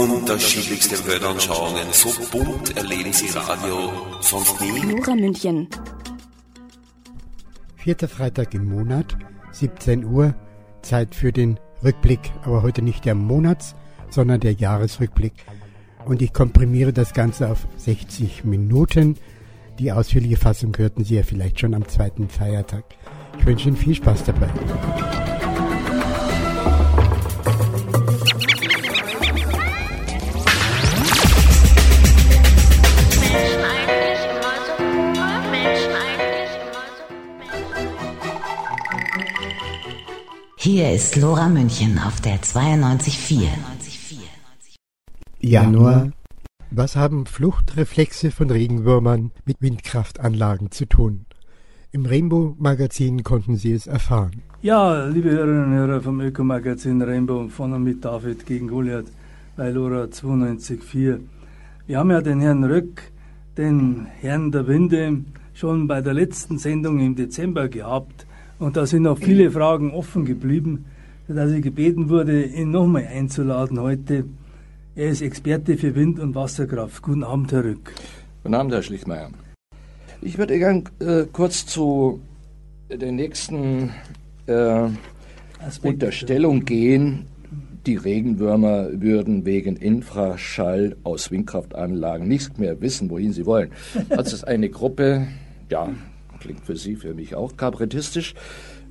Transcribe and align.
Unterschiedlichste 0.00 0.96
Weltanschauungen, 1.06 1.88
so 1.92 2.08
bunt 2.32 2.74
erleben 2.74 3.12
Sie 3.12 3.28
Radio 3.36 3.92
sonst 4.22 4.58
nie. 4.58 4.94
Nora 4.94 5.14
München. 5.14 5.68
Vierter 7.76 8.08
Freitag 8.08 8.54
im 8.54 8.64
Monat, 8.64 9.18
17 9.52 10.06
Uhr, 10.06 10.34
Zeit 10.80 11.14
für 11.14 11.32
den 11.32 11.60
Rückblick, 11.84 12.32
aber 12.44 12.62
heute 12.62 12.80
nicht 12.80 13.04
der 13.04 13.14
Monats, 13.14 13.74
sondern 14.08 14.40
der 14.40 14.54
Jahresrückblick. 14.54 15.34
Und 16.06 16.22
ich 16.22 16.32
komprimiere 16.32 16.94
das 16.94 17.12
Ganze 17.12 17.50
auf 17.50 17.68
60 17.76 18.44
Minuten. 18.44 19.18
Die 19.78 19.92
ausführliche 19.92 20.38
Fassung 20.38 20.74
hörten 20.78 21.04
Sie 21.04 21.16
ja 21.16 21.24
vielleicht 21.24 21.60
schon 21.60 21.74
am 21.74 21.86
zweiten 21.86 22.30
Feiertag. 22.30 22.84
Ich 23.38 23.44
wünsche 23.44 23.68
Ihnen 23.68 23.76
viel 23.76 23.94
Spaß 23.94 24.24
dabei. 24.24 24.48
Hier 40.62 40.92
ist 40.92 41.16
Lora 41.16 41.48
München 41.48 41.98
auf 41.98 42.20
der 42.20 42.38
92.4. 42.42 43.48
Januar. 45.40 46.10
Was 46.70 46.96
haben 46.96 47.24
Fluchtreflexe 47.24 48.30
von 48.30 48.50
Regenwürmern 48.50 49.30
mit 49.46 49.62
Windkraftanlagen 49.62 50.70
zu 50.70 50.84
tun? 50.84 51.24
Im 51.92 52.04
Rainbow-Magazin 52.04 53.22
konnten 53.22 53.56
Sie 53.56 53.72
es 53.72 53.86
erfahren. 53.86 54.42
Ja, 54.60 55.06
liebe 55.06 55.30
Hörerinnen 55.30 55.64
und 55.64 55.72
Hörer 55.72 56.02
vom 56.02 56.20
Ökomagazin 56.20 57.00
Rainbow 57.00 57.48
von 57.48 57.72
und 57.72 57.84
mit 57.84 58.04
David 58.04 58.44
gegen 58.44 58.68
Goliath 58.68 59.10
bei 59.56 59.70
Lora 59.70 60.04
92.4. 60.04 61.20
Wir 61.86 61.98
haben 61.98 62.10
ja 62.10 62.20
den 62.20 62.40
Herrn 62.42 62.64
Röck, 62.64 63.10
den 63.56 64.08
Herrn 64.20 64.52
der 64.52 64.66
Winde, 64.66 65.24
schon 65.54 65.86
bei 65.86 66.02
der 66.02 66.12
letzten 66.12 66.58
Sendung 66.58 67.00
im 67.00 67.16
Dezember 67.16 67.68
gehabt. 67.68 68.26
Und 68.60 68.76
da 68.76 68.84
sind 68.84 69.04
noch 69.04 69.16
viele 69.16 69.50
Fragen 69.50 69.90
offen 69.90 70.26
geblieben, 70.26 70.84
sodass 71.26 71.50
ich 71.50 71.62
gebeten 71.62 72.10
wurde, 72.10 72.44
ihn 72.44 72.70
nochmal 72.70 73.06
einzuladen 73.06 73.80
heute. 73.80 74.26
Er 74.94 75.08
ist 75.08 75.22
Experte 75.22 75.78
für 75.78 75.94
Wind- 75.94 76.20
und 76.20 76.34
Wasserkraft. 76.34 77.02
Guten 77.02 77.24
Abend, 77.24 77.52
Herr 77.52 77.64
Rück. 77.64 77.90
Guten 78.42 78.54
Abend, 78.54 78.74
Herr 78.74 78.82
Schlichtmeier. 78.82 79.30
Ich 80.20 80.36
würde 80.36 80.58
gern 80.58 80.84
äh, 80.98 81.24
kurz 81.32 81.64
zu 81.64 82.20
der 82.90 83.12
nächsten 83.12 83.92
äh, 84.44 84.88
Unterstellung 85.82 86.66
gehen. 86.66 87.24
Die 87.86 87.96
Regenwürmer 87.96 88.88
würden 88.92 89.46
wegen 89.46 89.76
Infraschall 89.76 90.96
aus 91.02 91.30
Windkraftanlagen 91.30 92.28
nicht 92.28 92.58
mehr 92.58 92.78
wissen, 92.82 93.08
wohin 93.08 93.32
sie 93.32 93.46
wollen. 93.46 93.70
Das 94.10 94.34
ist 94.34 94.46
eine 94.46 94.68
Gruppe, 94.68 95.28
ja, 95.70 95.88
klingt 96.40 96.64
für 96.64 96.76
Sie, 96.76 96.96
für 96.96 97.14
mich 97.14 97.34
auch 97.34 97.56
kabarettistisch, 97.56 98.34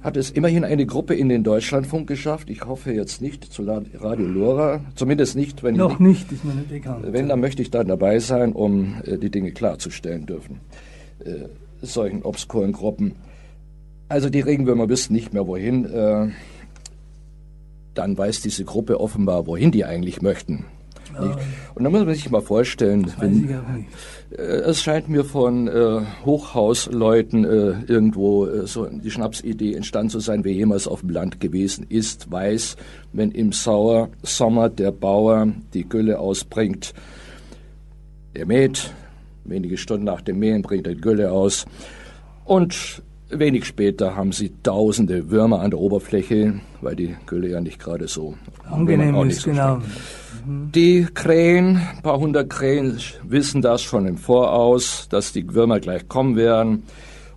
hat 0.02 0.16
es 0.16 0.32
immerhin 0.32 0.64
eine 0.64 0.86
Gruppe 0.86 1.14
in 1.14 1.28
den 1.28 1.44
Deutschlandfunk 1.44 2.08
geschafft. 2.08 2.50
Ich 2.50 2.66
hoffe 2.66 2.94
jetzt 2.94 3.22
nicht 3.22 3.44
zu 3.44 3.64
Radio 3.64 4.26
Lora, 4.26 4.82
zumindest 4.96 5.36
nicht, 5.36 5.62
wenn 5.62 5.76
Noch 5.76 5.94
ich 5.94 6.00
nicht, 6.00 6.32
ist 6.32 6.46
mir 6.46 6.54
nicht 6.54 6.70
bekannt. 6.70 7.06
Wenn, 7.12 7.28
dann 7.28 7.42
möchte 7.42 7.62
ich 7.62 7.70
dann 7.70 7.88
dabei 7.88 8.20
sein, 8.20 8.54
um 8.54 8.96
äh, 9.04 9.18
die 9.18 9.30
Dinge 9.30 9.52
klarzustellen 9.52 10.26
dürfen. 10.26 10.62
Äh, 11.20 11.50
solchen 11.82 12.24
obskuren 12.24 12.72
Gruppen. 12.72 13.16
Also 14.08 14.30
die 14.30 14.40
Regenwürmer 14.40 14.88
wissen 14.90 15.14
nicht 15.14 15.34
mehr 15.34 15.48
wohin. 15.48 15.86
Äh, 15.86 16.30
dann 17.94 18.18
weiß 18.18 18.42
diese 18.42 18.64
Gruppe 18.64 19.00
offenbar, 19.00 19.48
wohin 19.48 19.72
die 19.72 19.84
eigentlich 19.84 20.22
möchten. 20.22 20.66
Ja. 21.14 21.38
Und 21.76 21.84
da 21.84 21.90
muss 21.90 22.06
man 22.06 22.14
sich 22.14 22.30
mal 22.30 22.42
vorstellen, 22.42 23.12
wenn, 23.20 23.50
äh, 24.32 24.42
es 24.42 24.82
scheint 24.82 25.10
mir 25.10 25.24
von 25.24 25.68
äh, 25.68 26.02
Hochhausleuten 26.26 27.46
äh, 27.46 27.74
irgendwo 27.88 28.46
äh, 28.46 28.68
so 28.68 28.86
die 28.86 29.12
Schnapsidee 29.12 29.74
entstanden 29.74 30.10
zu 30.10 30.20
sein, 30.20 30.44
wer 30.44 30.54
jemals 30.54 30.88
auf 30.88 31.02
dem 31.02 31.10
Land 31.10 31.40
gewesen 31.40 31.86
ist, 31.90 32.32
weiß, 32.32 32.78
wenn 33.14 33.32
im 33.32 33.52
Sauer 33.52 34.10
Sommer 34.24 34.70
der 34.70 34.92
Bauer 34.92 35.48
die 35.74 35.88
Gülle 35.88 36.20
ausbringt, 36.20 36.94
er 38.34 38.46
mäht, 38.46 38.94
wenige 39.46 39.78
Stunden 39.78 40.06
nach 40.06 40.22
dem 40.22 40.40
Mähen 40.40 40.62
bringt 40.62 40.88
er 40.88 40.96
die 40.96 41.02
Gülle 41.02 41.32
aus 41.32 41.66
und 42.46 43.02
Wenig 43.32 43.66
später 43.66 44.16
haben 44.16 44.32
sie 44.32 44.52
tausende 44.64 45.30
Würmer 45.30 45.60
an 45.62 45.70
der 45.70 45.80
Oberfläche, 45.80 46.62
weil 46.82 46.96
die 46.96 47.16
Gülle 47.28 47.50
ja 47.50 47.62
nicht 47.62 47.80
gerade 47.80 48.08
so 48.08 48.34
angenehm 48.68 49.16
ist, 49.28 49.42
so 49.42 49.52
genau. 49.52 49.82
Die 50.52 51.06
Krähen, 51.14 51.78
ein 51.78 52.02
paar 52.02 52.18
hundert 52.18 52.50
Krähen 52.50 53.00
wissen 53.22 53.62
das 53.62 53.84
schon 53.84 54.08
im 54.08 54.18
Voraus, 54.18 55.06
dass 55.08 55.32
die 55.32 55.54
Würmer 55.54 55.80
gleich 55.80 56.08
kommen 56.08 56.36
werden 56.38 56.86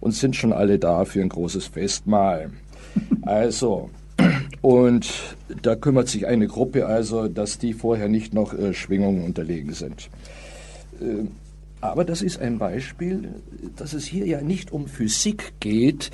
und 0.01 0.13
sind 0.13 0.35
schon 0.35 0.55
alle 0.55 0.79
da 0.79 1.05
für 1.05 1.21
ein 1.21 1.29
großes 1.29 1.67
Festmahl. 1.67 2.51
Also, 3.23 3.91
und 4.63 5.11
da 5.63 5.77
kümmert 5.77 6.09
sich 6.09 6.27
eine 6.27 6.47
Gruppe 6.47 6.87
also, 6.87 7.29
dass 7.29 7.59
die 7.59 7.73
vorher 7.73 8.09
nicht 8.09 8.35
noch 8.35 8.53
äh, 8.55 8.75
Schwingungen 8.75 9.25
unterlegen 9.25 9.73
sind. 9.75 10.09
Äh, 11.01 11.25
aber 11.81 12.05
das 12.05 12.23
ist 12.23 12.41
ein 12.41 12.59
Beispiel, 12.59 13.29
dass 13.77 13.93
es 13.93 14.05
hier 14.05 14.27
ja 14.27 14.41
nicht 14.41 14.73
um 14.73 14.87
Physik 14.87 15.55
geht, 15.61 16.11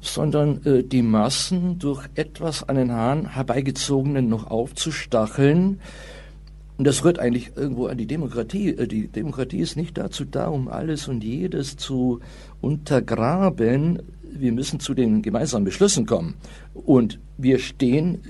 sondern 0.00 0.64
äh, 0.64 0.82
die 0.82 1.02
Massen 1.02 1.78
durch 1.78 2.06
etwas 2.14 2.68
an 2.68 2.76
den 2.76 2.92
Haaren 2.92 3.34
herbeigezogenen 3.34 4.28
noch 4.28 4.50
aufzustacheln. 4.50 5.80
Und 6.78 6.86
das 6.86 7.04
rührt 7.04 7.18
eigentlich 7.18 7.56
irgendwo 7.56 7.88
an 7.88 7.98
die 7.98 8.06
Demokratie. 8.06 8.70
Äh, 8.70 8.86
die 8.86 9.08
Demokratie 9.08 9.58
ist 9.58 9.76
nicht 9.76 9.98
dazu 9.98 10.24
da, 10.24 10.46
um 10.46 10.68
alles 10.68 11.08
und 11.08 11.24
jedes 11.24 11.76
zu 11.76 12.20
untergraben. 12.60 14.00
Wir 14.22 14.52
müssen 14.52 14.78
zu 14.78 14.94
den 14.94 15.20
gemeinsamen 15.22 15.64
Beschlüssen 15.64 16.06
kommen. 16.06 16.34
Und 16.74 17.18
wir 17.36 17.58
stehen 17.58 18.22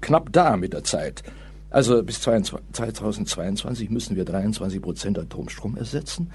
knapp 0.00 0.32
da 0.32 0.56
mit 0.56 0.72
der 0.72 0.84
Zeit. 0.84 1.22
Also 1.68 2.02
bis 2.02 2.20
2022 2.20 3.90
müssen 3.90 4.16
wir 4.16 4.24
23 4.24 4.80
Prozent 4.80 5.18
Atomstrom 5.18 5.76
ersetzen. 5.76 6.30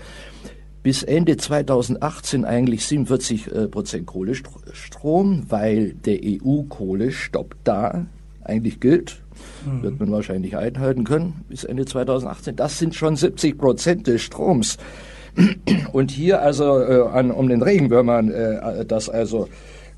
Bis 0.84 1.04
Ende 1.04 1.38
2018 1.38 2.46
eigentlich 2.46 2.86
47 2.86 3.52
äh, 3.52 3.68
Prozent 3.68 4.06
Kohlestrom, 4.06 5.46
weil 5.50 5.94
der 5.94 6.20
EU-Kohlestopp 6.22 7.56
da 7.64 8.06
eigentlich 8.44 8.80
gilt. 8.80 9.25
Mhm. 9.66 9.84
Wird 9.84 10.00
man 10.00 10.12
wahrscheinlich 10.12 10.58
einhalten 10.58 11.04
können 11.04 11.46
bis 11.50 11.64
Ende 11.64 11.86
2018. 11.86 12.56
Das 12.56 12.80
sind 12.80 12.96
schon 12.96 13.16
70 13.16 13.58
Prozent 13.58 14.08
des 14.08 14.22
Stroms. 14.22 14.78
Und 15.92 16.12
hier 16.12 16.42
also 16.42 16.80
äh, 16.80 17.08
an, 17.10 17.32
um 17.32 17.50
den 17.50 17.62
Regenwürmern 17.62 18.32
äh, 18.32 18.86
das 18.86 19.10
also 19.10 19.50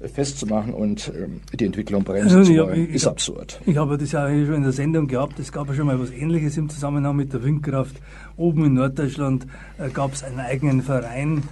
festzumachen 0.02 0.74
und 0.74 1.12
ähm, 1.16 1.42
die 1.54 1.66
Entwicklung 1.66 2.04
bremsen 2.04 2.38
also, 2.38 2.54
zu 2.54 2.60
wollen, 2.60 2.90
ist 2.90 3.08
absurd. 3.08 3.60
Ich 3.66 3.78
habe 3.78 3.98
das 3.98 4.12
ja 4.12 4.30
schon 4.30 4.56
in 4.56 4.64
der 4.64 4.72
Sendung 4.72 5.08
gehabt. 5.08 5.40
Es 5.40 5.52
gab 5.52 5.68
ja 5.70 5.74
schon 5.74 5.88
mal 5.88 5.96
etwas 5.96 6.12
Ähnliches 6.12 6.58
im 6.58 6.70
Zusammenhang 6.70 7.16
mit 7.16 7.34
der 7.34 7.44
Windkraft. 7.44 7.96
Oben 8.36 8.66
in 8.66 8.74
Norddeutschland 8.76 9.48
äh, 9.80 9.90
gab 9.90 10.14
es 10.14 10.24
einen 10.24 10.40
eigenen 10.40 10.84
Verein 10.84 11.44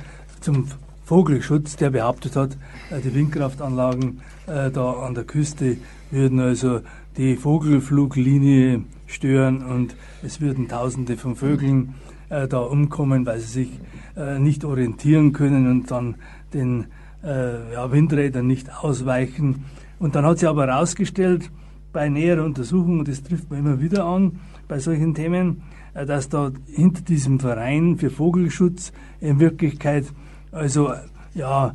zum 0.42 0.68
Vogelschutz, 1.06 1.76
der 1.76 1.92
behauptet 1.92 2.36
hat, 2.36 2.58
äh, 2.92 3.00
die 3.02 3.14
Windkraftanlagen 3.14 4.22
äh, 4.48 4.70
da 4.72 4.92
an 4.92 5.16
der 5.16 5.24
Küste 5.24 5.78
würden 6.12 6.40
also 6.40 6.82
die 7.18 7.36
Vogelfluglinie 7.36 8.84
stören 9.08 9.64
und 9.64 9.96
es 10.24 10.42
würden 10.42 10.68
Tausende 10.68 11.18
von 11.18 11.36
Vögeln 11.36 11.96
äh, 12.30 12.48
da 12.48 12.60
umkommen, 12.60 13.26
weil 13.26 13.40
sie 13.40 13.64
sich 13.64 13.80
äh, 14.18 14.40
nicht 14.40 14.66
orientieren 14.66 15.34
können 15.34 15.70
und 15.70 15.92
dann 15.92 16.16
den 16.54 16.88
äh, 17.24 17.74
ja, 17.74 17.92
Windrädern 17.92 18.48
nicht 18.48 18.74
ausweichen. 18.84 19.66
Und 20.00 20.16
dann 20.16 20.26
hat 20.26 20.40
sich 20.40 20.50
aber 20.50 20.68
herausgestellt, 20.68 21.52
bei 21.94 22.10
näherer 22.10 22.44
Untersuchung, 22.44 23.00
und 23.00 23.08
das 23.08 23.24
trifft 23.24 23.50
man 23.50 23.60
immer 23.60 23.80
wieder 23.80 24.06
an, 24.06 24.40
bei 24.68 24.80
solchen 24.80 25.14
Themen, 25.14 25.64
äh, 25.94 26.06
dass 26.06 26.30
da 26.30 26.52
hinter 26.68 27.02
diesem 27.02 27.40
Verein 27.40 27.98
für 27.98 28.10
Vogelschutz 28.10 28.92
in 29.22 29.40
Wirklichkeit 29.40 30.06
also 30.52 30.94
ja 31.34 31.74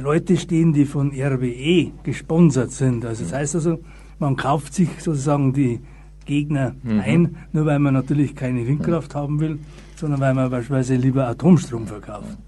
Leute 0.00 0.36
stehen, 0.36 0.72
die 0.72 0.84
von 0.84 1.12
RWE 1.12 1.92
gesponsert 2.02 2.72
sind. 2.72 3.04
Also 3.04 3.24
das 3.24 3.32
heißt 3.32 3.54
also, 3.56 3.78
man 4.18 4.36
kauft 4.36 4.74
sich 4.74 4.88
sozusagen 4.98 5.52
die 5.52 5.80
Gegner 6.24 6.74
mhm. 6.82 7.00
ein, 7.00 7.36
nur 7.52 7.66
weil 7.66 7.78
man 7.78 7.94
natürlich 7.94 8.34
keine 8.34 8.66
Windkraft 8.66 9.14
haben 9.14 9.40
will, 9.40 9.58
sondern 9.96 10.20
weil 10.20 10.34
man 10.34 10.50
beispielsweise 10.50 10.96
lieber 10.96 11.26
Atomstrom 11.26 11.86
verkauft. 11.86 12.38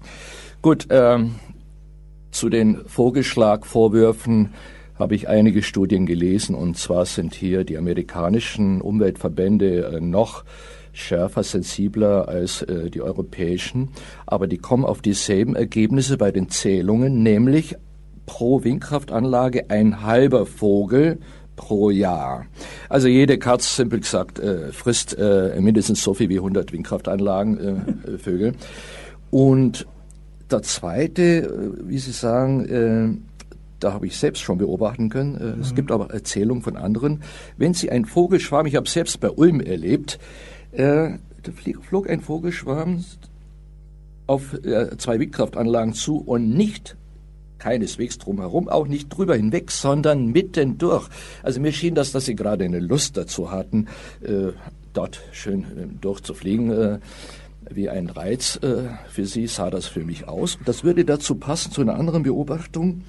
Gut, 0.61 0.87
ähm, 0.89 1.35
zu 2.31 2.49
den 2.49 2.81
Vorgeschlagvorwürfen 2.85 4.49
habe 4.97 5.15
ich 5.15 5.27
einige 5.27 5.61
Studien 5.61 6.05
gelesen 6.05 6.55
und 6.55 6.77
zwar 6.77 7.05
sind 7.05 7.33
hier 7.33 7.63
die 7.63 7.77
amerikanischen 7.77 8.81
Umweltverbände 8.81 9.85
äh, 9.85 10.01
noch 10.01 10.43
schärfer, 10.93 11.43
sensibler 11.43 12.27
als 12.27 12.61
äh, 12.61 12.89
die 12.89 13.01
europäischen, 13.01 13.89
aber 14.25 14.47
die 14.47 14.57
kommen 14.57 14.85
auf 14.85 15.01
dieselben 15.01 15.55
Ergebnisse 15.55 16.17
bei 16.17 16.31
den 16.31 16.49
Zählungen, 16.49 17.21
nämlich 17.21 17.75
pro 18.25 18.63
Windkraftanlage 18.63 19.69
ein 19.69 20.01
halber 20.03 20.45
Vogel 20.45 21.19
pro 21.55 21.89
Jahr. 21.89 22.45
Also 22.89 23.07
jede 23.07 23.37
Katz, 23.37 23.75
simpel 23.75 23.99
gesagt, 23.99 24.39
äh, 24.39 24.71
frisst 24.71 25.17
äh, 25.17 25.59
mindestens 25.59 26.03
so 26.03 26.13
viel 26.13 26.29
wie 26.29 26.37
100 26.37 26.71
Windkraftanlagen, 26.71 27.59
äh, 28.05 28.17
Vögel. 28.17 28.53
Und 29.31 29.85
der 30.51 30.61
zweite, 30.61 31.73
wie 31.83 31.97
Sie 31.97 32.11
sagen, 32.11 33.25
da 33.85 33.93
habe 33.93 34.07
ich 34.07 34.17
selbst 34.17 34.41
schon 34.41 34.57
beobachten 34.57 35.09
können. 35.09 35.35
Äh, 35.35 35.55
mhm. 35.55 35.61
Es 35.61 35.75
gibt 35.75 35.91
aber 35.91 36.09
Erzählungen 36.11 36.63
von 36.63 36.75
anderen. 36.75 37.21
Wenn 37.55 37.75
Sie 37.75 37.91
einen 37.91 38.05
Vogelschwarm, 38.05 38.65
ich 38.65 38.75
habe 38.75 38.89
selbst 38.89 39.19
bei 39.19 39.29
Ulm 39.29 39.61
erlebt, 39.61 40.17
äh, 40.71 41.11
da 41.43 41.51
flog 41.87 42.09
ein 42.09 42.21
Vogelschwarm 42.21 43.05
auf 44.25 44.53
äh, 44.53 44.97
zwei 44.97 45.19
Windkraftanlagen 45.19 45.93
zu 45.93 46.17
und 46.17 46.49
nicht 46.49 46.97
keineswegs 47.59 48.17
drumherum, 48.17 48.69
auch 48.69 48.87
nicht 48.87 49.09
drüber 49.09 49.35
hinweg, 49.35 49.69
sondern 49.69 50.31
mitten 50.31 50.79
durch. 50.79 51.07
Also 51.43 51.61
mir 51.61 51.71
schien 51.71 51.93
das, 51.93 52.11
dass 52.11 52.25
sie 52.25 52.35
gerade 52.35 52.65
eine 52.65 52.79
Lust 52.79 53.17
dazu 53.17 53.51
hatten, 53.51 53.87
äh, 54.23 54.51
dort 54.93 55.21
schön 55.31 55.61
äh, 55.61 55.87
durchzufliegen. 56.01 56.71
Äh, 56.71 56.99
wie 57.69 57.89
ein 57.89 58.09
Reiz 58.09 58.59
äh, 58.61 58.89
für 59.09 59.25
sie 59.25 59.47
sah 59.47 59.69
das 59.69 59.87
für 59.87 60.03
mich 60.03 60.27
aus. 60.27 60.59
Das 60.65 60.83
würde 60.83 61.05
dazu 61.05 61.35
passen 61.35 61.71
zu 61.71 61.81
einer 61.81 61.95
anderen 61.95 62.21
Beobachtung, 62.23 63.01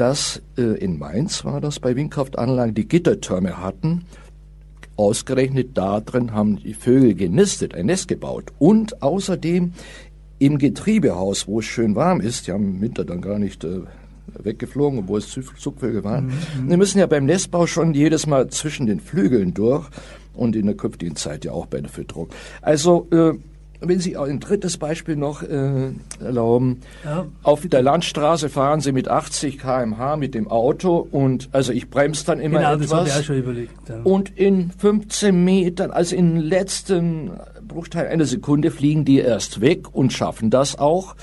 dass 0.00 0.40
äh, 0.56 0.62
in 0.62 0.98
Mainz 0.98 1.44
war 1.44 1.60
das 1.60 1.78
bei 1.78 1.94
Windkraftanlagen 1.94 2.74
die 2.74 2.88
Gittertürme 2.88 3.62
hatten. 3.62 4.06
Ausgerechnet 4.96 5.76
da 5.76 6.00
drin 6.00 6.32
haben 6.32 6.56
die 6.56 6.72
Vögel 6.72 7.14
genistet, 7.14 7.74
ein 7.74 7.86
Nest 7.86 8.08
gebaut. 8.08 8.50
Und 8.58 9.02
außerdem 9.02 9.72
im 10.38 10.56
Getriebehaus, 10.58 11.46
wo 11.46 11.58
es 11.58 11.66
schön 11.66 11.96
warm 11.96 12.22
ist, 12.22 12.46
die 12.46 12.52
haben 12.52 12.76
im 12.76 12.80
Winter 12.80 13.04
dann 13.04 13.20
gar 13.20 13.38
nicht 13.38 13.62
äh, 13.62 13.80
weggeflogen, 14.42 15.00
obwohl 15.00 15.18
es 15.18 15.28
Zugvögel 15.58 16.02
waren. 16.02 16.28
Mhm. 16.28 16.70
Die 16.70 16.76
müssen 16.78 16.98
ja 16.98 17.06
beim 17.06 17.26
Nestbau 17.26 17.66
schon 17.66 17.92
jedes 17.92 18.26
Mal 18.26 18.48
zwischen 18.48 18.86
den 18.86 19.00
Flügeln 19.00 19.52
durch 19.52 19.86
und 20.32 20.56
in 20.56 20.64
der 20.64 20.76
künftigen 20.76 21.14
Zeit 21.14 21.44
ja 21.44 21.52
auch 21.52 21.66
bei 21.66 21.82
der 21.82 21.90
Fütterung. 21.90 22.30
Also 22.62 23.06
äh, 23.10 23.34
wenn 23.80 23.98
Sie 23.98 24.16
ein 24.16 24.40
drittes 24.40 24.76
Beispiel 24.76 25.16
noch 25.16 25.42
äh, 25.42 25.92
erlauben. 26.20 26.80
Ja. 27.04 27.26
Auf 27.42 27.66
der 27.66 27.82
Landstraße 27.82 28.48
fahren 28.48 28.80
Sie 28.80 28.92
mit 28.92 29.08
80 29.08 29.58
km/h 29.58 30.16
mit 30.16 30.34
dem 30.34 30.48
Auto 30.48 31.06
und 31.10 31.48
also 31.52 31.72
ich 31.72 31.88
bremse 31.88 32.26
dann 32.26 32.40
immer 32.40 32.58
genau, 32.58 32.74
etwas. 32.74 32.90
Das 32.90 33.08
ich 33.08 33.14
auch 33.14 33.24
schon 33.24 33.38
überlegt. 33.38 33.88
Ja. 33.88 34.00
Und 34.02 34.36
in 34.36 34.70
15 34.70 35.44
Metern, 35.44 35.90
also 35.90 36.14
in 36.14 36.34
den 36.34 36.42
letzten 36.42 37.30
Bruchteil 37.66 38.08
einer 38.08 38.26
Sekunde 38.26 38.70
fliegen 38.70 39.04
die 39.04 39.18
erst 39.18 39.60
weg 39.60 39.94
und 39.94 40.12
schaffen 40.12 40.50
das 40.50 40.78
auch. 40.78 41.16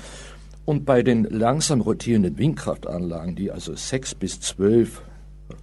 Und 0.64 0.84
bei 0.84 1.02
den 1.02 1.24
langsam 1.24 1.80
rotierenden 1.80 2.36
Windkraftanlagen, 2.36 3.36
die 3.36 3.50
also 3.50 3.74
sechs 3.74 4.14
bis 4.14 4.40
zwölf 4.40 5.02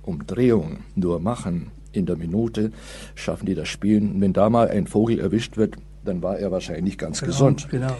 Umdrehungen 0.01 0.79
nur 0.95 1.19
machen 1.19 1.71
in 1.91 2.05
der 2.05 2.15
Minute, 2.15 2.71
schaffen 3.13 3.45
die 3.45 3.55
das 3.55 3.67
Spielen. 3.67 4.13
Und 4.13 4.21
wenn 4.21 4.33
da 4.33 4.49
mal 4.49 4.67
ein 4.69 4.87
Vogel 4.87 5.19
erwischt 5.19 5.57
wird, 5.57 5.75
dann 6.05 6.21
war 6.23 6.37
er 6.37 6.51
wahrscheinlich 6.51 6.97
ganz 6.97 7.19
genau, 7.19 7.31
gesund. 7.31 7.67
Genau. 7.69 7.95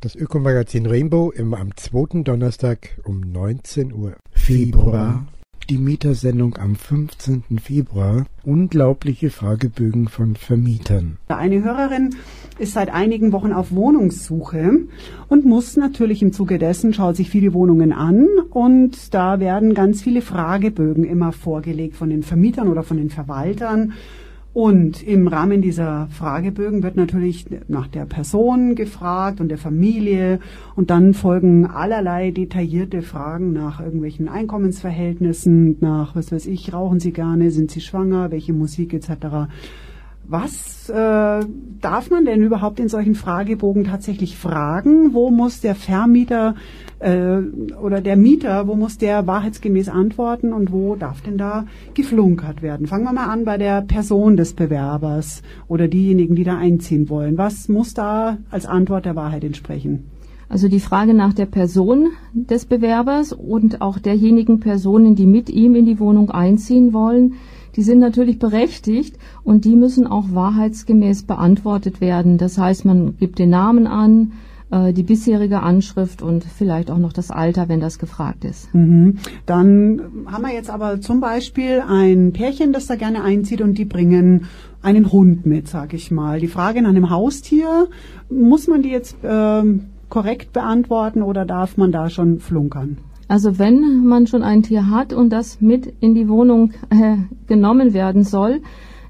Das 0.00 0.14
Ökomagazin 0.14 0.86
Rainbow 0.86 1.32
immer 1.32 1.58
am 1.58 1.74
zweiten 1.76 2.22
Donnerstag 2.22 3.00
um 3.04 3.20
19 3.20 3.92
Uhr. 3.92 4.14
Februar. 4.30 5.26
Die 5.68 5.78
Mietersendung 5.78 6.56
am 6.58 6.76
15. 6.76 7.58
Februar. 7.60 8.24
Unglaubliche 8.44 9.30
Fragebögen 9.30 10.06
von 10.06 10.36
Vermietern. 10.36 11.16
Eine 11.26 11.64
Hörerin 11.64 12.14
ist 12.60 12.74
seit 12.74 12.94
einigen 12.94 13.32
Wochen 13.32 13.52
auf 13.52 13.72
Wohnungssuche 13.72 14.86
und 15.28 15.44
muss 15.44 15.76
natürlich 15.76 16.22
im 16.22 16.32
Zuge 16.32 16.58
dessen, 16.58 16.94
schaut 16.94 17.16
sich 17.16 17.28
viele 17.28 17.52
Wohnungen 17.52 17.92
an 17.92 18.28
und 18.50 19.12
da 19.12 19.40
werden 19.40 19.74
ganz 19.74 20.02
viele 20.02 20.22
Fragebögen 20.22 21.02
immer 21.02 21.32
vorgelegt 21.32 21.96
von 21.96 22.10
den 22.10 22.22
Vermietern 22.22 22.68
oder 22.68 22.84
von 22.84 22.96
den 22.96 23.10
Verwaltern 23.10 23.94
und 24.56 25.02
im 25.02 25.28
Rahmen 25.28 25.60
dieser 25.60 26.08
Fragebögen 26.08 26.82
wird 26.82 26.96
natürlich 26.96 27.44
nach 27.68 27.88
der 27.88 28.06
Person 28.06 28.74
gefragt 28.74 29.38
und 29.38 29.50
der 29.50 29.58
Familie 29.58 30.40
und 30.74 30.88
dann 30.88 31.12
folgen 31.12 31.66
allerlei 31.66 32.30
detaillierte 32.30 33.02
Fragen 33.02 33.52
nach 33.52 33.80
irgendwelchen 33.80 34.30
Einkommensverhältnissen, 34.30 35.76
nach, 35.80 36.16
was 36.16 36.32
weiß 36.32 36.46
ich, 36.46 36.72
rauchen 36.72 37.00
Sie 37.00 37.12
gerne, 37.12 37.50
sind 37.50 37.70
Sie 37.70 37.82
schwanger, 37.82 38.30
welche 38.30 38.54
Musik 38.54 38.94
etc. 38.94 39.50
Was 40.26 40.88
äh, 40.88 41.40
darf 41.82 42.10
man 42.10 42.24
denn 42.24 42.42
überhaupt 42.42 42.80
in 42.80 42.88
solchen 42.88 43.14
Fragebogen 43.14 43.84
tatsächlich 43.84 44.38
fragen? 44.38 45.12
Wo 45.12 45.30
muss 45.30 45.60
der 45.60 45.74
Vermieter 45.74 46.54
äh, 46.98 47.38
oder 47.82 48.00
der 48.00 48.16
Mieter, 48.16 48.66
wo 48.68 48.74
muss 48.74 48.98
der 48.98 49.26
wahrheitsgemäß 49.26 49.88
antworten 49.88 50.52
und 50.52 50.72
wo 50.72 50.96
darf 50.96 51.20
denn 51.20 51.38
da 51.38 51.66
geflunkert 51.94 52.62
werden? 52.62 52.86
Fangen 52.86 53.04
wir 53.04 53.12
mal 53.12 53.26
an 53.26 53.44
bei 53.44 53.58
der 53.58 53.82
Person 53.82 54.36
des 54.36 54.54
Bewerbers 54.54 55.42
oder 55.68 55.88
diejenigen, 55.88 56.34
die 56.34 56.44
da 56.44 56.56
einziehen 56.56 57.08
wollen. 57.08 57.38
Was 57.38 57.68
muss 57.68 57.94
da 57.94 58.38
als 58.50 58.66
Antwort 58.66 59.04
der 59.04 59.16
Wahrheit 59.16 59.44
entsprechen? 59.44 60.04
Also 60.48 60.68
die 60.68 60.80
Frage 60.80 61.12
nach 61.12 61.32
der 61.32 61.46
Person 61.46 62.10
des 62.32 62.66
Bewerbers 62.66 63.32
und 63.32 63.82
auch 63.82 63.98
derjenigen 63.98 64.60
Personen, 64.60 65.16
die 65.16 65.26
mit 65.26 65.50
ihm 65.50 65.74
in 65.74 65.86
die 65.86 65.98
Wohnung 65.98 66.30
einziehen 66.30 66.92
wollen, 66.92 67.34
die 67.74 67.82
sind 67.82 67.98
natürlich 67.98 68.38
berechtigt 68.38 69.18
und 69.44 69.64
die 69.64 69.76
müssen 69.76 70.06
auch 70.06 70.26
wahrheitsgemäß 70.30 71.24
beantwortet 71.24 72.00
werden. 72.00 72.38
Das 72.38 72.56
heißt, 72.56 72.84
man 72.84 73.16
gibt 73.18 73.38
den 73.38 73.50
Namen 73.50 73.86
an, 73.86 74.32
die 74.68 75.04
bisherige 75.04 75.62
Anschrift 75.62 76.22
und 76.22 76.42
vielleicht 76.42 76.90
auch 76.90 76.98
noch 76.98 77.12
das 77.12 77.30
Alter, 77.30 77.68
wenn 77.68 77.78
das 77.78 78.00
gefragt 78.00 78.44
ist. 78.44 78.74
Mhm. 78.74 79.18
Dann 79.46 80.00
haben 80.26 80.42
wir 80.42 80.52
jetzt 80.52 80.70
aber 80.70 81.00
zum 81.00 81.20
Beispiel 81.20 81.84
ein 81.86 82.32
Pärchen, 82.32 82.72
das 82.72 82.86
da 82.86 82.96
gerne 82.96 83.22
einzieht 83.22 83.60
und 83.60 83.78
die 83.78 83.84
bringen 83.84 84.46
einen 84.82 85.12
Hund 85.12 85.46
mit, 85.46 85.68
sag 85.68 85.94
ich 85.94 86.10
mal. 86.10 86.40
Die 86.40 86.48
Frage 86.48 86.82
nach 86.82 86.90
einem 86.90 87.10
Haustier, 87.10 87.86
muss 88.28 88.66
man 88.66 88.82
die 88.82 88.90
jetzt 88.90 89.22
äh, 89.22 89.62
korrekt 90.08 90.52
beantworten 90.52 91.22
oder 91.22 91.44
darf 91.44 91.76
man 91.76 91.92
da 91.92 92.10
schon 92.10 92.40
flunkern? 92.40 92.98
Also 93.28 93.58
wenn 93.58 94.04
man 94.04 94.26
schon 94.26 94.42
ein 94.42 94.62
Tier 94.62 94.90
hat 94.90 95.12
und 95.12 95.30
das 95.30 95.60
mit 95.60 95.92
in 96.00 96.14
die 96.14 96.28
Wohnung 96.28 96.72
äh, 96.90 97.16
genommen 97.48 97.92
werden 97.92 98.22
soll, 98.22 98.60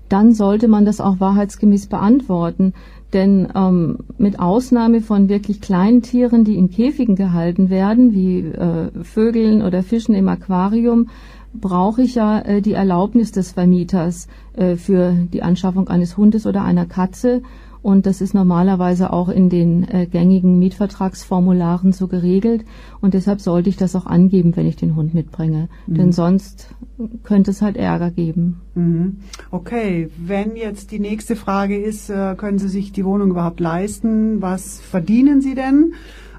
dann 0.08 0.32
sollte 0.32 0.68
man 0.68 0.84
das 0.84 1.00
auch 1.00 1.20
wahrheitsgemäß 1.20 1.86
beantworten. 1.86 2.72
Denn 3.12 3.48
ähm, 3.54 3.98
mit 4.18 4.40
Ausnahme 4.40 5.00
von 5.00 5.28
wirklich 5.28 5.60
kleinen 5.60 6.02
Tieren, 6.02 6.44
die 6.44 6.56
in 6.56 6.70
Käfigen 6.70 7.14
gehalten 7.14 7.70
werden, 7.70 8.12
wie 8.12 8.40
äh, 8.40 8.90
Vögeln 9.02 9.62
oder 9.62 9.82
Fischen 9.82 10.14
im 10.14 10.28
Aquarium, 10.28 11.08
brauche 11.54 12.02
ich 12.02 12.16
ja 12.16 12.40
äh, 12.40 12.60
die 12.60 12.72
Erlaubnis 12.72 13.32
des 13.32 13.52
Vermieters 13.52 14.28
äh, 14.54 14.76
für 14.76 15.12
die 15.32 15.42
Anschaffung 15.42 15.88
eines 15.88 16.16
Hundes 16.16 16.46
oder 16.46 16.62
einer 16.64 16.86
Katze. 16.86 17.42
Und 17.86 18.04
das 18.04 18.20
ist 18.20 18.34
normalerweise 18.34 19.12
auch 19.12 19.28
in 19.28 19.48
den 19.48 19.86
äh, 19.88 20.06
gängigen 20.06 20.58
Mietvertragsformularen 20.58 21.92
so 21.92 22.08
geregelt. 22.08 22.64
Und 23.00 23.14
deshalb 23.14 23.40
sollte 23.40 23.68
ich 23.68 23.76
das 23.76 23.94
auch 23.94 24.06
angeben, 24.06 24.56
wenn 24.56 24.66
ich 24.66 24.74
den 24.74 24.96
Hund 24.96 25.14
mitbringe. 25.14 25.68
Mhm. 25.86 25.94
Denn 25.94 26.10
sonst 26.10 26.74
könnte 27.22 27.52
es 27.52 27.62
halt 27.62 27.76
Ärger 27.76 28.10
geben. 28.10 28.60
Mhm. 28.74 29.18
Okay, 29.52 30.10
wenn 30.18 30.56
jetzt 30.56 30.90
die 30.90 30.98
nächste 30.98 31.36
Frage 31.36 31.80
ist, 31.80 32.10
äh, 32.10 32.34
können 32.36 32.58
Sie 32.58 32.68
sich 32.68 32.90
die 32.90 33.04
Wohnung 33.04 33.30
überhaupt 33.30 33.60
leisten? 33.60 34.42
Was 34.42 34.80
verdienen 34.80 35.40
Sie 35.40 35.54
denn? 35.54 35.92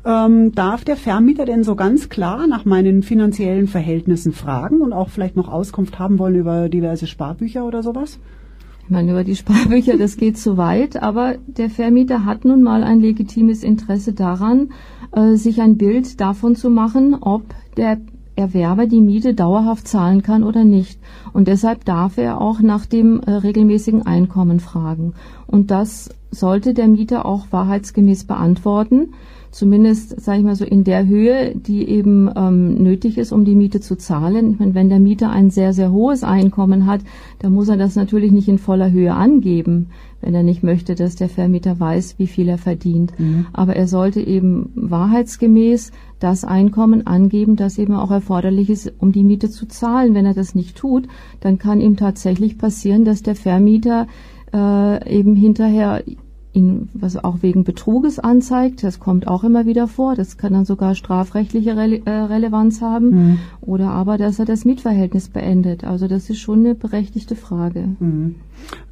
Ähm, 0.04 0.52
darf 0.52 0.84
der 0.84 0.98
Vermieter 0.98 1.46
denn 1.46 1.64
so 1.64 1.78
ganz 1.78 2.10
klar 2.10 2.48
nach 2.48 2.66
meinen 2.66 3.04
finanziellen 3.04 3.68
Verhältnissen 3.68 4.34
fragen 4.34 4.82
und 4.82 4.92
auch 4.92 5.08
vielleicht 5.08 5.38
noch 5.38 5.48
Auskunft 5.48 5.98
haben 5.98 6.20
wollen 6.20 6.36
über 6.36 6.68
diverse 6.68 7.08
Sparbücher 7.08 7.66
oder 7.66 7.84
sowas? 7.84 8.20
Ich 8.88 8.92
meine, 8.92 9.12
über 9.12 9.26
die 9.26 9.36
Sparbücher, 9.36 9.98
das 9.98 10.16
geht 10.16 10.38
zu 10.38 10.56
weit, 10.56 11.04
aber 11.04 11.36
der 11.46 11.70
Vermieter 11.70 12.24
hat 12.24 12.46
nun 12.46 12.64
mal 12.64 12.86
ein 12.86 13.02
legitimes 13.02 13.62
Interesse 13.62 14.14
daran, 14.14 14.70
äh, 15.12 15.36
sich 15.36 15.60
ein 15.60 15.76
Bild 15.76 16.22
davon 16.22 16.56
zu 16.56 16.70
machen, 16.70 17.14
ob 17.20 17.44
der 17.76 17.98
Erwerber 18.38 18.86
die 18.86 19.02
Miete 19.02 19.34
dauerhaft 19.34 19.90
zahlen 19.90 20.22
kann 20.22 20.42
oder 20.42 20.64
nicht. 20.64 21.02
Und 21.34 21.50
deshalb 21.50 21.84
darf 21.84 22.18
er 22.18 22.40
auch 22.40 22.62
nach 22.62 22.86
dem 22.86 23.20
äh, 23.20 23.32
regelmäßigen 23.32 24.06
Einkommen 24.06 24.62
fragen. 24.62 25.16
Und 25.48 25.70
das 25.70 26.10
sollte 26.32 26.74
der 26.74 26.88
Mieter 26.88 27.26
auch 27.26 27.48
wahrheitsgemäß 27.52 28.24
beantworten. 28.24 29.10
Zumindest, 29.52 30.20
sage 30.22 30.40
ich 30.40 30.46
mal 30.46 30.56
so, 30.56 30.66
in 30.66 30.84
der 30.84 31.06
Höhe, 31.08 31.56
die 31.56 31.88
eben 31.88 32.30
ähm, 32.36 32.76
nötig 32.76 33.18
ist, 33.18 33.32
um 33.32 33.46
die 33.46 33.56
Miete 33.56 33.80
zu 33.80 33.96
zahlen. 33.96 34.52
Ich 34.52 34.60
meine, 34.60 34.76
wenn 34.76 34.90
der 34.90 35.00
Mieter 35.00 35.30
ein 35.30 35.50
sehr, 35.50 35.74
sehr 35.74 35.92
hohes 35.92 36.24
Einkommen 36.24 36.86
hat, 36.86 37.02
dann 37.40 37.54
muss 37.54 37.70
er 37.70 37.78
das 37.78 37.96
natürlich 37.96 38.32
nicht 38.32 38.48
in 38.48 38.58
voller 38.58 38.92
Höhe 38.92 39.14
angeben, 39.14 39.88
wenn 40.22 40.34
er 40.34 40.44
nicht 40.44 40.64
möchte, 40.64 40.96
dass 40.96 41.16
der 41.16 41.30
Vermieter 41.30 41.80
weiß, 41.80 42.16
wie 42.18 42.28
viel 42.28 42.50
er 42.50 42.58
verdient. 42.58 43.18
Mhm. 43.20 43.48
Aber 43.54 43.76
er 43.76 43.88
sollte 43.88 44.22
eben 44.22 44.72
wahrheitsgemäß 44.76 45.92
das 46.20 46.44
Einkommen 46.44 47.06
angeben, 47.06 47.56
das 47.56 47.78
eben 47.78 47.94
auch 47.94 48.12
erforderlich 48.12 48.70
ist, 48.70 48.94
um 49.00 49.12
die 49.12 49.24
Miete 49.24 49.50
zu 49.50 49.68
zahlen. 49.68 50.16
Wenn 50.16 50.26
er 50.26 50.34
das 50.34 50.56
nicht 50.56 50.76
tut, 50.76 51.08
dann 51.40 51.58
kann 51.58 51.82
ihm 51.82 51.96
tatsächlich 51.96 52.58
passieren, 52.58 53.06
dass 53.06 53.22
der 53.22 53.36
Vermieter 53.36 54.08
äh, 54.54 55.18
eben 55.18 55.36
hinterher 55.36 56.04
ihn, 56.54 56.90
was 56.94 57.18
auch 57.18 57.42
wegen 57.42 57.64
Betruges 57.64 58.20
anzeigt. 58.20 58.84
Das 58.84 59.00
kommt 59.00 59.28
auch 59.28 59.44
immer 59.44 59.66
wieder 59.66 59.88
vor. 59.88 60.16
Das 60.16 60.38
kann 60.38 60.54
dann 60.54 60.66
sogar 60.66 60.96
strafrechtliche 60.96 61.78
Rele 61.78 62.02
äh, 62.06 62.10
Relevanz 62.10 62.82
haben. 62.82 63.10
Mhm. 63.10 63.40
Oder 63.62 63.90
aber, 63.90 64.18
dass 64.18 64.40
er 64.40 64.46
das 64.46 64.66
Mietverhältnis 64.66 65.30
beendet. 65.30 65.84
Also 65.84 66.08
das 66.08 66.30
ist 66.30 66.40
schon 66.40 66.60
eine 66.60 66.76
berechtigte 66.76 67.36
Frage. 67.36 67.90
Mhm. 68.00 68.36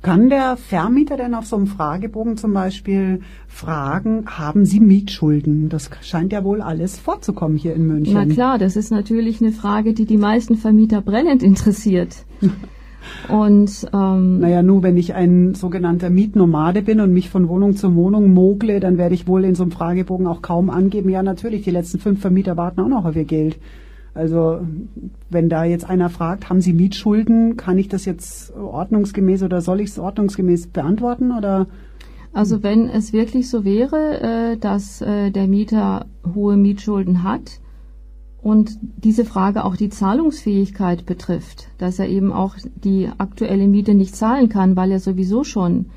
Kann 0.02 0.30
der 0.30 0.56
Vermieter 0.58 1.18
denn 1.18 1.34
auf 1.34 1.48
so 1.48 1.56
einem 1.56 1.68
Fragebogen 1.68 2.38
zum 2.38 2.54
Beispiel 2.54 3.22
fragen, 3.48 4.26
haben 4.28 4.66
Sie 4.66 4.80
Mietschulden? 4.80 5.70
Das 5.70 5.90
scheint 6.02 6.32
ja 6.32 6.44
wohl 6.44 6.62
alles 6.62 7.00
vorzukommen 7.00 7.58
hier 7.58 7.74
in 7.74 7.88
München. 7.88 8.14
Na 8.14 8.26
klar, 8.26 8.58
das 8.60 8.76
ist 8.76 8.92
natürlich 8.92 9.42
eine 9.42 9.52
Frage, 9.52 9.94
die 9.94 10.06
die 10.06 10.18
meisten 10.18 10.56
Vermieter 10.56 11.02
brennend 11.02 11.42
interessiert. 11.42 12.26
Und 13.28 13.88
ähm, 13.94 14.40
naja, 14.40 14.62
nur 14.62 14.84
wenn 14.84 14.98
ich 14.98 15.14
ein 15.14 15.56
sogenannter 15.56 16.10
Mietnomade 16.10 16.82
bin 16.82 17.00
und 17.00 17.14
mich 17.14 17.30
von 17.30 17.48
Wohnung 17.48 17.76
zu 17.76 17.96
Wohnung 17.96 18.34
mogle, 18.34 18.80
dann 18.80 18.98
werde 18.98 19.16
ich 19.16 19.28
wohl 19.28 19.46
in 19.46 19.56
so 19.56 19.64
einem 19.64 19.72
Fragebogen 19.72 20.28
auch 20.28 20.42
kaum 20.42 20.70
angeben. 20.70 21.10
Ja, 21.10 21.24
natürlich, 21.24 21.64
die 21.64 21.72
letzten 21.72 22.00
fünf 22.00 22.22
Vermieter 22.22 22.58
warten 22.58 22.82
auch 22.82 22.88
noch 22.88 23.06
auf 23.06 23.16
ihr 23.16 23.26
Geld. 23.26 23.58
Also 24.14 24.62
wenn 25.30 25.50
da 25.50 25.66
jetzt 25.66 25.90
einer 25.90 26.10
fragt, 26.10 26.50
haben 26.50 26.62
Sie 26.62 26.72
Mietschulden, 26.72 27.58
kann 27.58 27.78
ich 27.78 27.90
das 27.90 28.06
jetzt 28.06 28.56
ordnungsgemäß 28.56 29.44
oder 29.44 29.60
soll 29.60 29.82
ich 29.82 29.90
es 29.90 30.00
ordnungsgemäß 30.00 30.68
beantworten 30.68 31.32
oder? 31.32 31.68
Also 32.32 32.64
wenn 32.64 32.90
es 32.90 33.12
wirklich 33.12 33.50
so 33.50 33.66
wäre, 33.66 34.22
äh, 34.54 34.58
dass 34.58 35.02
äh, 35.02 35.32
der 35.32 35.48
Mieter 35.48 36.06
hohe 36.34 36.56
Mietschulden 36.56 37.24
hat, 37.24 37.60
und 38.46 38.78
diese 39.04 39.26
Frage 39.26 39.66
auch 39.66 39.76
die 39.76 39.90
Zahlungsfähigkeit 39.90 41.08
betrifft, 41.08 41.68
dass 41.80 41.98
er 41.98 42.08
eben 42.08 42.32
auch 42.32 42.54
die 42.76 43.10
aktuelle 43.18 43.68
Miete 43.68 43.96
nicht 43.96 44.16
zahlen 44.16 44.50
kann, 44.50 44.76
weil 44.76 44.92
er 44.92 45.00
sowieso 45.00 45.44
schon 45.44 45.88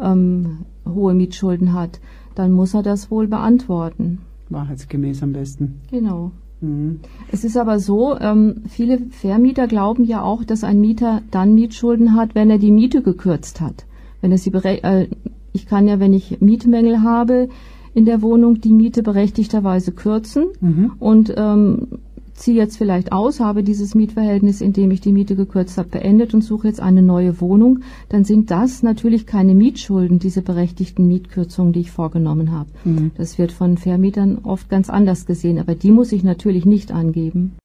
ähm, 0.00 0.60
hohe 0.86 1.12
Mietschulden 1.12 1.74
hat, 1.74 2.00
dann 2.34 2.52
muss 2.52 2.72
er 2.72 2.82
das 2.82 3.10
wohl 3.10 3.26
beantworten. 3.26 4.20
Wahrheitsgemäß 4.48 5.22
am 5.22 5.34
besten. 5.34 5.82
Genau. 5.90 6.30
Mhm. 6.62 7.00
Es 7.30 7.44
ist 7.44 7.58
aber 7.58 7.78
so, 7.78 8.18
ähm, 8.18 8.62
viele 8.70 9.00
Vermieter 9.10 9.66
glauben 9.66 10.04
ja 10.04 10.22
auch, 10.22 10.44
dass 10.44 10.64
ein 10.64 10.80
Mieter 10.80 11.20
dann 11.30 11.54
Mietschulden 11.54 12.14
hat, 12.14 12.34
wenn 12.34 12.48
er 12.48 12.58
die 12.58 12.72
Miete 12.72 13.02
gekürzt 13.02 13.60
hat. 13.60 13.84
Wenn 14.22 14.32
er 14.32 14.38
sie 14.38 14.50
äh, 14.50 15.08
ich 15.52 15.66
kann 15.66 15.86
ja, 15.86 16.00
wenn 16.00 16.14
ich 16.14 16.40
Mietmängel 16.40 17.02
habe, 17.02 17.50
in 17.98 18.04
der 18.04 18.22
Wohnung 18.22 18.60
die 18.60 18.72
Miete 18.72 19.02
berechtigterweise 19.02 19.90
kürzen 19.90 20.46
mhm. 20.60 20.92
und 21.00 21.34
ähm, 21.36 21.98
ziehe 22.34 22.56
jetzt 22.56 22.78
vielleicht 22.78 23.10
aus, 23.10 23.40
habe 23.40 23.64
dieses 23.64 23.96
Mietverhältnis, 23.96 24.60
in 24.60 24.72
dem 24.72 24.92
ich 24.92 25.00
die 25.00 25.10
Miete 25.10 25.34
gekürzt 25.34 25.76
habe, 25.78 25.88
beendet 25.88 26.32
und 26.32 26.42
suche 26.42 26.68
jetzt 26.68 26.80
eine 26.80 27.02
neue 27.02 27.40
Wohnung, 27.40 27.80
dann 28.08 28.22
sind 28.22 28.52
das 28.52 28.84
natürlich 28.84 29.26
keine 29.26 29.56
Mietschulden, 29.56 30.20
diese 30.20 30.42
berechtigten 30.42 31.08
Mietkürzungen, 31.08 31.72
die 31.72 31.80
ich 31.80 31.90
vorgenommen 31.90 32.52
habe. 32.52 32.70
Mhm. 32.84 33.10
Das 33.16 33.36
wird 33.36 33.50
von 33.50 33.76
Vermietern 33.76 34.38
oft 34.44 34.68
ganz 34.68 34.88
anders 34.88 35.26
gesehen, 35.26 35.58
aber 35.58 35.74
die 35.74 35.90
muss 35.90 36.12
ich 36.12 36.22
natürlich 36.22 36.64
nicht 36.64 36.92
angeben. 36.92 37.56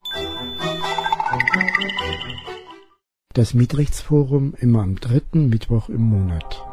Das 3.36 3.54
Mietrechtsforum 3.54 4.56
immer 4.60 4.82
am 4.82 4.96
dritten 4.96 5.50
Mittwoch 5.50 5.90
im 5.90 6.02
Monat. 6.02 6.64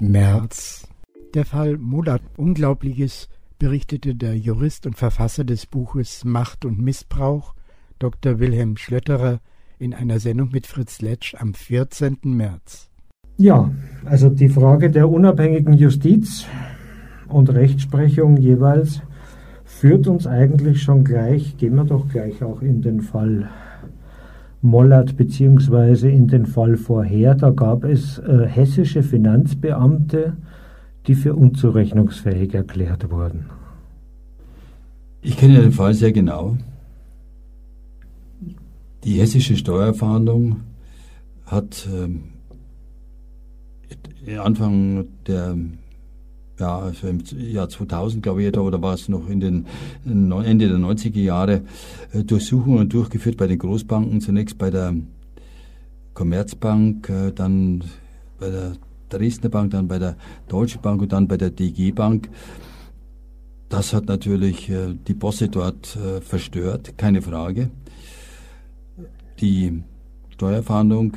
März 0.00 0.88
der 1.34 1.44
Fall 1.44 1.76
Mulat 1.76 2.22
Unglaubliches 2.36 3.28
berichtete 3.58 4.14
der 4.14 4.36
Jurist 4.36 4.86
und 4.86 4.96
Verfasser 4.96 5.44
des 5.44 5.66
Buches 5.66 6.24
Macht 6.24 6.64
und 6.64 6.80
Missbrauch, 6.80 7.54
Dr. 7.98 8.38
Wilhelm 8.38 8.76
Schlötterer, 8.76 9.40
in 9.78 9.94
einer 9.94 10.20
Sendung 10.20 10.50
mit 10.52 10.66
Fritz 10.66 11.00
Letsch 11.00 11.34
am 11.34 11.54
14. 11.54 12.18
März. 12.24 12.90
Ja, 13.38 13.70
also 14.04 14.30
die 14.30 14.48
Frage 14.48 14.90
der 14.90 15.10
unabhängigen 15.10 15.74
Justiz 15.74 16.46
und 17.28 17.50
Rechtsprechung 17.50 18.38
jeweils 18.38 19.02
führt 19.64 20.06
uns 20.06 20.26
eigentlich 20.26 20.82
schon 20.82 21.04
gleich, 21.04 21.58
gehen 21.58 21.74
wir 21.74 21.84
doch 21.84 22.08
gleich 22.08 22.42
auch 22.42 22.62
in 22.62 22.80
den 22.80 23.02
Fall 23.02 23.50
Mollert 24.62 25.16
beziehungsweise 25.16 26.08
in 26.08 26.28
den 26.28 26.46
Fall 26.46 26.76
vorher. 26.76 27.34
Da 27.34 27.50
gab 27.50 27.84
es 27.84 28.18
äh, 28.18 28.46
hessische 28.46 29.02
Finanzbeamte, 29.02 30.36
die 31.06 31.14
für 31.14 31.34
unzurechnungsfähig 31.34 32.54
erklärt 32.54 33.10
wurden. 33.10 33.46
Ich 35.22 35.36
kenne 35.36 35.60
den 35.60 35.72
Fall 35.72 35.94
sehr 35.94 36.12
genau. 36.12 36.56
Die 39.04 39.20
hessische 39.20 39.56
Steuerfahndung 39.56 40.60
hat 41.44 41.88
äh, 44.26 44.36
Anfang 44.36 45.06
der 45.26 45.56
ja, 46.58 46.78
also 46.78 47.08
im 47.08 47.22
Jahr 47.36 47.68
2000, 47.68 48.22
glaube 48.22 48.42
ich, 48.42 48.56
oder 48.56 48.80
war 48.80 48.94
es 48.94 49.08
noch 49.08 49.28
in 49.28 49.40
den 49.40 49.66
Ende 50.04 50.68
der 50.68 50.78
90er 50.78 51.20
Jahre, 51.20 51.62
äh, 52.12 52.24
Durchsuchungen 52.24 52.88
durchgeführt 52.88 53.36
bei 53.36 53.46
den 53.46 53.58
Großbanken, 53.58 54.20
zunächst 54.20 54.56
bei 54.56 54.70
der 54.70 54.94
Commerzbank, 56.14 57.10
äh, 57.10 57.32
dann 57.32 57.84
bei 58.38 58.50
der 58.50 58.72
Dresdner 59.08 59.50
Bank, 59.50 59.70
dann 59.70 59.88
bei 59.88 59.98
der 59.98 60.16
Deutsche 60.48 60.78
Bank 60.78 61.02
und 61.02 61.12
dann 61.12 61.28
bei 61.28 61.36
der 61.36 61.50
DG 61.50 61.92
Bank. 61.92 62.28
Das 63.68 63.92
hat 63.92 64.06
natürlich 64.06 64.70
äh, 64.70 64.94
die 65.06 65.14
Bosse 65.14 65.48
dort 65.48 65.96
äh, 65.96 66.20
verstört, 66.20 66.96
keine 66.96 67.22
Frage. 67.22 67.70
Die 69.40 69.82
Steuerfahndung, 70.30 71.16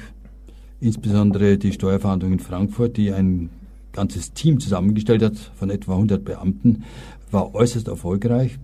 insbesondere 0.80 1.58
die 1.58 1.72
Steuerfahndung 1.72 2.34
in 2.34 2.40
Frankfurt, 2.40 2.98
die 2.98 3.14
ein 3.14 3.50
ganzes 3.92 4.34
Team 4.34 4.60
zusammengestellt 4.60 5.24
hat 5.24 5.38
von 5.38 5.70
etwa 5.70 5.94
100 5.94 6.24
Beamten, 6.24 6.84
war 7.32 7.54
äußerst 7.54 7.88
erfolgreich. 7.88 8.58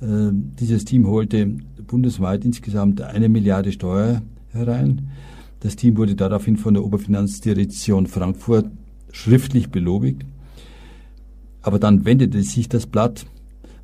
Äh, 0.00 0.30
dieses 0.32 0.84
Team 0.84 1.06
holte 1.06 1.46
bundesweit 1.86 2.44
insgesamt 2.44 3.00
eine 3.00 3.28
Milliarde 3.28 3.72
Steuer 3.72 4.22
herein. 4.52 5.10
Das 5.60 5.76
Team 5.76 5.96
wurde 5.96 6.14
daraufhin 6.14 6.56
von 6.56 6.74
der 6.74 6.84
Oberfinanzdirektion 6.84 8.06
Frankfurt 8.06 8.66
schriftlich 9.12 9.70
belobigt. 9.70 10.24
Aber 11.62 11.78
dann 11.78 12.04
wendete 12.04 12.42
sich 12.42 12.68
das 12.68 12.86
Blatt, 12.86 13.26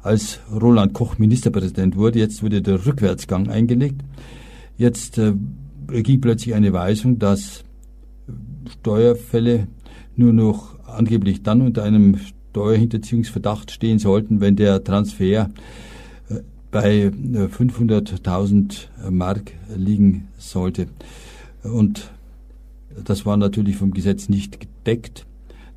als 0.03 0.41
Roland 0.51 0.95
Koch 0.95 1.19
Ministerpräsident 1.19 1.97
wurde. 1.97 2.19
Jetzt 2.19 2.43
wurde 2.43 2.63
der 2.63 2.87
Rückwärtsgang 2.87 3.49
eingelegt. 3.49 4.03
Jetzt 4.79 5.19
äh, 5.19 5.35
ging 5.89 6.21
plötzlich 6.21 6.55
eine 6.55 6.73
Weisung, 6.73 7.19
dass 7.19 7.65
Steuerfälle 8.81 9.67
nur 10.15 10.33
noch 10.33 10.79
angeblich 10.87 11.43
dann 11.43 11.61
unter 11.61 11.83
einem 11.83 12.19
Steuerhinterziehungsverdacht 12.51 13.71
stehen 13.71 13.99
sollten, 13.99 14.41
wenn 14.41 14.57
der 14.57 14.83
Transfer 14.83 15.51
äh, 16.31 16.41
bei 16.71 17.09
500.000 17.09 18.87
äh, 19.07 19.11
Mark 19.11 19.53
liegen 19.77 20.29
sollte. 20.39 20.87
Und 21.73 22.11
das 23.05 23.27
war 23.27 23.37
natürlich 23.37 23.77
vom 23.77 23.93
Gesetz 23.93 24.29
nicht 24.29 24.61
gedeckt. 24.61 25.27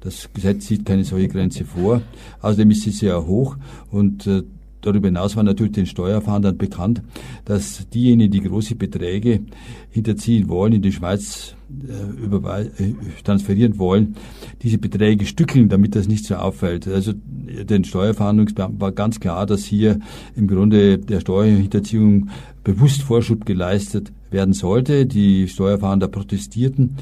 Das 0.02 0.30
Gesetz 0.34 0.68
sieht 0.68 0.86
keine 0.86 1.04
solche 1.04 1.28
Grenze 1.28 1.66
vor. 1.66 2.02
Außerdem 2.42 2.72
ist 2.72 2.84
sie 2.84 2.92
sehr 2.92 3.26
hoch 3.26 3.58
und 3.92 4.28
äh, 4.28 4.44
Darüber 4.82 5.10
hinaus 5.10 5.36
war 5.36 5.44
natürlich 5.44 5.74
den 5.74 5.86
Steuerfahndern 5.86 6.58
bekannt, 6.58 7.02
dass 7.44 7.90
diejenigen, 7.90 8.32
die 8.32 8.42
große 8.42 8.76
Beträge 8.76 9.42
hinterziehen 9.90 10.48
wollen, 10.48 10.74
in 10.74 10.82
die 10.82 10.94
Schweiz 10.94 11.56
äh, 11.70 12.84
äh, 12.84 12.94
transferieren 13.24 13.78
wollen, 13.78 14.16
diese 14.62 14.78
Beträge 14.78 15.26
stückeln, 15.26 15.68
damit 15.68 15.96
das 15.96 16.08
nicht 16.08 16.24
so 16.24 16.36
auffällt. 16.36 16.88
Also 16.88 17.12
den 17.14 17.84
Steuerfahndungsbeamten 17.84 18.80
war 18.80 18.94
ganz 18.94 19.20
klar, 19.20 19.46
dass 19.46 19.66
hier 19.66 20.00
im 20.38 20.48
Grunde 20.48 20.98
der 20.98 21.20
Steuerhinterziehung 21.20 22.30
bewusst 22.64 23.02
Vorschub 23.02 23.46
geleistet 23.46 24.14
werden 24.32 24.54
sollte. 24.54 25.06
Die 25.06 25.48
Steuerfahnder 25.48 26.08
protestierten. 26.08 26.98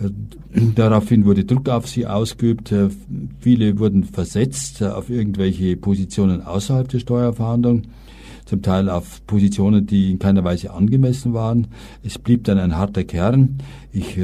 Äh, 0.00 0.10
daraufhin 0.74 1.24
wurde 1.24 1.44
Druck 1.44 1.68
auf 1.68 1.88
sie 1.88 2.06
ausgeübt. 2.06 2.72
Äh, 2.72 2.88
viele 3.38 3.78
wurden 3.78 4.04
versetzt 4.04 4.80
äh, 4.80 4.86
auf 4.86 5.10
irgendwelche 5.10 5.76
Positionen 5.76 6.42
außerhalb 6.42 6.88
der 6.88 6.98
Steuerverhandlung, 6.98 7.82
zum 8.46 8.62
Teil 8.62 8.88
auf 8.88 9.24
Positionen, 9.26 9.86
die 9.86 10.10
in 10.12 10.18
keiner 10.18 10.44
Weise 10.44 10.72
angemessen 10.72 11.34
waren. 11.34 11.68
Es 12.02 12.18
blieb 12.18 12.44
dann 12.44 12.58
ein 12.58 12.76
harter 12.76 13.04
Kern. 13.04 13.58
Ich 13.92 14.18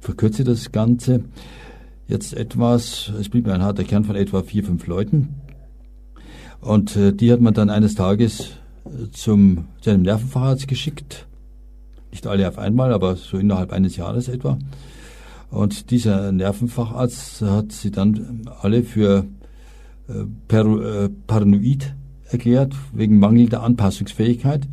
verkürze 0.00 0.44
das 0.44 0.70
Ganze 0.70 1.24
jetzt 2.06 2.34
etwas. 2.34 3.10
Es 3.18 3.28
blieb 3.28 3.48
ein 3.48 3.62
harter 3.62 3.84
Kern 3.84 4.04
von 4.04 4.14
etwa 4.14 4.42
vier, 4.42 4.62
fünf 4.62 4.86
Leuten. 4.86 5.30
Und 6.60 6.96
die 6.96 7.32
hat 7.32 7.40
man 7.40 7.54
dann 7.54 7.70
eines 7.70 7.94
Tages 7.94 8.52
zum, 9.12 9.66
zu 9.80 9.90
einem 9.90 10.02
Nervenfacharzt 10.02 10.68
geschickt. 10.68 11.26
Nicht 12.10 12.26
alle 12.26 12.48
auf 12.48 12.58
einmal, 12.58 12.92
aber 12.92 13.16
so 13.16 13.38
innerhalb 13.38 13.72
eines 13.72 13.96
Jahres 13.96 14.28
etwa. 14.28 14.58
Und 15.50 15.90
dieser 15.90 16.32
Nervenfacharzt 16.32 17.42
hat 17.42 17.72
sie 17.72 17.90
dann 17.90 18.48
alle 18.60 18.82
für 18.82 19.26
äh, 20.08 20.24
per, 20.48 20.64
äh, 20.66 21.08
paranoid 21.26 21.94
erklärt, 22.28 22.74
wegen 22.92 23.18
mangelnder 23.18 23.62
Anpassungsfähigkeit. 23.62 24.66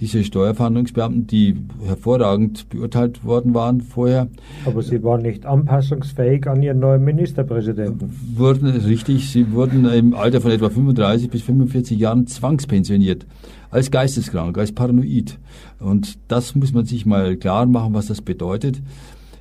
Diese 0.00 0.22
Steuerverhandlungsbeamten, 0.22 1.26
die 1.26 1.56
hervorragend 1.84 2.68
beurteilt 2.68 3.24
worden 3.24 3.52
waren 3.52 3.80
vorher. 3.80 4.28
Aber 4.64 4.80
sie 4.82 5.02
waren 5.02 5.22
nicht 5.22 5.44
anpassungsfähig 5.44 6.46
an 6.46 6.62
ihren 6.62 6.78
neuen 6.78 7.02
Ministerpräsidenten. 7.02 8.14
Wurden, 8.36 8.68
richtig, 8.68 9.28
sie 9.30 9.52
wurden 9.52 9.86
im 9.86 10.14
Alter 10.14 10.40
von 10.40 10.52
etwa 10.52 10.70
35 10.70 11.30
bis 11.30 11.42
45 11.42 11.98
Jahren 11.98 12.28
zwangspensioniert. 12.28 13.26
Als 13.70 13.90
geisteskrank, 13.90 14.56
als 14.56 14.72
paranoid. 14.72 15.38
Und 15.80 16.18
das 16.28 16.54
muss 16.54 16.72
man 16.72 16.84
sich 16.84 17.04
mal 17.04 17.36
klar 17.36 17.66
machen, 17.66 17.92
was 17.92 18.06
das 18.06 18.22
bedeutet. 18.22 18.80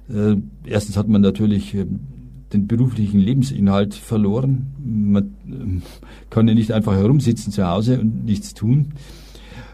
Äh, 0.10 0.38
erstens 0.66 0.98
hat 0.98 1.08
man 1.08 1.22
natürlich 1.22 1.76
äh, 1.76 1.86
den 2.54 2.68
beruflichen 2.68 3.20
Lebensinhalt 3.20 3.94
verloren. 3.94 4.68
Man 4.84 5.24
äh, 5.48 5.82
kann 6.30 6.48
ja 6.48 6.54
nicht 6.54 6.72
einfach 6.72 6.96
herumsitzen 6.96 7.52
zu 7.52 7.68
Hause 7.68 8.00
und 8.00 8.26
nichts 8.26 8.54
tun. 8.54 8.94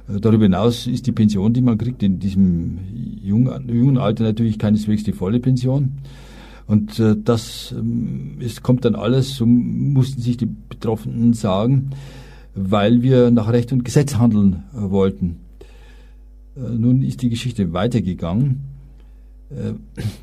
Äh, 0.07 0.19
darüber 0.19 0.43
hinaus 0.43 0.87
ist 0.87 1.07
die 1.07 1.11
Pension, 1.11 1.53
die 1.53 1.61
man 1.61 1.77
kriegt, 1.77 2.03
in 2.03 2.19
diesem 2.19 2.79
jungen, 3.21 3.97
Alter 3.97 4.23
natürlich 4.23 4.59
keineswegs 4.59 5.03
die 5.03 5.13
volle 5.13 5.39
Pension. 5.39 5.93
Und 6.67 6.99
äh, 6.99 7.15
das 7.21 7.73
ähm, 7.77 8.37
es 8.39 8.63
kommt 8.63 8.85
dann 8.85 8.95
alles, 8.95 9.35
so 9.35 9.45
mussten 9.45 10.21
sich 10.21 10.37
die 10.37 10.47
Betroffenen 10.69 11.33
sagen, 11.33 11.91
weil 12.55 13.01
wir 13.01 13.31
nach 13.31 13.51
Recht 13.51 13.73
und 13.73 13.83
Gesetz 13.83 14.15
handeln 14.15 14.63
äh, 14.73 14.89
wollten. 14.89 15.39
Nun 16.55 17.01
ist 17.01 17.23
die 17.23 17.31
Geschichte 17.31 17.73
weitergegangen. 17.73 18.59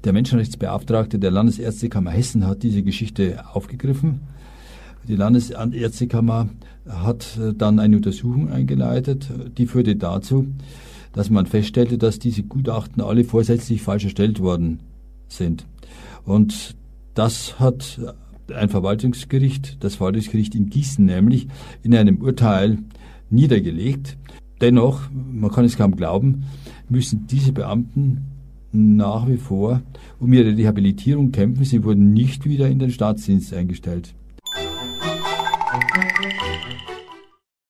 Der 0.04 0.12
Menschenrechtsbeauftragte 0.12 1.18
der 1.18 1.32
Landesärztekammer 1.32 2.12
Hessen 2.12 2.46
hat 2.46 2.62
diese 2.62 2.84
Geschichte 2.84 3.42
aufgegriffen. 3.52 4.20
Die 5.09 5.16
Landesärztekammer 5.16 6.50
hat 6.88 7.38
äh, 7.38 7.54
dann 7.54 7.78
eine 7.78 7.97
Untersuchung 7.97 8.50
eingeleitet, 8.50 9.28
die 9.57 9.66
führte 9.66 9.97
dazu, 9.97 10.47
dass 11.12 11.30
man 11.30 11.47
feststellte, 11.47 11.99
dass 11.99 12.19
diese 12.19 12.42
Gutachten 12.42 13.02
alle 13.02 13.25
vorsätzlich 13.25 13.83
falsch 13.83 14.04
erstellt 14.04 14.40
worden 14.40 14.80
sind. 15.28 15.66
Und 16.25 16.76
das 17.14 17.59
hat 17.59 18.00
ein 18.54 18.69
Verwaltungsgericht, 18.69 19.83
das 19.83 19.97
Verwaltungsgericht 19.97 20.54
in 20.54 20.71
Gießen 20.71 21.04
nämlich, 21.04 21.49
in 21.83 21.95
einem 21.95 22.19
Urteil 22.19 22.78
niedergelegt. 23.30 24.16
Dennoch, 24.61 25.02
man 25.11 25.50
kann 25.50 25.64
es 25.64 25.76
kaum 25.76 25.97
glauben, 25.97 26.45
müssen 26.88 27.26
diese 27.26 27.52
Beamten 27.52 28.26
nach 28.73 29.28
wie 29.28 29.37
vor 29.37 29.83
um 30.19 30.33
ihre 30.33 30.57
Rehabilitierung 30.57 31.33
kämpfen. 31.33 31.64
Sie 31.64 31.83
wurden 31.83 32.12
nicht 32.12 32.45
wieder 32.45 32.69
in 32.69 32.78
den 32.78 32.90
Staatsdienst 32.90 33.52
eingestellt. 33.54 34.14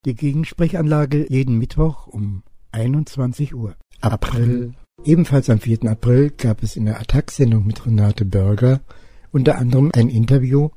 Die 0.06 0.14
Gegensprechanlage 0.14 1.26
jeden 1.28 1.58
Mittwoch 1.58 2.06
um 2.06 2.42
21 2.72 3.54
Uhr. 3.54 3.74
April. 4.00 4.72
Ebenfalls 5.04 5.50
am 5.50 5.60
4. 5.60 5.90
April 5.90 6.30
gab 6.30 6.62
es 6.62 6.76
in 6.76 6.86
der 6.86 7.00
Attack-Sendung 7.00 7.66
mit 7.66 7.84
Renate 7.86 8.24
Börger 8.24 8.80
unter 9.32 9.58
anderem 9.58 9.90
ein 9.94 10.08
Interview 10.08 10.70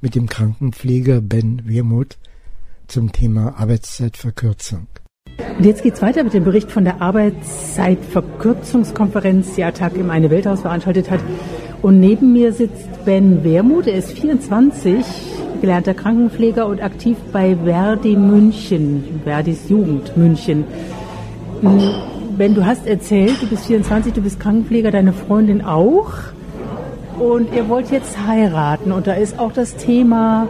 mit 0.00 0.14
dem 0.14 0.28
Krankenpfleger 0.28 1.20
Ben 1.20 1.62
Wermuth 1.64 2.18
zum 2.86 3.10
Thema 3.12 3.58
Arbeitszeitverkürzung. 3.58 4.86
Und 5.56 5.64
jetzt 5.64 5.82
geht's 5.82 6.02
weiter 6.02 6.22
mit 6.24 6.34
dem 6.34 6.44
Bericht 6.44 6.70
von 6.70 6.84
der 6.84 7.00
Arbeitszeitverkürzungskonferenz, 7.00 9.54
die 9.54 9.64
Attac 9.64 9.96
im 9.96 10.10
Eine 10.10 10.28
Welthaus 10.30 10.60
veranstaltet 10.60 11.10
hat. 11.10 11.20
Und 11.80 12.00
neben 12.00 12.32
mir 12.32 12.52
sitzt 12.52 12.86
Ben 13.04 13.42
Wermuth, 13.44 13.86
er 13.86 13.96
ist 13.98 14.12
24, 14.12 15.04
gelernter 15.64 15.94
Krankenpfleger 15.94 16.66
und 16.66 16.82
aktiv 16.82 17.16
bei 17.32 17.56
Verdi 17.64 18.16
München, 18.16 19.22
Verdis 19.24 19.70
Jugend 19.70 20.14
München. 20.14 20.64
Ben, 22.36 22.54
du 22.54 22.66
hast 22.66 22.86
erzählt, 22.86 23.40
du 23.40 23.46
bist 23.46 23.64
24, 23.64 24.12
du 24.12 24.20
bist 24.20 24.38
Krankenpfleger, 24.40 24.90
deine 24.90 25.14
Freundin 25.14 25.64
auch. 25.64 26.12
Und 27.18 27.54
ihr 27.54 27.66
wollt 27.70 27.90
jetzt 27.90 28.18
heiraten. 28.26 28.92
Und 28.92 29.06
da 29.06 29.14
ist 29.14 29.38
auch 29.38 29.52
das 29.52 29.74
Thema 29.76 30.48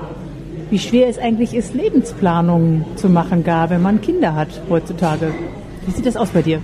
wie 0.71 0.81
schwer 0.81 1.07
es 1.09 1.19
eigentlich 1.19 1.55
ist, 1.55 1.75
Lebensplanungen 1.75 2.85
zu 2.97 3.09
machen, 3.09 3.45
gar 3.45 3.71
wenn 3.71 3.83
man 3.83 4.01
Kinder 4.01 4.35
hat 4.35 4.49
heutzutage. 4.69 5.29
Wie 5.87 5.93
sieht 5.93 6.07
das 6.07 6.17
aus 6.17 6.31
bei 6.31 6.43
dir? 6.43 6.59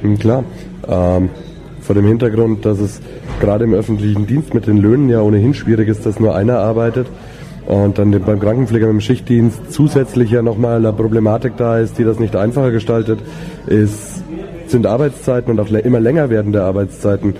Hm, 0.00 0.18
klar. 0.18 0.44
Ähm, 0.88 1.28
vor 1.82 1.94
dem 1.94 2.06
Hintergrund, 2.06 2.64
dass 2.64 2.78
es 2.78 3.02
gerade 3.40 3.64
im 3.64 3.74
öffentlichen 3.74 4.26
Dienst 4.26 4.54
mit 4.54 4.66
den 4.66 4.78
Löhnen 4.78 5.10
ja 5.10 5.20
ohnehin 5.20 5.52
schwierig 5.52 5.88
ist, 5.88 6.06
dass 6.06 6.18
nur 6.18 6.34
einer 6.34 6.60
arbeitet 6.60 7.08
und 7.66 7.98
dann 7.98 8.10
beim 8.10 8.40
Krankenpfleger 8.40 8.86
mit 8.86 8.94
dem 8.94 9.00
Schichtdienst 9.00 9.72
zusätzlich 9.72 10.30
ja 10.30 10.42
nochmal 10.42 10.76
eine 10.76 10.92
Problematik 10.92 11.56
da 11.56 11.78
ist, 11.78 11.98
die 11.98 12.04
das 12.04 12.18
nicht 12.18 12.36
einfacher 12.36 12.70
gestaltet, 12.70 13.20
ist, 13.66 14.22
sind 14.66 14.86
Arbeitszeiten 14.86 15.50
und 15.50 15.60
auch 15.60 15.70
immer 15.70 16.00
länger 16.00 16.30
werdende 16.30 16.62
Arbeitszeiten 16.62 17.34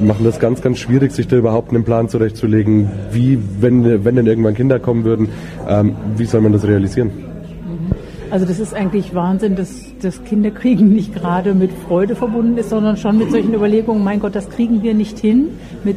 machen 0.00 0.24
das 0.24 0.38
ganz, 0.38 0.62
ganz 0.62 0.78
schwierig, 0.78 1.12
sich 1.12 1.26
da 1.26 1.36
überhaupt 1.36 1.70
einen 1.70 1.84
Plan 1.84 2.08
zurechtzulegen, 2.08 2.90
wie, 3.12 3.38
wenn, 3.60 4.04
wenn 4.04 4.16
denn 4.16 4.26
irgendwann 4.26 4.54
Kinder 4.54 4.78
kommen 4.78 5.04
würden, 5.04 5.28
ähm, 5.68 5.96
wie 6.16 6.26
soll 6.26 6.40
man 6.40 6.52
das 6.52 6.66
realisieren? 6.66 7.08
Mhm. 7.08 7.92
Also 8.30 8.44
das 8.44 8.58
ist 8.58 8.74
eigentlich 8.74 9.14
Wahnsinn, 9.14 9.56
dass 9.56 9.84
das 10.02 10.22
Kinderkriegen 10.24 10.92
nicht 10.92 11.14
gerade 11.14 11.54
mit 11.54 11.70
Freude 11.86 12.16
verbunden 12.16 12.58
ist, 12.58 12.70
sondern 12.70 12.96
schon 12.96 13.18
mit 13.18 13.30
solchen 13.30 13.54
Überlegungen, 13.54 14.02
mein 14.04 14.20
Gott, 14.20 14.34
das 14.34 14.50
kriegen 14.50 14.82
wir 14.82 14.94
nicht 14.94 15.18
hin. 15.18 15.48
Mit, 15.84 15.96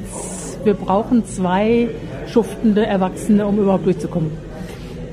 wir 0.63 0.75
brauchen 0.75 1.25
zwei 1.25 1.89
schuftende 2.31 2.85
Erwachsene, 2.85 3.45
um 3.45 3.59
überhaupt 3.59 3.85
durchzukommen. 3.85 4.31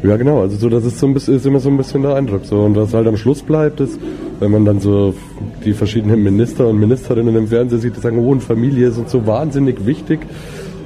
Ja, 0.03 0.17
genau. 0.17 0.41
Also 0.43 0.57
so, 0.57 0.69
das 0.69 0.85
ist 0.85 0.99
so 0.99 1.07
ein 1.07 1.15
bisschen, 1.15 1.35
ist 1.35 1.47
immer 1.47 1.59
so 1.59 1.69
ein 1.69 1.77
bisschen 1.77 2.03
der 2.03 2.15
Eindruck. 2.15 2.45
So 2.45 2.61
und 2.61 2.77
was 2.77 2.95
halt 2.95 3.07
am 3.07 3.17
Schluss 3.17 3.43
bleibt, 3.43 3.81
ist, 3.81 3.99
wenn 4.41 4.51
man 4.51 4.65
dann 4.65 4.81
so 4.81 5.15
die 5.65 5.73
verschiedenen 5.73 6.23
Minister 6.23 6.69
und 6.69 6.79
Ministerinnen 6.79 7.35
im 7.35 7.49
Fernsehen 7.49 7.81
sieht, 7.81 7.97
die 7.97 8.01
sagen, 8.01 8.19
oh, 8.19 8.31
und 8.31 8.43
Familie 8.43 8.89
ist 8.89 8.99
uns 8.99 9.11
so 9.11 9.27
wahnsinnig 9.27 9.87
wichtig. 9.87 10.21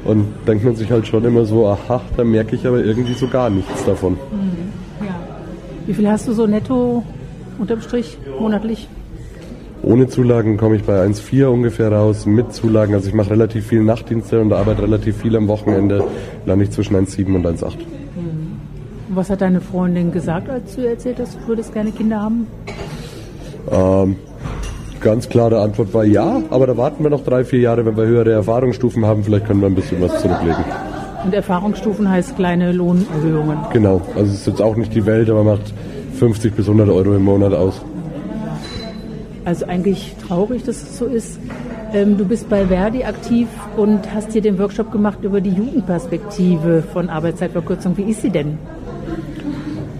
Und 0.04 0.26
denkt 0.46 0.64
man 0.64 0.76
sich 0.76 0.90
halt 0.90 1.06
schon 1.06 1.24
immer 1.24 1.44
so, 1.44 1.66
aha, 1.66 2.00
da 2.16 2.24
merke 2.24 2.56
ich 2.56 2.66
aber 2.66 2.82
irgendwie 2.82 3.12
so 3.12 3.28
gar 3.28 3.50
nichts 3.50 3.84
davon. 3.84 4.12
Mhm. 4.12 5.06
Ja. 5.06 5.14
Wie 5.86 5.92
viel 5.92 6.08
hast 6.08 6.26
du 6.26 6.32
so 6.32 6.46
netto 6.46 7.02
unterm 7.58 7.82
Strich 7.82 8.16
monatlich? 8.38 8.88
Ohne 9.82 10.08
Zulagen 10.08 10.58
komme 10.58 10.76
ich 10.76 10.84
bei 10.84 11.00
1,4 11.02 11.46
ungefähr 11.46 11.90
raus. 11.90 12.26
Mit 12.26 12.52
Zulagen, 12.52 12.94
also 12.94 13.08
ich 13.08 13.14
mache 13.14 13.30
relativ 13.30 13.66
viel 13.66 13.82
Nachtdienste 13.82 14.40
und 14.40 14.52
arbeite 14.52 14.82
relativ 14.82 15.16
viel 15.16 15.34
am 15.36 15.48
Wochenende, 15.48 16.04
lande 16.44 16.64
ich 16.64 16.70
zwischen 16.70 16.96
1,7 16.96 17.34
und 17.34 17.46
1,8. 17.46 17.76
Was 19.08 19.30
hat 19.30 19.40
deine 19.40 19.60
Freundin 19.60 20.12
gesagt, 20.12 20.48
als 20.48 20.76
du 20.76 20.86
erzählt 20.86 21.18
hast, 21.18 21.36
du 21.36 21.48
würdest 21.48 21.72
gerne 21.72 21.90
Kinder 21.90 22.20
haben? 22.20 22.46
Ähm, 23.72 24.16
ganz 25.00 25.28
klare 25.28 25.60
Antwort 25.60 25.92
war 25.94 26.04
ja, 26.04 26.42
aber 26.50 26.66
da 26.66 26.76
warten 26.76 27.02
wir 27.02 27.10
noch 27.10 27.24
drei, 27.24 27.44
vier 27.44 27.60
Jahre, 27.60 27.84
wenn 27.84 27.96
wir 27.96 28.06
höhere 28.06 28.30
Erfahrungsstufen 28.30 29.04
haben, 29.04 29.24
vielleicht 29.24 29.46
können 29.46 29.62
wir 29.62 29.66
ein 29.66 29.74
bisschen 29.74 30.00
was 30.00 30.20
zurücklegen. 30.20 30.64
Und 31.24 31.34
Erfahrungsstufen 31.34 32.08
heißt 32.08 32.36
kleine 32.36 32.72
Lohnerhöhungen? 32.72 33.58
Genau, 33.72 34.00
also 34.14 34.30
es 34.30 34.40
ist 34.40 34.46
jetzt 34.46 34.62
auch 34.62 34.76
nicht 34.76 34.94
die 34.94 35.04
Welt, 35.06 35.28
aber 35.28 35.42
macht 35.42 35.74
50 36.18 36.54
bis 36.54 36.66
100 36.66 36.88
Euro 36.88 37.14
im 37.14 37.24
Monat 37.24 37.52
aus. 37.52 37.82
Also 39.44 39.66
eigentlich 39.66 40.14
traurig, 40.26 40.64
dass 40.64 40.82
es 40.82 40.98
so 40.98 41.06
ist. 41.06 41.38
Ähm, 41.92 42.18
du 42.18 42.24
bist 42.24 42.48
bei 42.48 42.66
Verdi 42.66 43.04
aktiv 43.04 43.48
und 43.76 44.12
hast 44.14 44.32
hier 44.32 44.42
den 44.42 44.58
Workshop 44.58 44.92
gemacht 44.92 45.18
über 45.22 45.40
die 45.40 45.50
Jugendperspektive 45.50 46.82
von 46.92 47.08
Arbeitszeitverkürzung. 47.08 47.96
Wie 47.96 48.10
ist 48.10 48.22
sie 48.22 48.30
denn? 48.30 48.58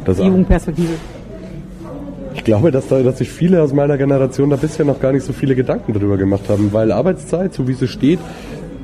Das 0.04 0.18
die 0.18 0.24
Jugendperspektive. 0.24 0.92
Ich 2.34 2.44
glaube, 2.44 2.70
dass, 2.70 2.88
da, 2.88 3.02
dass 3.02 3.18
sich 3.18 3.30
viele 3.30 3.62
aus 3.62 3.72
meiner 3.72 3.98
Generation 3.98 4.50
da 4.50 4.56
bisher 4.56 4.84
noch 4.84 5.00
gar 5.00 5.12
nicht 5.12 5.24
so 5.24 5.32
viele 5.32 5.54
Gedanken 5.54 5.92
darüber 5.92 6.16
gemacht 6.16 6.48
haben, 6.48 6.72
weil 6.72 6.92
Arbeitszeit, 6.92 7.52
so 7.52 7.66
wie 7.66 7.74
sie 7.74 7.88
steht, 7.88 8.20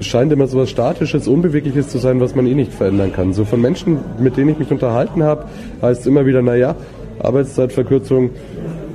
scheint 0.00 0.32
immer 0.32 0.46
so 0.46 0.58
was 0.58 0.70
Statisches, 0.70 1.28
Unbewegliches 1.28 1.88
zu 1.88 1.98
sein, 1.98 2.20
was 2.20 2.34
man 2.34 2.46
eh 2.46 2.54
nicht 2.54 2.72
verändern 2.72 3.12
kann. 3.12 3.32
So 3.32 3.44
von 3.44 3.60
Menschen, 3.60 3.98
mit 4.18 4.36
denen 4.36 4.50
ich 4.50 4.58
mich 4.58 4.70
unterhalten 4.70 5.22
habe, 5.22 5.46
heißt 5.80 6.02
es 6.02 6.06
immer 6.06 6.26
wieder, 6.26 6.42
naja, 6.42 6.74
Arbeitszeitverkürzung 7.20 8.30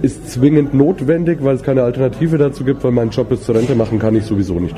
ist 0.02 0.32
zwingend 0.32 0.74
notwendig, 0.74 1.40
weil 1.42 1.56
es 1.56 1.64
keine 1.64 1.84
Alternative 1.84 2.38
dazu 2.38 2.64
gibt, 2.64 2.84
weil 2.84 2.92
mein 2.92 3.10
Job 3.10 3.30
bis 3.30 3.44
zur 3.44 3.56
Rente 3.56 3.76
machen 3.76 4.00
kann 4.00 4.16
ich 4.16 4.24
sowieso 4.24 4.60
nicht. 4.60 4.76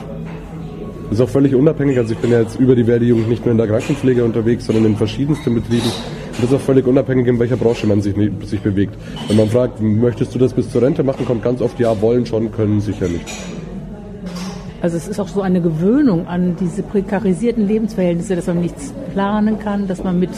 Ist 1.11 1.21
auch 1.21 1.29
völlig 1.29 1.53
unabhängig, 1.53 1.97
also 1.97 2.13
ich 2.13 2.19
bin 2.19 2.31
ja 2.31 2.41
jetzt 2.41 2.59
über 2.59 2.75
die 2.75 2.87
Werdejugend 2.87 3.29
nicht 3.29 3.45
nur 3.45 3.51
in 3.51 3.57
der 3.57 3.67
Krankenpflege 3.67 4.23
unterwegs, 4.23 4.65
sondern 4.65 4.85
in 4.85 4.95
verschiedensten 4.95 5.53
Betrieben 5.53 5.91
das 6.41 6.49
ist 6.49 6.53
auch 6.55 6.61
völlig 6.61 6.87
unabhängig, 6.87 7.27
in 7.27 7.39
welcher 7.39 7.57
Branche 7.57 7.85
man 7.85 8.01
sich, 8.01 8.15
sich 8.45 8.59
bewegt. 8.59 8.95
Wenn 9.27 9.37
man 9.37 9.49
fragt, 9.49 9.79
möchtest 9.81 10.33
du 10.33 10.39
das 10.39 10.53
bis 10.53 10.69
zur 10.71 10.81
Rente 10.81 11.03
machen, 11.03 11.25
kommt 11.25 11.43
ganz 11.43 11.61
oft 11.61 11.79
ja, 11.79 12.01
wollen 12.01 12.25
schon, 12.25 12.51
können 12.51 12.81
sicher 12.81 13.07
nicht. 13.07 13.25
Also 14.81 14.97
es 14.97 15.07
ist 15.07 15.19
auch 15.19 15.27
so 15.27 15.41
eine 15.41 15.61
Gewöhnung 15.61 16.27
an 16.27 16.57
diese 16.59 16.83
prekarisierten 16.83 17.67
Lebensverhältnisse, 17.67 18.35
dass 18.35 18.47
man 18.47 18.61
nichts 18.61 18.93
planen 19.13 19.59
kann, 19.59 19.87
dass 19.87 20.03
man 20.03 20.19
mit 20.19 20.31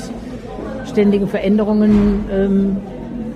ständige 0.85 1.27
Veränderungen 1.27 2.25
ähm, 2.31 2.77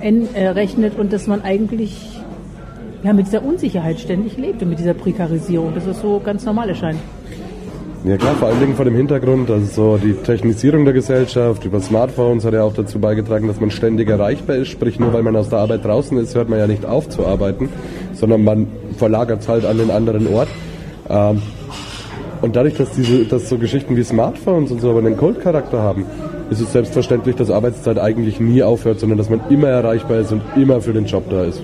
äh, 0.01 0.47
rechnet 0.47 0.97
und 0.97 1.13
dass 1.13 1.27
man 1.27 1.41
eigentlich 1.41 2.19
ja, 3.03 3.13
mit 3.13 3.27
dieser 3.27 3.43
Unsicherheit 3.43 3.99
ständig 3.99 4.37
lebt 4.37 4.61
und 4.61 4.69
mit 4.69 4.79
dieser 4.79 4.93
Prekarisierung, 4.93 5.73
dass 5.73 5.85
es 5.85 6.01
so 6.01 6.19
ganz 6.23 6.45
normal 6.45 6.69
erscheint. 6.69 6.99
Ja 8.05 8.15
klar, 8.15 8.33
vor 8.35 8.47
allen 8.47 8.61
Dingen 8.61 8.75
vor 8.75 8.85
dem 8.85 8.95
Hintergrund, 8.95 9.51
also 9.51 9.65
so 9.65 9.97
die 9.97 10.13
Technisierung 10.13 10.85
der 10.85 10.93
Gesellschaft 10.93 11.65
über 11.65 11.81
Smartphones 11.81 12.45
hat 12.45 12.53
ja 12.53 12.63
auch 12.63 12.73
dazu 12.73 12.97
beigetragen, 12.97 13.47
dass 13.47 13.59
man 13.59 13.71
ständig 13.71 14.09
erreichbar 14.09 14.55
ist. 14.55 14.69
Sprich, 14.69 14.99
nur 14.99 15.11
weil 15.11 15.21
man 15.21 15.35
aus 15.35 15.49
der 15.49 15.59
Arbeit 15.59 15.83
draußen 15.83 16.17
ist, 16.17 16.33
hört 16.33 16.47
man 16.47 16.59
ja 16.59 16.67
nicht 16.67 16.85
auf 16.85 17.09
zu 17.09 17.25
arbeiten, 17.25 17.67
sondern 18.13 18.45
man 18.45 18.67
verlagert 18.97 19.41
es 19.41 19.49
halt 19.49 19.65
an 19.65 19.77
den 19.77 19.91
anderen 19.91 20.33
Ort. 20.33 20.47
Ähm, 21.09 21.41
und 22.41 22.55
dadurch, 22.55 22.75
dass, 22.75 22.91
diese, 22.91 23.25
dass 23.25 23.49
so 23.49 23.57
Geschichten 23.57 23.97
wie 23.97 24.03
Smartphones 24.03 24.71
und 24.71 24.79
so 24.79 24.91
aber 24.91 24.99
einen 24.99 25.17
Kultcharakter 25.17 25.81
haben, 25.81 26.05
ist 26.49 26.61
es 26.61 26.71
selbstverständlich, 26.71 27.35
dass 27.35 27.51
Arbeitszeit 27.51 27.99
eigentlich 27.99 28.39
nie 28.39 28.63
aufhört, 28.63 28.99
sondern 28.99 29.17
dass 29.17 29.29
man 29.29 29.41
immer 29.49 29.67
erreichbar 29.67 30.19
ist 30.19 30.31
und 30.31 30.41
immer 30.55 30.81
für 30.81 30.93
den 30.93 31.05
Job 31.05 31.23
da 31.29 31.43
ist. 31.43 31.61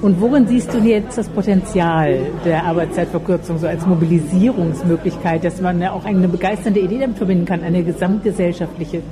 Und 0.00 0.20
worin 0.20 0.46
siehst 0.46 0.72
du 0.72 0.78
jetzt 0.78 1.18
das 1.18 1.28
Potenzial 1.28 2.20
der 2.44 2.64
Arbeitszeitverkürzung 2.64 3.58
so 3.58 3.66
als 3.66 3.84
Mobilisierungsmöglichkeit, 3.84 5.42
dass 5.42 5.60
man 5.60 5.80
ja 5.80 5.90
auch 5.90 6.04
eine 6.04 6.28
begeisternde 6.28 6.78
Idee 6.78 7.00
damit 7.00 7.16
verbinden 7.16 7.46
kann, 7.46 7.62
eine 7.62 7.82
gesamtgesellschaftliche? 7.82 9.02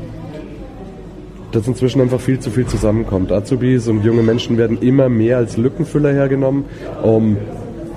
Dass 1.50 1.66
inzwischen 1.66 2.00
einfach 2.00 2.20
viel 2.20 2.38
zu 2.38 2.50
viel 2.50 2.66
zusammenkommt. 2.66 3.32
Azubis 3.32 3.88
und 3.88 4.04
junge 4.04 4.22
Menschen 4.22 4.58
werden 4.58 4.78
immer 4.80 5.08
mehr 5.08 5.38
als 5.38 5.56
Lückenfüller 5.56 6.12
hergenommen, 6.12 6.66
um 7.02 7.36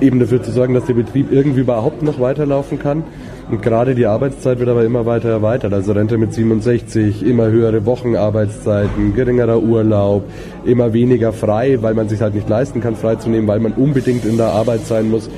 eben 0.02 0.20
dafür 0.20 0.42
zu 0.42 0.52
sorgen, 0.52 0.74
dass 0.74 0.86
der 0.86 0.96
Betrieb 0.96 1.32
irgendwie 1.32 1.62
überhaupt 1.62 2.02
noch 2.02 2.20
weiterlaufen 2.20 2.80
kann. 2.80 3.04
Und 3.50 3.64
gerade 3.64 3.96
die 3.96 4.06
Arbeitszeit 4.06 4.60
wird 4.60 4.70
aber 4.70 4.86
immer 4.86 5.08
weiter 5.08 5.30
erweitert. 5.30 5.74
Also 5.74 5.94
Rente 5.94 6.20
mit 6.20 6.34
67, 6.34 7.26
immer 7.26 7.48
höhere 7.48 7.84
Wochenarbeitszeiten, 7.84 9.16
geringerer 9.16 9.60
Urlaub, 9.60 10.24
immer 10.66 10.94
weniger 10.94 11.34
frei, 11.34 11.80
weil 11.82 11.96
man 11.96 12.08
sich 12.10 12.22
halt 12.22 12.36
nicht 12.36 12.48
leisten 12.48 12.80
kann, 12.80 12.96
freizunehmen, 12.96 13.48
weil 13.48 13.60
man 13.60 13.74
unbedingt 13.74 14.24
in 14.26 14.38
der 14.38 14.50
Arbeit 14.50 14.86
sein 14.86 15.10
muss. 15.10 15.32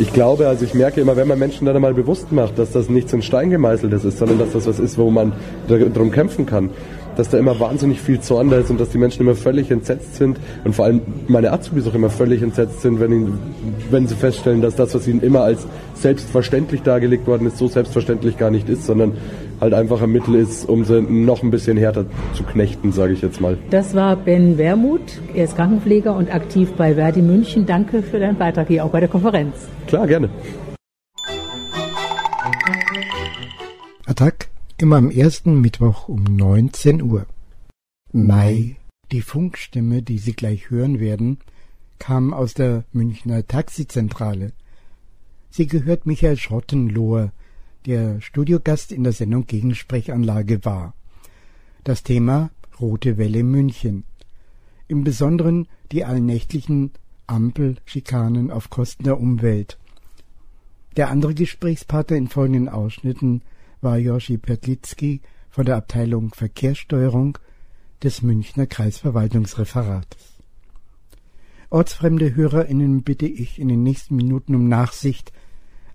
Ich 0.00 0.14
glaube, 0.14 0.48
also 0.48 0.64
ich 0.64 0.72
merke 0.72 0.98
immer, 1.02 1.14
wenn 1.16 1.28
man 1.28 1.38
Menschen 1.38 1.66
dann 1.66 1.76
einmal 1.76 1.92
bewusst 1.92 2.32
macht, 2.32 2.58
dass 2.58 2.72
das 2.72 2.88
nichts 2.88 3.12
in 3.12 3.20
Stein 3.20 3.50
gemeißeltes 3.50 4.06
ist, 4.06 4.16
sondern 4.16 4.38
dass 4.38 4.52
das 4.54 4.66
was 4.66 4.78
ist, 4.78 4.96
wo 4.96 5.10
man 5.10 5.34
darum 5.68 6.10
kämpfen 6.10 6.46
kann, 6.46 6.70
dass 7.18 7.28
da 7.28 7.36
immer 7.36 7.60
wahnsinnig 7.60 8.00
viel 8.00 8.18
Zorn 8.18 8.48
da 8.48 8.56
ist 8.56 8.70
und 8.70 8.80
dass 8.80 8.88
die 8.88 8.96
Menschen 8.96 9.20
immer 9.20 9.34
völlig 9.34 9.70
entsetzt 9.70 10.14
sind 10.14 10.40
und 10.64 10.74
vor 10.74 10.86
allem 10.86 11.02
meine 11.28 11.52
Azubis 11.52 11.86
auch 11.86 11.92
immer 11.92 12.08
völlig 12.08 12.40
entsetzt 12.40 12.80
sind, 12.80 12.98
wenn, 12.98 13.12
ihnen, 13.12 13.38
wenn 13.90 14.06
sie 14.06 14.14
feststellen, 14.14 14.62
dass 14.62 14.74
das, 14.74 14.94
was 14.94 15.06
ihnen 15.06 15.20
immer 15.20 15.42
als 15.42 15.66
selbstverständlich 15.92 16.80
dargelegt 16.80 17.26
worden 17.26 17.46
ist, 17.46 17.58
so 17.58 17.68
selbstverständlich 17.68 18.38
gar 18.38 18.50
nicht 18.50 18.70
ist, 18.70 18.86
sondern 18.86 19.18
halt 19.60 19.74
einfach 19.74 20.00
ein 20.00 20.10
Mittel 20.10 20.34
ist, 20.34 20.68
um 20.68 20.84
sie 20.84 21.02
noch 21.02 21.42
ein 21.42 21.50
bisschen 21.50 21.76
härter 21.76 22.06
zu 22.34 22.42
knechten, 22.44 22.92
sage 22.92 23.12
ich 23.12 23.22
jetzt 23.22 23.40
mal. 23.40 23.58
Das 23.70 23.94
war 23.94 24.16
Ben 24.16 24.58
Wermuth, 24.58 25.20
er 25.34 25.44
ist 25.44 25.56
Krankenpfleger 25.56 26.14
und 26.16 26.34
aktiv 26.34 26.72
bei 26.76 26.94
Verdi 26.94 27.22
München. 27.22 27.66
Danke 27.66 28.02
für 28.02 28.18
deinen 28.18 28.38
Beitrag 28.38 28.68
hier 28.68 28.84
auch 28.84 28.90
bei 28.90 29.00
der 29.00 29.08
Konferenz. 29.08 29.68
Klar, 29.86 30.06
gerne. 30.06 30.30
Attack 34.06 34.48
immer 34.78 34.96
am 34.96 35.10
ersten 35.10 35.60
Mittwoch 35.60 36.08
um 36.08 36.24
19 36.24 37.02
Uhr. 37.02 37.26
Mai. 38.12 38.76
Die 39.12 39.22
Funkstimme, 39.22 40.02
die 40.02 40.18
Sie 40.18 40.34
gleich 40.34 40.70
hören 40.70 41.00
werden, 41.00 41.38
kam 41.98 42.32
aus 42.32 42.54
der 42.54 42.84
Münchner 42.92 43.46
Taxizentrale. 43.46 44.52
Sie 45.50 45.66
gehört 45.66 46.06
Michael 46.06 46.36
Schrottenlohr, 46.36 47.32
der 47.86 48.20
Studiogast 48.20 48.92
in 48.92 49.04
der 49.04 49.12
Sendung 49.12 49.46
Gegensprechanlage 49.46 50.64
war. 50.64 50.94
Das 51.84 52.02
Thema 52.02 52.50
Rote 52.80 53.18
Welle 53.18 53.42
München. 53.42 54.04
Im 54.88 55.04
Besonderen 55.04 55.68
die 55.92 56.04
allnächtlichen 56.04 56.92
Ampelschikanen 57.26 58.50
auf 58.50 58.70
Kosten 58.70 59.04
der 59.04 59.20
Umwelt. 59.20 59.78
Der 60.96 61.10
andere 61.10 61.34
Gesprächspartner 61.34 62.16
in 62.16 62.28
folgenden 62.28 62.68
Ausschnitten 62.68 63.42
war 63.80 63.98
Joshi 63.98 64.36
Petlitzky 64.38 65.20
von 65.48 65.64
der 65.64 65.76
Abteilung 65.76 66.34
Verkehrssteuerung 66.34 67.38
des 68.02 68.22
Münchner 68.22 68.66
Kreisverwaltungsreferates. 68.66 70.40
Ortsfremde 71.70 72.34
HörerInnen 72.34 73.02
bitte 73.04 73.26
ich 73.26 73.60
in 73.60 73.68
den 73.68 73.84
nächsten 73.84 74.16
Minuten 74.16 74.54
um 74.56 74.68
Nachsicht, 74.68 75.32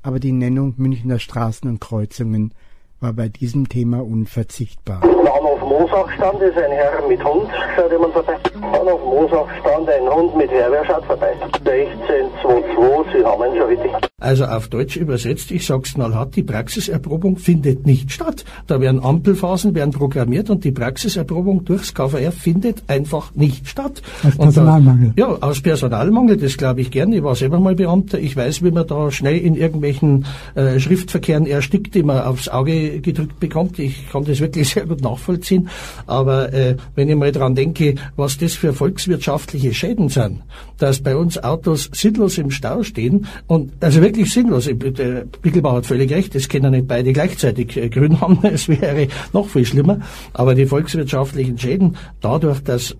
aber 0.05 0.19
die 0.19 0.31
Nennung 0.31 0.75
Münchner 0.77 1.17
Straßen 1.17 1.67
und 1.67 1.81
Kreuzungen 1.81 2.53
war 2.99 3.13
bei 3.13 3.29
diesem 3.29 3.69
Thema 3.69 4.03
unverzichtbar. 4.03 5.01
Bahnhof 5.01 5.61
Moosach 5.61 6.11
stand 6.15 6.41
ist 6.41 6.57
ein 6.57 6.71
Herr 6.71 7.07
mit 7.07 7.23
Hund, 7.23 7.49
schaut 7.75 7.91
jemand 7.91 8.13
vorbei. 8.13 8.35
Bahnhof 8.59 9.01
Moosach 9.03 9.47
stand 9.61 9.89
ein 9.89 10.09
Hund 10.09 10.35
mit 10.37 10.49
Herr, 10.49 10.71
wer 10.71 10.85
schaut 10.85 11.05
vorbei? 11.05 11.33
1622, 11.41 13.13
Sie 13.13 13.25
haben 13.25 13.43
ihn 13.43 13.57
schon 13.57 13.67
richtig. 13.67 13.91
Also 14.19 14.45
auf 14.45 14.69
Deutsch 14.69 14.95
übersetzt, 14.95 15.51
ich 15.51 15.65
sag's 15.65 15.93
knallhart, 15.93 16.35
die 16.35 16.43
Praxiserprobung 16.43 17.37
findet 17.37 17.85
nicht 17.85 18.11
statt. 18.11 18.45
Da 18.65 18.79
werden 18.79 19.03
Ampelphasen 19.03 19.75
werden 19.75 19.91
programmiert 19.91 20.49
und 20.49 20.63
die 20.63 20.71
Praxiserprobung 20.71 21.65
durchs 21.65 21.93
KVR 21.93 22.31
findet 22.31 22.83
einfach 22.87 23.35
nicht 23.35 23.67
statt. 23.67 24.01
Aus 24.23 24.37
Personalmangel. 24.37 25.13
Da, 25.15 25.21
ja, 25.21 25.37
aus 25.41 25.61
Personalmangel, 25.61 26.37
das 26.37 26.57
glaube 26.57 26.81
ich 26.81 26.91
gerne. 26.91 27.17
Ich 27.17 27.23
war 27.23 27.35
selber 27.35 27.59
mal 27.59 27.75
Beamter. 27.75 28.17
Ich 28.19 28.35
weiß, 28.35 28.63
wie 28.63 28.71
man 28.71 28.87
da 28.87 29.11
schnell 29.11 29.37
in 29.37 29.55
irgendwelchen 29.55 30.25
äh, 30.55 30.79
Schriftverkehren 30.79 31.45
erstickt, 31.45 31.93
die 31.93 32.03
man 32.03 32.21
aufs 32.21 32.49
Auge 32.49 32.84
gedrückt 33.01 33.39
bekommt. 33.39 33.79
Ich 33.79 34.09
kann 34.09 34.23
das 34.25 34.39
wirklich 34.39 34.69
sehr 34.73 34.85
gut 34.85 35.01
nachvollziehen. 35.01 35.69
Aber 36.07 36.53
äh, 36.53 36.75
wenn 36.95 37.09
ich 37.09 37.15
mal 37.15 37.31
dran 37.31 37.55
denke, 37.55 37.95
was 38.15 38.37
das 38.37 38.53
für 38.53 38.73
volkswirtschaftliche 38.73 39.73
Schäden 39.73 40.09
sind, 40.09 40.41
dass 40.77 41.01
bei 41.01 41.15
uns 41.15 41.41
Autos 41.43 41.89
sinnlos 41.93 42.37
im 42.37 42.51
Stau 42.51 42.83
stehen 42.83 43.27
und 43.47 43.71
also 43.81 44.01
wirklich 44.01 44.31
sinnlos. 44.31 44.65
Der 44.65 45.25
Pickelbauer 45.41 45.77
hat 45.77 45.85
völlig 45.85 46.11
recht, 46.11 46.35
es 46.35 46.49
können 46.49 46.71
nicht 46.71 46.87
beide 46.87 47.13
gleichzeitig 47.13 47.77
äh, 47.77 47.89
grün 47.89 48.19
haben, 48.21 48.39
es 48.43 48.67
wäre 48.67 49.07
noch 49.33 49.47
viel 49.47 49.65
schlimmer. 49.65 49.99
Aber 50.33 50.55
die 50.55 50.65
volkswirtschaftlichen 50.65 51.57
Schäden 51.57 51.97
dadurch, 52.21 52.61
dass 52.61 52.95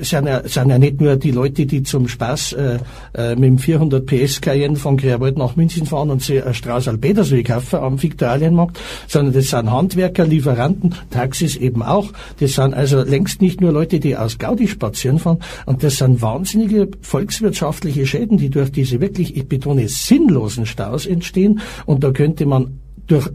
sind 0.00 0.26
ja, 0.26 0.46
sind 0.46 0.70
ja 0.70 0.78
nicht 0.78 1.00
nur 1.00 1.16
die 1.16 1.30
Leute, 1.30 1.66
die 1.66 1.82
zum 1.82 2.08
Spaß 2.08 2.52
äh, 2.52 2.78
äh, 3.14 3.34
mit 3.34 3.44
dem 3.44 3.58
400 3.58 4.04
PS 4.04 4.40
Cayenne 4.40 4.76
von 4.76 4.96
Querwald 4.96 5.38
nach 5.38 5.56
München 5.56 5.86
fahren 5.86 6.10
und 6.10 6.22
sich 6.22 6.42
eine 6.42 6.54
Straße 6.54 6.96
Petersweg 6.98 7.48
kaufen 7.48 7.76
am 7.76 8.02
Viktualienmarkt, 8.02 8.78
sondern 9.08 9.34
das 9.34 9.50
sind 9.50 9.70
Handwerker, 9.70 10.26
Lieferanten, 10.26 10.94
Taxis 11.10 11.56
eben 11.56 11.82
auch. 11.82 12.12
Das 12.40 12.54
sind 12.54 12.74
also 12.74 13.02
längst 13.02 13.42
nicht 13.42 13.60
nur 13.60 13.72
Leute, 13.72 14.00
die 14.00 14.16
aus 14.16 14.38
Gaudi 14.38 14.68
spazieren 14.68 15.18
fahren 15.18 15.38
und 15.66 15.82
das 15.82 15.96
sind 15.96 16.22
wahnsinnige 16.22 16.88
volkswirtschaftliche 17.00 18.06
Schäden, 18.06 18.38
die 18.38 18.50
durch 18.50 18.72
diese 18.72 19.00
wirklich, 19.00 19.36
ich 19.36 19.48
betone, 19.48 19.88
sinnlosen 19.88 20.66
Staus 20.66 21.06
entstehen 21.06 21.60
und 21.86 22.04
da 22.04 22.10
könnte 22.10 22.46
man 22.46 22.78
durch 23.06 23.28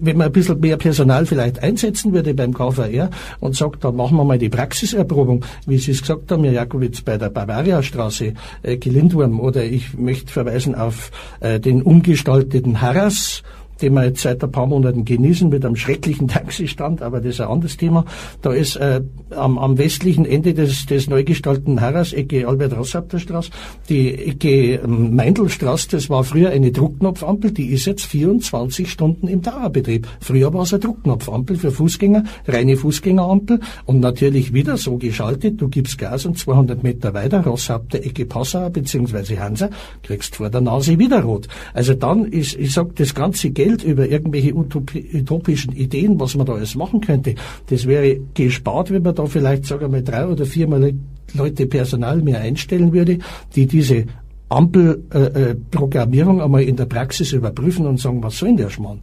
wenn 0.00 0.16
man 0.16 0.28
ein 0.28 0.32
bisschen 0.32 0.60
mehr 0.60 0.76
Personal 0.76 1.26
vielleicht 1.26 1.62
einsetzen 1.62 2.12
würde 2.12 2.34
beim 2.34 2.52
KVR 2.52 3.10
und 3.40 3.56
sagt, 3.56 3.84
dann 3.84 3.96
machen 3.96 4.16
wir 4.16 4.24
mal 4.24 4.38
die 4.38 4.48
Praxiserprobung, 4.48 5.44
wie 5.66 5.78
Sie 5.78 5.92
es 5.92 6.00
gesagt 6.00 6.30
haben, 6.30 6.44
Herr 6.44 6.52
Jakowitz, 6.52 7.00
bei 7.00 7.16
der 7.16 7.30
Bavariastraße, 7.30 8.34
äh, 8.62 8.76
Gelindwurm, 8.76 9.40
oder 9.40 9.64
ich 9.64 9.96
möchte 9.96 10.32
verweisen 10.32 10.74
auf 10.74 11.10
äh, 11.40 11.58
den 11.58 11.82
umgestalteten 11.82 12.80
Harras, 12.80 13.42
den 13.80 13.94
wir 13.94 14.04
jetzt 14.04 14.22
seit 14.22 14.42
ein 14.42 14.50
paar 14.50 14.66
Monaten 14.66 15.04
genießen 15.04 15.48
mit 15.48 15.64
einem 15.64 15.76
schrecklichen 15.76 16.28
Taxistand, 16.28 17.02
aber 17.02 17.20
das 17.20 17.34
ist 17.34 17.40
ein 17.40 17.48
anderes 17.48 17.76
Thema. 17.76 18.04
Da 18.42 18.52
ist 18.52 18.76
äh, 18.76 19.00
am, 19.30 19.58
am 19.58 19.78
westlichen 19.78 20.24
Ende 20.24 20.54
des, 20.54 20.86
des 20.86 21.08
neu 21.08 21.24
gestalteten 21.24 21.80
Harras, 21.80 22.12
Ecke 22.12 22.46
Albert-Rossapter-Straße, 22.46 23.50
die 23.88 24.14
Ecke 24.14 24.74
ähm, 24.74 25.14
Meindelstraße, 25.14 25.88
das 25.90 26.10
war 26.10 26.24
früher 26.24 26.50
eine 26.50 26.72
Druckknopfampel, 26.72 27.52
die 27.52 27.66
ist 27.66 27.86
jetzt 27.86 28.04
24 28.06 28.90
Stunden 28.90 29.28
im 29.28 29.42
Dauerbetrieb. 29.42 30.06
Früher 30.20 30.52
war 30.52 30.62
es 30.62 30.72
eine 30.72 30.80
Druckknopfampel 30.80 31.56
für 31.56 31.70
Fußgänger, 31.70 32.24
reine 32.46 32.76
Fußgängerampel 32.76 33.60
und 33.84 34.00
natürlich 34.00 34.52
wieder 34.52 34.76
so 34.76 34.96
geschaltet, 34.96 35.60
du 35.60 35.68
gibst 35.68 35.98
Gas 35.98 36.26
und 36.26 36.38
200 36.38 36.82
Meter 36.82 37.14
weiter, 37.14 37.44
Rossapter, 37.44 37.98
Ecke 37.98 38.26
Passauer 38.26 38.70
bzw. 38.70 39.38
Hansa, 39.38 39.70
kriegst 40.02 40.36
vor 40.36 40.50
der 40.50 40.60
Nase 40.60 40.98
wieder 40.98 41.22
rot. 41.22 41.48
Also 41.74 41.94
dann 41.94 42.24
ist, 42.24 42.58
ich 42.58 42.72
sag, 42.72 42.94
das 42.96 43.14
ganze 43.14 43.50
Geld 43.50 43.65
Geld 43.66 43.82
über 43.82 44.08
irgendwelche 44.08 44.54
utopischen 44.54 45.72
Ideen, 45.72 46.20
was 46.20 46.36
man 46.36 46.46
da 46.46 46.54
alles 46.54 46.76
machen 46.76 47.00
könnte, 47.00 47.34
das 47.68 47.86
wäre 47.86 48.20
gespart, 48.34 48.92
wenn 48.92 49.02
man 49.02 49.14
da 49.14 49.26
vielleicht, 49.26 49.66
sagen 49.66 49.80
wir 49.80 49.88
mal, 49.88 50.04
drei 50.04 50.26
oder 50.26 50.46
viermal 50.46 50.94
Leute 51.34 51.66
Personal 51.66 52.22
mehr 52.22 52.40
einstellen 52.40 52.92
würde, 52.92 53.18
die 53.56 53.66
diese 53.66 54.04
Ampelprogrammierung 54.48 56.38
äh, 56.38 56.42
einmal 56.44 56.62
in 56.62 56.76
der 56.76 56.86
Praxis 56.86 57.32
überprüfen 57.32 57.86
und 57.86 57.98
sagen, 57.98 58.22
was 58.22 58.38
soll 58.38 58.50
denn 58.50 58.58
der 58.58 58.70
Schmarrn? 58.70 59.00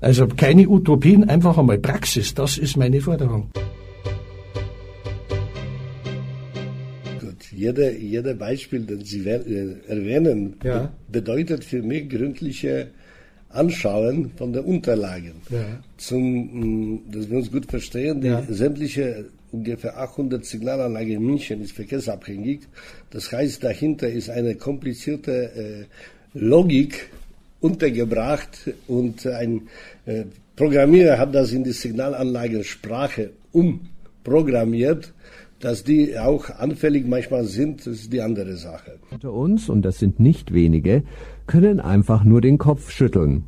Also 0.00 0.26
keine 0.28 0.66
Utopien, 0.66 1.28
einfach 1.28 1.58
einmal 1.58 1.78
Praxis, 1.78 2.32
das 2.32 2.56
ist 2.56 2.78
meine 2.78 3.02
Forderung. 3.02 3.50
jeder, 7.60 7.92
jeder 7.92 8.34
Beispiel, 8.34 8.80
den 8.86 9.04
Sie 9.04 9.20
äh, 9.28 9.74
erwähnen, 9.86 10.56
ja. 10.64 10.90
bedeutet 11.12 11.62
für 11.62 11.82
mich 11.82 12.08
gründliche 12.08 12.88
Anschauen 13.50 14.30
von 14.36 14.52
den 14.52 14.64
Unterlagen. 14.64 15.42
Ja. 15.50 15.80
Zum, 15.96 17.02
dass 17.10 17.28
wir 17.28 17.38
uns 17.38 17.50
gut 17.50 17.66
verstehen, 17.66 18.20
die 18.20 18.28
ja. 18.28 18.42
sämtliche 18.48 19.26
ungefähr 19.52 19.98
800 19.98 20.44
Signalanlage 20.44 21.14
in 21.14 21.22
München 21.22 21.60
ist 21.60 21.72
verkehrsabhängig. 21.72 22.60
Das 23.10 23.32
heißt, 23.32 23.62
dahinter 23.64 24.08
ist 24.08 24.30
eine 24.30 24.54
komplizierte 24.54 25.86
äh, 26.34 26.38
Logik 26.38 27.10
untergebracht 27.60 28.70
und 28.86 29.26
ein 29.26 29.62
äh, 30.06 30.24
Programmierer 30.56 31.18
hat 31.18 31.34
das 31.34 31.52
in 31.52 31.64
die 31.64 31.72
Signalanlagensprache 31.72 33.30
umprogrammiert. 33.52 35.12
Dass 35.60 35.84
die 35.84 36.18
auch 36.18 36.48
anfällig 36.48 37.06
manchmal 37.06 37.44
sind, 37.44 37.86
ist 37.86 38.10
die 38.10 38.22
andere 38.22 38.56
Sache. 38.56 38.92
Unter 39.10 39.34
uns, 39.34 39.68
und 39.68 39.82
das 39.82 39.98
sind 39.98 40.18
nicht 40.18 40.54
wenige, 40.54 41.02
können 41.46 41.80
einfach 41.80 42.24
nur 42.24 42.40
den 42.40 42.56
Kopf 42.56 42.90
schütteln. 42.90 43.44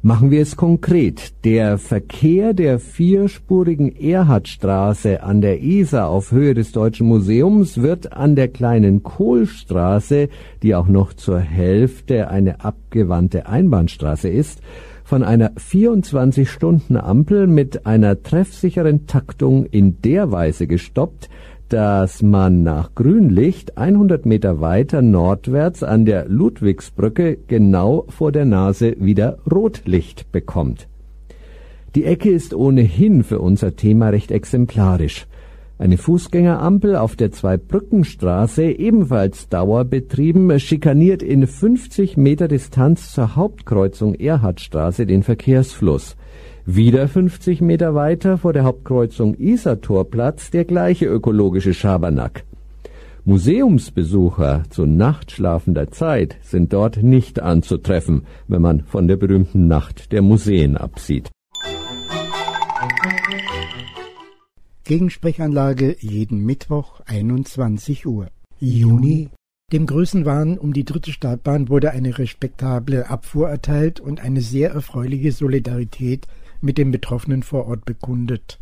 Machen 0.00 0.30
wir 0.30 0.40
es 0.40 0.56
konkret. 0.56 1.32
Der 1.44 1.76
Verkehr 1.76 2.54
der 2.54 2.78
vierspurigen 2.78 3.94
Erhardstraße 3.94 5.22
an 5.22 5.42
der 5.42 5.62
Isar 5.62 6.08
auf 6.08 6.30
Höhe 6.30 6.54
des 6.54 6.72
Deutschen 6.72 7.06
Museums 7.06 7.80
wird 7.80 8.12
an 8.12 8.36
der 8.36 8.48
kleinen 8.48 9.02
Kohlstraße, 9.02 10.30
die 10.62 10.74
auch 10.74 10.88
noch 10.88 11.12
zur 11.12 11.40
Hälfte 11.40 12.28
eine 12.28 12.64
abgewandte 12.64 13.46
Einbahnstraße 13.46 14.28
ist, 14.28 14.60
von 15.04 15.22
einer 15.22 15.52
24-Stunden-Ampel 15.52 17.46
mit 17.46 17.86
einer 17.86 18.22
treffsicheren 18.22 19.06
Taktung 19.06 19.66
in 19.66 20.00
der 20.02 20.32
Weise 20.32 20.66
gestoppt, 20.66 21.28
dass 21.68 22.22
man 22.22 22.62
nach 22.62 22.94
Grünlicht 22.94 23.76
100 23.78 24.26
Meter 24.26 24.60
weiter 24.60 25.02
nordwärts 25.02 25.82
an 25.82 26.04
der 26.04 26.28
Ludwigsbrücke 26.28 27.38
genau 27.46 28.06
vor 28.08 28.32
der 28.32 28.44
Nase 28.44 28.96
wieder 28.98 29.38
Rotlicht 29.50 30.30
bekommt. 30.32 30.88
Die 31.94 32.04
Ecke 32.04 32.30
ist 32.30 32.54
ohnehin 32.54 33.22
für 33.22 33.38
unser 33.38 33.76
Thema 33.76 34.08
recht 34.08 34.30
exemplarisch. 34.30 35.26
Eine 35.76 35.98
Fußgängerampel 35.98 36.94
auf 36.94 37.16
der 37.16 37.32
Zweibrückenstraße, 37.32 38.64
ebenfalls 38.64 39.48
dauerbetrieben, 39.48 40.60
schikaniert 40.60 41.20
in 41.20 41.48
50 41.48 42.16
Meter 42.16 42.46
Distanz 42.46 43.12
zur 43.12 43.34
Hauptkreuzung 43.34 44.14
Erhardstraße 44.14 45.04
den 45.04 45.24
Verkehrsfluss. 45.24 46.16
Wieder 46.64 47.08
50 47.08 47.60
Meter 47.60 47.96
weiter 47.96 48.38
vor 48.38 48.52
der 48.52 48.62
Hauptkreuzung 48.62 49.34
Isartorplatz 49.34 50.52
der 50.52 50.64
gleiche 50.64 51.06
ökologische 51.06 51.74
Schabernack. 51.74 52.44
Museumsbesucher 53.24 54.62
zu 54.70 54.86
nachtschlafender 54.86 55.90
Zeit 55.90 56.36
sind 56.42 56.72
dort 56.72 57.02
nicht 57.02 57.40
anzutreffen, 57.40 58.26
wenn 58.46 58.62
man 58.62 58.82
von 58.82 59.08
der 59.08 59.16
berühmten 59.16 59.66
Nacht 59.66 60.12
der 60.12 60.22
Museen 60.22 60.76
absieht. 60.76 61.30
Gegensprechanlage 64.84 65.96
jeden 66.00 66.44
Mittwoch 66.44 67.00
21 67.06 68.04
Uhr. 68.04 68.28
Juni. 68.60 69.30
Dem 69.72 69.86
Größenwahn 69.86 70.58
um 70.58 70.74
die 70.74 70.84
dritte 70.84 71.10
Startbahn 71.10 71.70
wurde 71.70 71.92
eine 71.92 72.18
respektable 72.18 73.08
Abfuhr 73.08 73.48
erteilt 73.48 73.98
und 73.98 74.20
eine 74.22 74.42
sehr 74.42 74.72
erfreuliche 74.72 75.32
Solidarität 75.32 76.26
mit 76.60 76.76
den 76.76 76.90
Betroffenen 76.90 77.42
vor 77.42 77.66
Ort 77.66 77.86
bekundet. 77.86 78.58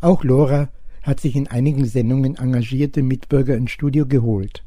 Auch 0.00 0.24
Lora 0.24 0.70
hat 1.02 1.20
sich 1.20 1.36
in 1.36 1.46
einigen 1.46 1.84
Sendungen 1.84 2.36
engagierte 2.36 3.02
Mitbürger 3.02 3.54
ins 3.54 3.70
Studio 3.70 4.06
geholt. 4.06 4.64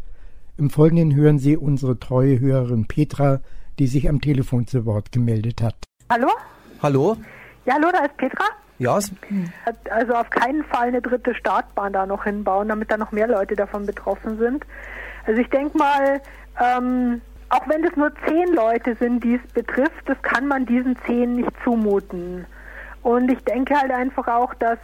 Im 0.60 0.70
Folgenden 0.70 1.16
hören 1.16 1.40
Sie 1.40 1.58
unsere 1.58 1.98
treue 1.98 2.40
Hörerin 2.40 2.86
Petra, 2.86 3.42
die 3.80 3.88
sich 3.88 4.10
am 4.10 4.22
Telefon 4.22 4.68
zu 4.68 4.86
Wort 4.86 5.12
gemeldet 5.12 5.64
hat. 5.64 5.76
Hallo? 6.12 6.30
Hallo? 6.84 7.18
Ja, 7.66 7.74
hallo, 7.74 7.88
da 7.92 8.06
ist 8.06 8.16
Petra. 8.18 8.46
Ja. 8.80 9.00
Also 9.90 10.14
auf 10.14 10.30
keinen 10.30 10.64
Fall 10.66 10.88
eine 10.88 11.02
dritte 11.02 11.36
Startbahn 11.36 11.94
da 11.94 12.06
noch 12.06 12.24
hinbauen, 12.24 12.68
damit 12.68 12.92
da 12.92 12.98
noch 12.98 13.12
mehr 13.12 13.28
Leute 13.28 13.56
davon 13.56 13.86
betroffen 13.86 14.38
sind. 14.38 14.66
Also 15.26 15.40
ich 15.40 15.50
denke 15.50 15.78
mal, 15.78 16.22
ähm, 16.60 17.22
auch 17.50 17.68
wenn 17.68 17.84
es 17.84 17.96
nur 17.96 18.12
zehn 18.28 18.54
Leute 18.54 18.96
sind, 19.00 19.24
die 19.24 19.36
es 19.36 19.54
betrifft, 19.54 20.08
das 20.08 20.22
kann 20.22 20.48
man 20.48 20.66
diesen 20.66 20.98
zehn 21.06 21.36
nicht 21.36 21.52
zumuten. 21.64 22.46
Und 23.04 23.32
ich 23.32 23.44
denke 23.44 23.76
halt 23.78 23.92
einfach 23.92 24.28
auch, 24.28 24.54
dass 24.56 24.80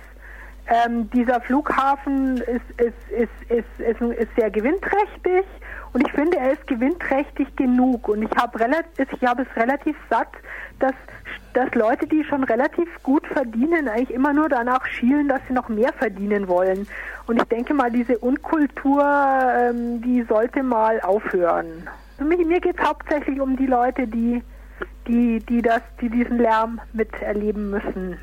ähm, 0.67 1.09
dieser 1.09 1.41
Flughafen 1.41 2.37
ist, 2.37 2.69
ist, 2.77 3.09
ist, 3.09 3.51
ist, 3.51 3.79
ist, 3.79 4.01
ist 4.01 4.35
sehr 4.37 4.51
gewinnträchtig 4.51 5.45
und 5.93 6.05
ich 6.05 6.11
finde, 6.13 6.37
er 6.37 6.53
ist 6.53 6.67
gewinnträchtig 6.67 7.55
genug. 7.55 8.07
Und 8.07 8.23
ich 8.23 8.31
habe 8.37 8.59
hab 8.59 9.39
es 9.39 9.47
relativ 9.55 9.95
satt, 10.09 10.29
dass, 10.79 10.93
dass 11.53 11.73
Leute, 11.75 12.07
die 12.07 12.23
schon 12.23 12.43
relativ 12.43 12.87
gut 13.03 13.25
verdienen, 13.27 13.87
eigentlich 13.87 14.11
immer 14.13 14.33
nur 14.33 14.49
danach 14.49 14.85
schielen, 14.85 15.27
dass 15.27 15.41
sie 15.47 15.53
noch 15.53 15.69
mehr 15.69 15.93
verdienen 15.93 16.47
wollen. 16.47 16.87
Und 17.27 17.37
ich 17.37 17.47
denke 17.47 17.73
mal, 17.73 17.91
diese 17.91 18.17
Unkultur, 18.19 19.03
ähm, 19.03 20.01
die 20.01 20.23
sollte 20.23 20.63
mal 20.63 21.01
aufhören. 21.01 21.87
Für 22.17 22.25
mich, 22.25 22.45
mir 22.45 22.59
geht 22.59 22.79
es 22.79 22.85
hauptsächlich 22.85 23.39
um 23.39 23.55
die 23.55 23.67
Leute, 23.67 24.05
die 24.07 24.43
die, 25.09 25.39
die, 25.39 25.61
das, 25.61 25.81
die 25.99 26.09
diesen 26.09 26.37
Lärm 26.37 26.79
miterleben 26.93 27.69
müssen. 27.71 28.17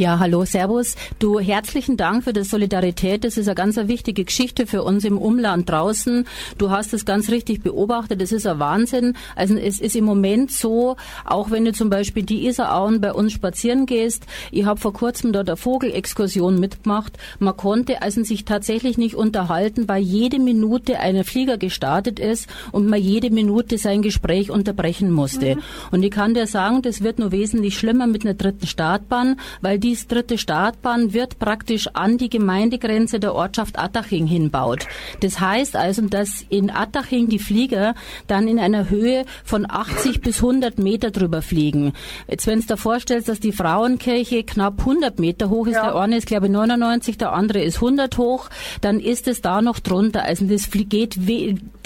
Ja, 0.00 0.18
hallo, 0.18 0.46
Servus. 0.46 0.96
Du, 1.18 1.40
herzlichen 1.40 1.98
Dank 1.98 2.24
für 2.24 2.32
die 2.32 2.42
Solidarität. 2.42 3.22
Das 3.22 3.36
ist 3.36 3.48
eine 3.48 3.54
ganz 3.54 3.76
wichtige 3.76 4.24
Geschichte 4.24 4.66
für 4.66 4.82
uns 4.82 5.04
im 5.04 5.18
Umland 5.18 5.68
draußen. 5.68 6.24
Du 6.56 6.70
hast 6.70 6.94
es 6.94 7.04
ganz 7.04 7.30
richtig 7.30 7.62
beobachtet. 7.62 8.22
Das 8.22 8.32
ist 8.32 8.46
ein 8.46 8.58
Wahnsinn. 8.58 9.12
Also 9.36 9.56
es 9.56 9.78
ist 9.78 9.94
im 9.94 10.06
Moment 10.06 10.52
so, 10.52 10.96
auch 11.26 11.50
wenn 11.50 11.66
du 11.66 11.72
zum 11.72 11.90
Beispiel 11.90 12.22
die 12.22 12.46
Isarauen 12.46 13.02
bei 13.02 13.12
uns 13.12 13.34
spazieren 13.34 13.84
gehst. 13.84 14.24
Ich 14.50 14.64
habe 14.64 14.80
vor 14.80 14.94
kurzem 14.94 15.34
dort 15.34 15.50
eine 15.50 15.58
Vogelexkursion 15.58 16.58
mitgemacht. 16.58 17.18
Man 17.38 17.58
konnte 17.58 18.00
also 18.00 18.24
sich 18.24 18.46
tatsächlich 18.46 18.96
nicht 18.96 19.16
unterhalten, 19.16 19.86
weil 19.86 20.00
jede 20.00 20.38
Minute 20.38 20.98
ein 20.98 21.22
Flieger 21.24 21.58
gestartet 21.58 22.18
ist 22.18 22.48
und 22.72 22.86
man 22.86 23.02
jede 23.02 23.28
Minute 23.28 23.76
sein 23.76 24.00
Gespräch 24.00 24.50
unterbrechen 24.50 25.12
musste. 25.12 25.56
Mhm. 25.56 25.62
Und 25.90 26.02
ich 26.02 26.10
kann 26.10 26.32
dir 26.32 26.46
sagen, 26.46 26.80
das 26.80 27.02
wird 27.02 27.18
nur 27.18 27.32
wesentlich 27.32 27.78
schlimmer 27.78 28.06
mit 28.06 28.24
einer 28.24 28.32
dritten 28.32 28.66
Startbahn, 28.66 29.38
weil 29.60 29.78
die 29.78 29.89
dies 29.90 30.06
dritte 30.06 30.38
Startbahn 30.38 31.14
wird 31.14 31.40
praktisch 31.40 31.88
an 31.94 32.16
die 32.16 32.30
Gemeindegrenze 32.30 33.18
der 33.18 33.34
Ortschaft 33.34 33.76
Attaching 33.76 34.24
hinbaut. 34.24 34.86
Das 35.18 35.40
heißt 35.40 35.74
also, 35.74 36.02
dass 36.02 36.46
in 36.48 36.70
Attaching 36.70 37.28
die 37.28 37.40
Flieger 37.40 37.96
dann 38.28 38.46
in 38.46 38.60
einer 38.60 38.88
Höhe 38.88 39.24
von 39.42 39.68
80 39.68 40.20
bis 40.20 40.36
100 40.36 40.78
Meter 40.78 41.10
drüber 41.10 41.42
fliegen. 41.42 41.94
Jetzt, 42.28 42.46
wenn 42.46 42.60
du 42.60 42.66
dir 42.68 42.76
vorstellst, 42.76 43.28
dass 43.28 43.40
die 43.40 43.50
Frauenkirche 43.50 44.44
knapp 44.44 44.78
100 44.78 45.18
Meter 45.18 45.50
hoch 45.50 45.66
ist, 45.66 45.74
ja. 45.74 45.86
der 45.86 45.96
eine 45.96 46.18
ist 46.18 46.28
glaube 46.28 46.46
ich 46.46 46.52
99, 46.52 47.18
der 47.18 47.32
andere 47.32 47.60
ist 47.60 47.78
100 47.78 48.16
hoch, 48.16 48.48
dann 48.80 49.00
ist 49.00 49.26
es 49.26 49.40
da 49.40 49.60
noch 49.60 49.80
drunter. 49.80 50.22
Also 50.22 50.44
das 50.44 50.70
geht 50.70 51.26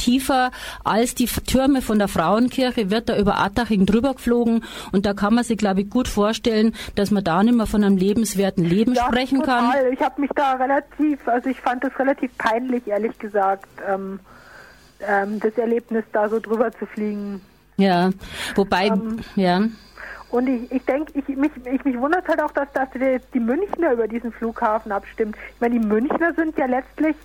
tiefer 0.04 0.50
als 0.84 1.14
die 1.14 1.26
Türme 1.26 1.80
von 1.80 1.98
der 1.98 2.08
Frauenkirche, 2.08 2.90
wird 2.90 3.08
da 3.08 3.16
über 3.16 3.38
Attaching 3.38 3.86
drüber 3.86 4.14
geflogen 4.14 4.64
und 4.92 5.06
da 5.06 5.14
kann 5.14 5.34
man 5.34 5.44
sich 5.44 5.56
glaube 5.56 5.82
ich 5.82 5.90
gut 5.90 6.08
vorstellen, 6.08 6.74
dass 6.94 7.10
man 7.10 7.24
da 7.24 7.42
nicht 7.42 7.56
mehr 7.56 7.66
von 7.66 7.82
einem 7.82 7.96
lebenswerten 7.96 8.64
Leben 8.64 8.94
ja, 8.94 9.06
sprechen 9.06 9.40
total. 9.40 9.72
kann. 9.72 9.92
Ich 9.92 10.00
habe 10.00 10.20
mich 10.20 10.30
da 10.34 10.52
relativ, 10.54 11.26
also 11.26 11.48
ich 11.48 11.60
fand 11.60 11.82
das 11.84 11.98
relativ 11.98 12.36
peinlich, 12.36 12.86
ehrlich 12.86 13.18
gesagt, 13.18 13.68
ähm, 13.88 14.20
ähm, 15.00 15.40
das 15.40 15.56
Erlebnis 15.56 16.04
da 16.12 16.28
so 16.28 16.38
drüber 16.38 16.70
zu 16.72 16.86
fliegen. 16.86 17.40
Ja, 17.76 18.10
wobei, 18.54 18.86
ähm, 18.86 19.20
ja. 19.36 19.62
Und 20.30 20.48
ich, 20.48 20.70
ich 20.70 20.84
denke, 20.84 21.12
ich, 21.14 21.28
mich, 21.36 21.52
ich, 21.72 21.84
mich 21.84 21.98
wundert 21.98 22.26
halt 22.28 22.42
auch, 22.42 22.50
dass, 22.52 22.70
dass 22.72 22.88
die 22.92 23.40
Münchner 23.40 23.92
über 23.92 24.08
diesen 24.08 24.32
Flughafen 24.32 24.92
abstimmt. 24.92 25.36
Ich 25.54 25.60
meine, 25.60 25.78
die 25.78 25.86
Münchner 25.86 26.34
sind 26.34 26.58
ja 26.58 26.66
letztlich 26.66 27.16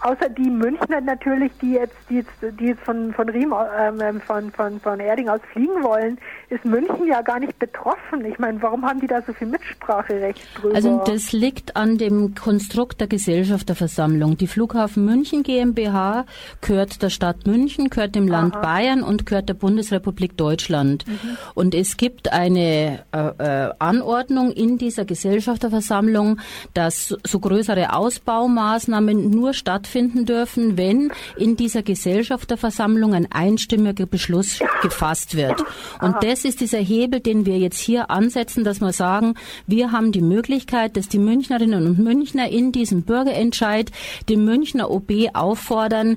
außer 0.00 0.28
die 0.28 0.50
Münchner 0.50 1.00
natürlich, 1.00 1.52
die 1.60 1.72
jetzt, 1.72 1.96
die 2.08 2.16
jetzt, 2.16 2.32
die 2.60 2.66
jetzt 2.66 2.82
von, 2.82 3.12
von 3.12 3.28
Riem, 3.28 3.54
ähm, 3.78 4.20
von, 4.20 4.50
von, 4.52 4.80
von 4.80 5.00
Erding 5.00 5.28
aus 5.28 5.40
fliegen 5.52 5.82
wollen, 5.82 6.18
ist 6.50 6.64
München 6.64 7.06
ja 7.06 7.22
gar 7.22 7.38
nicht 7.38 7.58
betroffen. 7.58 8.24
Ich 8.24 8.38
meine, 8.38 8.60
warum 8.62 8.84
haben 8.84 9.00
die 9.00 9.06
da 9.06 9.22
so 9.22 9.32
viel 9.32 9.48
Mitspracherecht 9.48 10.40
drüber? 10.60 10.74
Also 10.74 11.02
das 11.06 11.32
liegt 11.32 11.76
an 11.76 11.98
dem 11.98 12.34
Konstrukt 12.34 13.00
der 13.00 13.06
Gesellschafterversammlung. 13.06 14.36
Die 14.36 14.46
Flughafen 14.46 15.04
München 15.04 15.42
GmbH 15.42 16.26
gehört 16.60 17.02
der 17.02 17.10
Stadt 17.10 17.46
München, 17.46 17.90
gehört 17.90 18.14
dem 18.14 18.28
Land 18.28 18.56
Aha. 18.56 18.62
Bayern 18.62 19.02
und 19.02 19.26
gehört 19.26 19.48
der 19.48 19.54
Bundesrepublik 19.54 20.36
Deutschland. 20.36 21.06
Mhm. 21.06 21.36
Und 21.54 21.74
es 21.74 21.96
gibt 21.96 22.32
eine 22.32 23.04
äh, 23.12 23.18
äh, 23.18 23.74
Anordnung 23.78 24.52
in 24.52 24.78
dieser 24.78 25.04
Gesellschafterversammlung, 25.04 26.40
dass 26.72 27.14
so 27.24 27.40
größere 27.40 27.94
Ausbaumaßnahmen 27.94 29.30
nur 29.30 29.54
stattfinden 29.54 29.84
stattfinden 29.84 30.24
dürfen, 30.24 30.76
wenn 30.76 31.12
in 31.36 31.56
dieser 31.56 31.82
Gesellschafterversammlung 31.82 33.14
ein 33.14 33.30
einstimmiger 33.30 34.06
Beschluss 34.06 34.60
gefasst 34.82 35.36
wird. 35.36 35.60
Und 36.00 36.14
Aha. 36.14 36.18
Das 36.34 36.44
ist 36.44 36.60
dieser 36.60 36.80
Hebel, 36.80 37.20
den 37.20 37.46
wir 37.46 37.58
jetzt 37.58 37.78
hier 37.78 38.10
ansetzen, 38.10 38.64
dass 38.64 38.80
wir 38.80 38.92
sagen, 38.92 39.34
wir 39.68 39.92
haben 39.92 40.10
die 40.10 40.20
Möglichkeit, 40.20 40.96
dass 40.96 41.08
die 41.08 41.20
Münchnerinnen 41.20 41.86
und 41.86 42.00
Münchner 42.00 42.48
in 42.48 42.72
diesem 42.72 43.02
Bürgerentscheid 43.02 43.92
den 44.28 44.44
Münchner 44.44 44.90
OB 44.90 45.12
auffordern, 45.32 46.16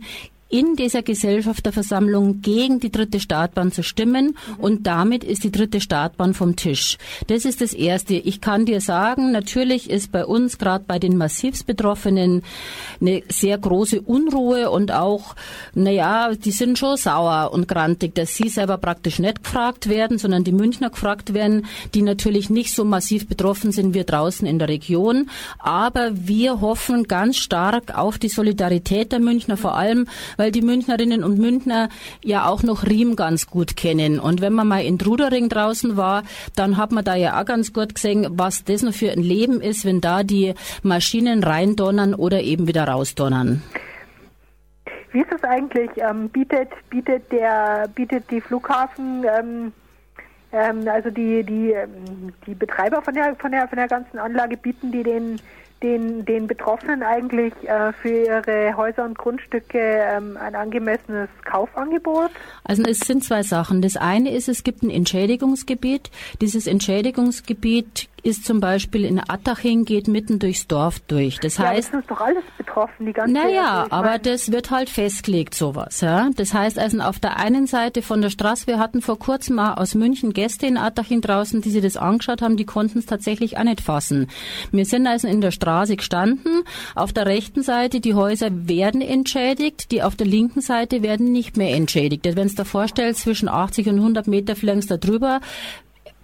in 0.50 0.76
dieser 0.76 1.02
Gesellschafterversammlung 1.02 2.42
gegen 2.42 2.80
die 2.80 2.92
dritte 2.92 3.20
Startbahn 3.20 3.72
zu 3.72 3.84
stimmen 3.84 4.38
und 4.58 4.88
damit 4.88 5.24
ist 5.24 5.44
die 5.44 5.52
dritte 5.52 5.82
Startbahn 5.82 6.34
vom 6.34 6.56
Tisch. 6.56 6.98
Das 7.28 7.44
ist 7.46 7.62
das 7.62 7.74
Erste. 7.74 8.14
Ich 8.14 8.40
kann 8.40 8.66
dir 8.66 8.80
sagen, 8.80 9.32
natürlich 9.32 9.90
ist 9.90 10.12
bei 10.12 10.26
uns, 10.26 10.58
gerade 10.58 10.86
bei 10.88 11.00
den 11.00 11.18
Massivsbetroffenen, 11.18 12.44
eine 13.02 13.24
sehr 13.30 13.58
große 13.58 14.02
Unruhe 14.02 14.72
und 14.72 14.92
auch, 14.92 15.36
naja, 15.74 16.34
die 16.34 16.52
sind 16.52 16.80
schon 16.80 16.98
sauer 16.98 17.52
und 17.52 17.68
grantig, 17.68 18.16
dass 18.16 18.36
sie 18.36 18.50
selber 18.50 18.78
praktisch 18.78 19.20
nicht 19.20 19.44
gefragt 19.44 19.90
werden, 19.90 20.18
sondern 20.18 20.44
die 20.44 20.52
Münchner 20.52 20.90
gefragt 20.90 21.34
werden, 21.34 21.66
die 21.94 22.02
natürlich 22.02 22.50
nicht 22.50 22.74
so 22.74 22.86
massiv 22.86 23.28
betroffen 23.28 23.72
sind 23.72 23.94
wie 23.94 24.04
draußen 24.04 24.48
in 24.48 24.60
der 24.60 24.70
Region. 24.70 25.30
Aber 25.60 26.12
wir 26.14 26.62
hoffen 26.62 27.04
ganz 27.04 27.38
stark 27.38 27.98
auf 27.98 28.18
die 28.18 28.30
Solidarität 28.30 29.12
der 29.12 29.20
Münchner, 29.20 29.58
vor 29.58 29.76
allem, 29.76 30.08
weil 30.38 30.52
die 30.52 30.62
Münchnerinnen 30.62 31.24
und 31.24 31.38
Münchner 31.38 31.90
ja 32.24 32.48
auch 32.48 32.64
noch 32.64 32.86
Riem 32.86 33.16
ganz 33.16 33.48
gut 33.48 33.76
kennen. 33.76 34.20
Und 34.20 34.42
wenn 34.42 34.54
man 34.54 34.68
mal 34.68 34.84
in 34.84 34.98
Trudering 34.98 35.50
draußen 35.50 35.98
war, 35.98 36.24
dann 36.56 36.78
hat 36.78 36.92
man 36.92 37.04
da 37.04 37.16
ja 37.16 37.42
auch 37.42 37.46
ganz 37.46 37.74
gut 37.74 37.96
gesehen, 37.96 38.28
was 38.32 38.64
das 38.64 38.84
noch 38.84 38.94
für 38.94 39.12
ein 39.12 39.22
Leben 39.22 39.62
ist, 39.62 39.86
wenn 39.86 40.02
da 40.02 40.24
die 40.24 40.54
Maschinen 40.84 41.44
reindonnern 41.44 42.14
oder 42.14 42.42
eben 42.42 42.68
wieder 42.68 42.88
rausdonnern. 42.88 43.62
Wie 45.12 45.22
ist 45.22 45.32
es 45.32 45.44
eigentlich? 45.44 45.90
Ähm, 45.98 46.30
bietet, 46.30 46.70
bietet, 46.90 47.32
der, 47.32 47.88
bietet 47.94 48.30
die 48.30 48.42
Flughafen, 48.42 49.24
ähm, 49.24 49.74
ähm, 50.52 50.88
also 50.88 51.10
die, 51.10 51.44
die, 51.44 51.72
ähm, 51.72 52.34
die 52.46 52.54
Betreiber 52.54 53.02
von 53.02 53.14
der, 53.14 53.36
von, 53.36 53.52
der, 53.52 53.68
von 53.68 53.78
der 53.78 53.88
ganzen 53.88 54.20
Anlage, 54.20 54.58
bieten 54.58 54.92
die 54.92 55.04
den 55.04 55.40
den, 55.84 56.26
den 56.26 56.48
Betroffenen 56.48 57.04
eigentlich 57.04 57.54
äh, 57.64 57.94
für 57.94 58.10
ihre 58.10 58.76
Häuser 58.76 59.06
und 59.06 59.18
Grundstücke 59.18 59.80
ähm, 59.80 60.38
ein 60.38 60.56
angemessenes 60.56 61.30
Kaufangebot? 61.46 62.32
Also 62.64 62.84
es 62.84 63.00
sind 63.00 63.24
zwei 63.24 63.44
Sachen. 63.44 63.82
Das 63.82 63.98
eine 63.98 64.32
ist, 64.32 64.50
es 64.50 64.64
gibt 64.64 64.84
ein 64.84 64.90
Entschädigungsgebiet. 64.90 66.10
Dieses 66.42 66.68
Entschädigungsgebiet 66.68 68.10
ist 68.24 68.46
zum 68.46 68.60
Beispiel 68.60 69.06
in 69.06 69.20
Attaching, 69.20 69.86
geht 69.86 70.08
mitten 70.08 70.40
durchs 70.40 70.68
Dorf 70.68 71.00
durch. 71.02 71.40
Das 71.40 71.58
ja, 71.58 71.68
heißt, 71.68 71.94
das 71.94 72.02
ist 72.02 72.12
doch 72.12 72.20
alles 72.20 72.44
betroffen, 72.58 73.06
die 73.06 73.14
ganze 73.14 73.34
Naja, 73.34 73.84
also 73.84 73.92
aber 73.92 74.20
das 74.20 74.52
wird 74.52 74.72
halt 74.72 74.90
festgelegt, 74.90 75.54
sowas. 75.56 76.02
Ja? 76.02 76.30
Das 76.36 76.54
heißt 76.54 76.80
also 76.80 77.00
auf 77.00 77.20
der 77.20 77.38
einen 77.38 77.68
Seite 77.68 78.02
von 78.02 78.22
der 78.22 78.30
Straße, 78.30 78.68
wir 78.68 78.80
hatten 78.80 79.02
vor 79.02 79.20
kurzem 79.20 79.56
mal 79.56 79.76
aus 79.76 79.96
München 79.96 80.34
Gäste 80.34 80.68
in 80.68 80.78
Attaching 80.78 81.22
draußen, 81.22 81.62
die 81.62 81.70
sich 81.70 81.82
das 81.82 81.98
angeschaut 81.98 82.42
haben, 82.42 82.58
die 82.58 82.66
konnten 82.66 83.00
es 83.00 83.06
tatsächlich 83.06 83.58
auch 83.58 83.64
nicht 83.64 83.82
fassen. 83.82 84.28
Wir 84.72 84.86
sind 84.86 85.08
also 85.08 85.28
in 85.28 85.42
der 85.42 85.52
Straße 85.52 85.96
gestanden. 85.96 86.64
Auf 86.96 87.14
der 87.14 87.26
rechten 87.26 87.64
Seite, 87.64 88.00
die 88.00 88.14
Häuser 88.14 88.50
werden 88.52 89.02
entschädigt, 89.02 89.92
die 89.92 90.04
auf 90.04 90.16
der 90.16 90.28
linken 90.28 90.62
Seite 90.62 91.02
werden 91.04 91.32
nicht 91.32 91.58
mehr 91.58 91.76
entschädigt. 91.76 92.26
Wenn 92.26 92.48
es 92.48 92.56
da 92.56 92.64
vorstellt, 92.64 93.18
zwischen 93.18 93.48
80 93.48 93.88
und 93.88 93.96
100 93.96 94.28
Meter 94.28 94.56
da 94.56 94.98
drüber, 94.98 95.40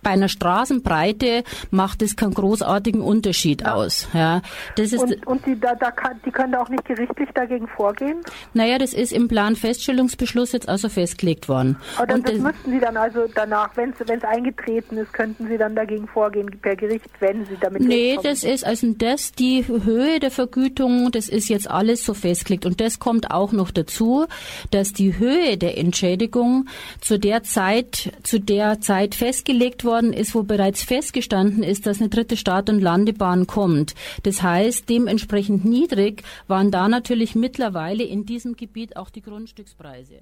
bei 0.03 0.11
einer 0.11 0.27
Straßenbreite 0.27 1.43
macht 1.71 2.01
es 2.01 2.15
keinen 2.15 2.33
großartigen 2.33 3.01
Unterschied 3.01 3.61
ja. 3.61 3.73
aus. 3.73 4.07
Ja, 4.13 4.41
das 4.75 4.93
ist 4.93 5.01
und, 5.01 5.27
und 5.27 5.45
die, 5.45 5.59
da, 5.59 5.75
da 5.75 5.91
kann, 5.91 6.19
die 6.25 6.31
können 6.31 6.51
da 6.51 6.61
auch 6.61 6.69
nicht 6.69 6.85
gerichtlich 6.85 7.29
dagegen 7.33 7.67
vorgehen? 7.67 8.21
Naja, 8.53 8.77
das 8.77 8.93
ist 8.93 9.11
im 9.11 9.27
Planfeststellungsbeschluss 9.27 10.51
jetzt 10.51 10.69
also 10.69 10.89
festgelegt 10.89 11.49
worden. 11.49 11.77
Aber 11.97 12.07
dann, 12.07 12.23
das, 12.23 12.33
das 12.33 12.41
müssten 12.41 12.71
Sie 12.71 12.79
dann 12.79 12.97
also 12.97 13.21
danach, 13.33 13.75
wenn 13.75 13.91
es 13.91 14.23
eingetreten 14.23 14.97
ist, 14.97 15.13
könnten 15.13 15.47
Sie 15.47 15.57
dann 15.57 15.75
dagegen 15.75 16.07
vorgehen 16.07 16.49
per 16.61 16.75
Gericht, 16.75 17.09
wenn 17.19 17.45
Sie 17.45 17.57
damit 17.59 17.81
Nee, 17.81 18.17
das 18.21 18.43
ist 18.43 18.65
also 18.65 18.93
das, 18.97 19.31
die 19.31 19.65
Höhe 19.67 20.19
der 20.19 20.31
Vergütung, 20.31 21.11
das 21.11 21.29
ist 21.29 21.49
jetzt 21.49 21.69
alles 21.69 22.05
so 22.05 22.13
festgelegt. 22.13 22.65
Und 22.65 22.81
das 22.81 22.99
kommt 22.99 23.31
auch 23.31 23.51
noch 23.51 23.71
dazu, 23.71 24.25
dass 24.71 24.93
die 24.93 25.17
Höhe 25.17 25.57
der 25.57 25.77
Entschädigung 25.77 26.67
zu 27.01 27.17
der 27.19 27.43
Zeit, 27.43 28.11
zu 28.23 28.39
der 28.39 28.81
Zeit 28.81 29.15
festgelegt 29.15 29.85
wurde, 29.85 29.92
worden 29.93 30.11
ist, 30.11 30.33
wo 30.33 30.41
bereits 30.41 30.81
festgestanden 30.81 31.61
ist, 31.61 31.85
dass 31.85 31.99
eine 31.99 32.09
dritte 32.09 32.35
Start- 32.35 32.67
und 32.71 32.79
Landebahn 32.79 33.45
kommt. 33.45 33.93
Das 34.23 34.41
heißt, 34.41 34.89
dementsprechend 34.89 35.65
niedrig 35.65 36.23
waren 36.47 36.71
da 36.71 36.87
natürlich 36.87 37.35
mittlerweile 37.35 38.03
in 38.03 38.25
diesem 38.25 38.55
Gebiet 38.55 38.97
auch 38.97 39.11
die 39.11 39.21
Grundstückspreise. 39.21 40.21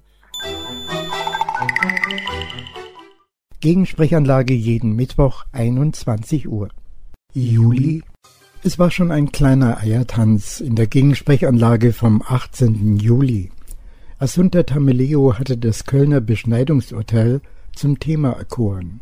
Gegensprechanlage 3.60 4.52
jeden 4.52 4.94
Mittwoch 4.94 5.44
21 5.52 6.48
Uhr. 6.48 6.68
Juli. 7.32 8.02
Es 8.62 8.78
war 8.78 8.90
schon 8.90 9.10
ein 9.10 9.32
kleiner 9.32 9.78
Eiertanz 9.78 10.60
in 10.60 10.76
der 10.76 10.86
Gegensprechanlage 10.86 11.94
vom 11.94 12.22
18. 12.22 12.98
Juli. 12.98 13.50
Assunta 14.18 14.64
Tameleo 14.64 15.38
hatte 15.38 15.56
das 15.56 15.86
Kölner 15.86 16.20
Beschneidungsurteil 16.20 17.40
zum 17.74 17.98
Thema 17.98 18.32
erkoren. 18.32 19.00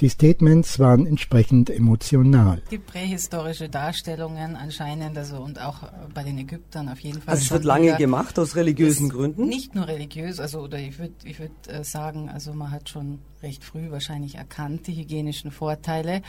Die 0.00 0.08
Statements 0.08 0.78
waren 0.78 1.06
entsprechend 1.06 1.70
emotional. 1.70 2.60
Es 2.64 2.70
gibt 2.70 2.86
prähistorische 2.86 3.68
Darstellungen 3.68 4.54
anscheinend, 4.54 5.18
also 5.18 5.38
und 5.38 5.60
auch 5.60 5.82
bei 6.14 6.22
den 6.22 6.38
Ägyptern 6.38 6.88
auf 6.88 7.00
jeden 7.00 7.20
Fall. 7.20 7.32
Also 7.32 7.42
es 7.42 7.50
wird 7.50 7.64
lange 7.64 7.96
gemacht 7.96 8.38
aus 8.38 8.54
religiösen 8.54 9.08
Gründen? 9.08 9.48
Nicht 9.48 9.74
nur 9.74 9.88
religiös, 9.88 10.38
also 10.38 10.60
oder 10.60 10.78
ich 10.78 11.00
würde 11.00 11.14
ich 11.24 11.40
würd, 11.40 11.50
äh, 11.66 11.82
sagen, 11.82 12.28
also 12.28 12.52
man 12.52 12.70
hat 12.70 12.88
schon 12.88 13.18
recht 13.42 13.64
früh 13.64 13.90
wahrscheinlich 13.90 14.36
erkannt 14.36 14.86
die 14.86 14.94
hygienischen 14.94 15.50
Vorteile. 15.50 16.22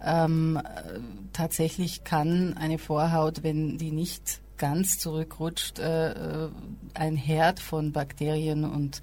Ähm, 0.00 0.56
äh, 0.58 1.00
tatsächlich 1.32 2.04
kann 2.04 2.54
eine 2.56 2.78
Vorhaut, 2.78 3.42
wenn 3.42 3.76
die 3.76 3.90
nicht 3.90 4.40
ganz 4.56 4.98
zurückrutscht, 4.98 5.80
äh, 5.80 6.44
äh 6.44 6.48
ein 6.94 7.16
Herd 7.16 7.60
von 7.60 7.92
Bakterien 7.92 8.64
und 8.64 9.02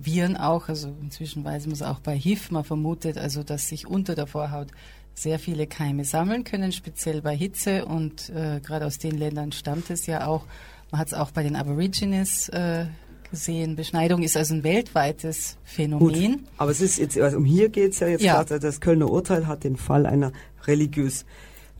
Viren 0.00 0.36
auch, 0.36 0.68
also 0.68 0.92
inzwischen 1.02 1.44
weiß 1.44 1.66
man 1.66 1.74
es 1.74 1.82
auch 1.82 2.00
bei 2.00 2.16
HIV, 2.16 2.50
man 2.50 2.64
vermutet 2.64 3.18
also, 3.18 3.42
dass 3.42 3.68
sich 3.68 3.86
unter 3.86 4.14
der 4.14 4.26
Vorhaut 4.26 4.68
sehr 5.14 5.38
viele 5.38 5.66
Keime 5.66 6.04
sammeln 6.04 6.44
können, 6.44 6.72
speziell 6.72 7.22
bei 7.22 7.34
Hitze 7.34 7.86
und 7.86 8.28
äh, 8.30 8.60
gerade 8.60 8.86
aus 8.86 8.98
den 8.98 9.16
Ländern 9.16 9.52
stammt 9.52 9.90
es 9.90 10.06
ja 10.06 10.26
auch. 10.26 10.44
Man 10.90 11.00
hat 11.00 11.08
es 11.08 11.14
auch 11.14 11.30
bei 11.30 11.42
den 11.42 11.56
Aborigines 11.56 12.48
äh, 12.50 12.86
gesehen. 13.30 13.76
Beschneidung 13.76 14.22
ist 14.22 14.36
also 14.36 14.54
ein 14.54 14.62
weltweites 14.62 15.56
Phänomen. 15.64 16.32
Gut, 16.32 16.40
aber 16.58 16.70
es 16.70 16.80
ist 16.80 16.98
jetzt, 16.98 17.18
also 17.18 17.38
um 17.38 17.44
hier 17.44 17.70
geht 17.70 17.92
es 17.92 18.00
ja 18.00 18.08
jetzt 18.08 18.22
ja. 18.22 18.34
gerade, 18.34 18.60
das 18.60 18.80
Kölner 18.80 19.10
Urteil 19.10 19.46
hat 19.46 19.64
den 19.64 19.76
Fall 19.76 20.06
einer 20.06 20.32
religiös 20.66 21.24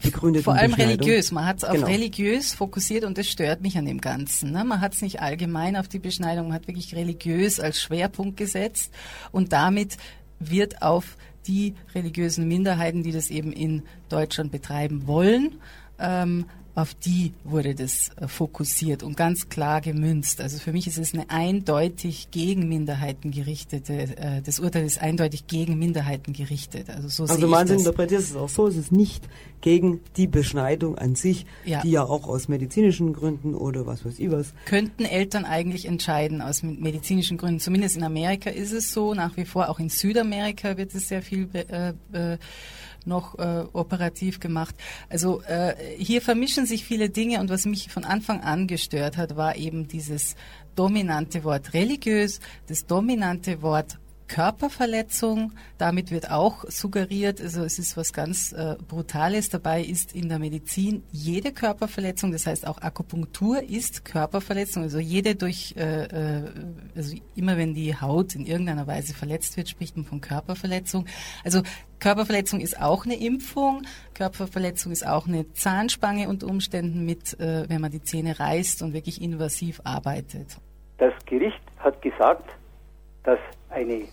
begründeten 0.02 0.44
Vor 0.44 0.54
allem 0.54 0.74
religiös. 0.74 1.32
Man 1.32 1.46
hat 1.46 1.58
es 1.58 1.64
auf 1.64 1.74
genau. 1.74 1.86
religiös 1.86 2.54
fokussiert 2.54 3.04
und 3.04 3.18
das 3.18 3.28
stört 3.28 3.60
mich 3.62 3.78
an 3.78 3.86
dem 3.86 4.00
Ganzen. 4.00 4.52
Ne? 4.52 4.64
Man 4.64 4.80
hat 4.80 4.94
es 4.94 5.02
nicht 5.02 5.20
allgemein 5.20 5.76
auf 5.76 5.88
die 5.88 5.98
Beschneidung, 5.98 6.48
man 6.48 6.54
hat 6.54 6.68
wirklich 6.68 6.94
religiös 6.94 7.60
als 7.60 7.80
Schwerpunkt 7.80 8.36
gesetzt 8.36 8.92
und 9.32 9.52
damit 9.52 9.96
wird 10.38 10.82
auf 10.82 11.16
die 11.46 11.74
religiösen 11.94 12.46
Minderheiten, 12.48 13.02
die 13.02 13.12
das 13.12 13.30
eben 13.30 13.52
in 13.52 13.82
Deutschland 14.08 14.52
betreiben 14.52 15.06
wollen, 15.06 15.60
ähm, 15.98 16.46
auf 16.76 16.94
die 16.94 17.32
wurde 17.42 17.74
das 17.74 18.10
äh, 18.20 18.28
fokussiert 18.28 19.02
und 19.02 19.16
ganz 19.16 19.48
klar 19.48 19.80
gemünzt. 19.80 20.42
Also 20.42 20.58
für 20.58 20.72
mich 20.72 20.86
ist 20.86 20.98
es 20.98 21.14
eine 21.14 21.30
eindeutig 21.30 22.28
gegen 22.30 22.68
Minderheiten 22.68 23.30
gerichtete, 23.30 23.94
äh, 23.94 24.42
das 24.42 24.60
Urteil 24.60 24.84
ist 24.84 25.00
eindeutig 25.00 25.46
gegen 25.46 25.78
Minderheiten 25.78 26.34
gerichtet. 26.34 26.90
Also 26.90 27.08
so 27.08 27.24
also 27.24 27.48
man 27.48 27.66
interpretiert 27.66 28.20
es 28.20 28.36
auch 28.36 28.50
so, 28.50 28.66
es 28.66 28.76
ist 28.76 28.92
nicht 28.92 29.26
gegen 29.62 30.00
die 30.18 30.26
Beschneidung 30.26 30.98
an 30.98 31.14
sich, 31.14 31.46
ja. 31.64 31.80
die 31.80 31.92
ja 31.92 32.04
auch 32.04 32.28
aus 32.28 32.46
medizinischen 32.46 33.14
Gründen 33.14 33.54
oder 33.54 33.86
was 33.86 34.04
weiß 34.04 34.18
ich 34.18 34.30
was. 34.30 34.52
Könnten 34.66 35.06
Eltern 35.06 35.46
eigentlich 35.46 35.86
entscheiden 35.86 36.42
aus 36.42 36.62
medizinischen 36.62 37.38
Gründen. 37.38 37.58
Zumindest 37.58 37.96
in 37.96 38.04
Amerika 38.04 38.50
ist 38.50 38.72
es 38.72 38.92
so, 38.92 39.14
nach 39.14 39.34
wie 39.38 39.46
vor 39.46 39.70
auch 39.70 39.80
in 39.80 39.88
Südamerika 39.88 40.76
wird 40.76 40.94
es 40.94 41.08
sehr 41.08 41.22
viel 41.22 41.48
äh, 41.54 41.94
äh, 42.12 42.36
noch 43.06 43.38
äh, 43.38 43.64
operativ 43.72 44.40
gemacht. 44.40 44.74
Also 45.08 45.42
äh, 45.42 45.74
hier 45.96 46.22
vermischen 46.22 46.66
sich 46.66 46.84
viele 46.84 47.10
Dinge 47.10 47.40
und 47.40 47.50
was 47.50 47.66
mich 47.66 47.90
von 47.90 48.04
Anfang 48.04 48.40
an 48.40 48.66
gestört 48.66 49.16
hat, 49.16 49.36
war 49.36 49.56
eben 49.56 49.88
dieses 49.88 50.36
dominante 50.74 51.44
Wort 51.44 51.74
religiös, 51.74 52.40
das 52.68 52.86
dominante 52.86 53.62
Wort 53.62 53.98
Körperverletzung. 54.28 55.52
Damit 55.78 56.10
wird 56.10 56.30
auch 56.30 56.64
suggeriert, 56.68 57.40
also 57.40 57.62
es 57.62 57.78
ist 57.78 57.96
was 57.96 58.12
ganz 58.12 58.52
äh, 58.52 58.76
Brutales 58.88 59.48
dabei, 59.50 59.82
ist 59.82 60.14
in 60.14 60.28
der 60.28 60.38
Medizin 60.38 61.02
jede 61.12 61.52
Körperverletzung, 61.52 62.32
das 62.32 62.46
heißt 62.46 62.66
auch 62.66 62.80
Akupunktur 62.80 63.62
ist 63.62 64.04
Körperverletzung, 64.04 64.84
also 64.84 64.98
jede 64.98 65.34
durch, 65.34 65.74
äh, 65.76 66.04
äh, 66.04 66.50
also 66.94 67.16
immer 67.34 67.56
wenn 67.56 67.74
die 67.74 67.94
Haut 67.94 68.34
in 68.34 68.46
irgendeiner 68.46 68.86
Weise 68.86 69.14
verletzt 69.14 69.56
wird, 69.56 69.68
spricht 69.68 69.96
man 69.96 70.04
von 70.04 70.20
Körperverletzung. 70.20 71.06
Also 71.44 71.62
Körperverletzung 71.98 72.60
ist 72.60 72.80
auch 72.80 73.04
eine 73.04 73.16
Impfung, 73.16 73.82
Körperverletzung 74.14 74.92
ist 74.92 75.06
auch 75.06 75.26
eine 75.26 75.52
Zahnspange 75.52 76.28
unter 76.28 76.46
Umständen 76.46 77.04
mit, 77.04 77.38
äh, 77.40 77.68
wenn 77.68 77.80
man 77.80 77.90
die 77.90 78.02
Zähne 78.02 78.38
reißt 78.38 78.82
und 78.82 78.92
wirklich 78.92 79.20
invasiv 79.20 79.80
arbeitet. 79.84 80.58
Das 80.98 81.12
Gericht 81.26 81.60
hat 81.78 82.00
gesagt, 82.02 82.48
dass 83.24 83.38
eine 83.70 84.04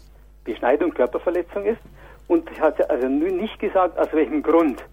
Beschneidung 0.44 0.94
Körperverletzung 0.94 1.66
ist 1.66 1.82
und 2.28 2.50
hat 2.60 2.89
also 2.89 3.08
nicht 3.08 3.60
gesagt, 3.60 3.98
aus 3.98 4.12
welchem 4.14 4.44
Grund. 4.44 4.84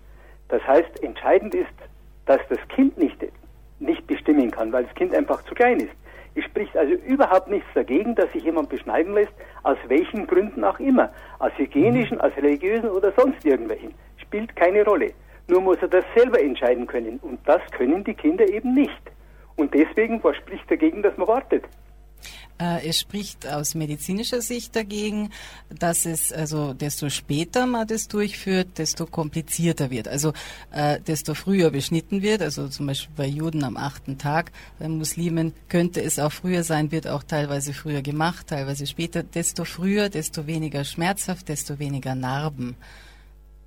Das 0.49 0.67
heißt, 0.67 1.03
entscheidend 1.03 1.55
ist, 1.55 1.69
dass 2.27 2.41
das 2.49 2.59
Kind 2.69 2.99
nicht, 2.99 3.19
nicht 3.79 4.07
bestimmen 4.07 4.51
kann, 4.51 4.73
weil 4.73 4.85
das 4.85 4.95
Kind 4.95 5.15
einfach 5.15 5.43
zu 5.45 5.55
klein 5.55 5.81
ist. 5.81 5.95
Es 6.35 6.45
spricht 6.45 6.77
also 6.77 6.93
überhaupt 6.93 7.49
nichts 7.49 7.69
dagegen, 7.75 8.15
dass 8.15 8.31
sich 8.33 8.45
jemand 8.45 8.69
beschneiden 8.69 9.15
lässt, 9.15 9.33
aus 9.65 9.79
welchen 9.89 10.27
Gründen 10.27 10.63
auch 10.65 10.79
immer. 10.79 11.11
Aus 11.39 11.51
hygienischen, 11.57 12.21
aus 12.21 12.33
religiösen 12.37 12.89
oder 12.89 13.13
sonst 13.13 13.45
irgendwelchen. 13.45 13.95
Spielt 14.17 14.55
keine 14.55 14.85
Rolle. 14.85 15.13
Nur 15.49 15.61
muss 15.61 15.79
er 15.81 15.89
das 15.89 16.05
selber 16.15 16.41
entscheiden 16.41 16.87
können. 16.87 17.19
Und 17.23 17.41
das 17.47 17.63
können 17.73 18.05
die 18.05 18.15
Kinder 18.15 18.49
eben 18.49 18.75
nicht. 18.75 19.03
Und 19.57 19.75
deswegen, 19.75 20.23
was 20.23 20.37
spricht 20.37 20.71
dagegen, 20.71 21.03
dass 21.03 21.17
man 21.17 21.27
wartet? 21.27 21.65
Äh, 22.61 22.89
es 22.89 23.01
spricht 23.01 23.47
aus 23.49 23.75
medizinischer 23.75 24.41
Sicht 24.43 24.77
dagegen, 24.77 25.31
dass 25.71 26.05
es 26.05 26.33
also 26.33 26.75
desto 26.75 27.09
später 27.09 27.67
man 27.67 27.87
das 27.87 28.09
durchführt, 28.09 28.79
desto 28.79 29.07
komplizierter 29.07 29.91
wird. 29.91 30.09
Also 30.09 30.33
äh, 30.73 31.01
desto 31.01 31.35
früher 31.35 31.71
beschnitten 31.71 32.23
wird, 32.23 32.43
also 32.43 32.69
zum 32.69 32.87
Beispiel 32.87 33.15
bei 33.17 33.27
Juden 33.27 33.65
am 33.65 33.77
achten 33.77 34.19
Tag, 34.19 34.53
bei 34.79 34.89
Muslimen 34.89 35.55
könnte 35.69 36.03
es 36.03 36.19
auch 36.19 36.33
früher 36.33 36.63
sein, 36.63 36.93
wird 36.93 37.09
auch 37.09 37.23
teilweise 37.23 37.73
früher 37.73 38.03
gemacht, 38.03 38.49
teilweise 38.49 38.87
später. 38.87 39.23
Desto 39.23 39.65
früher, 39.65 40.09
desto 40.09 40.47
weniger 40.47 40.85
schmerzhaft, 40.85 41.49
desto 41.49 41.79
weniger 41.79 42.15
Narben. 42.15 42.77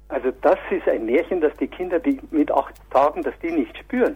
Also 0.09 0.29
das 0.41 0.59
ist 0.69 0.87
ein 0.87 1.05
Märchen, 1.05 1.41
dass 1.41 1.55
die 1.57 1.67
Kinder 1.67 1.99
die 1.99 2.19
mit 2.29 2.51
acht 2.51 2.75
Tagen, 2.91 3.23
dass 3.23 3.33
die 3.41 3.51
nicht 3.51 3.75
spüren. 3.77 4.15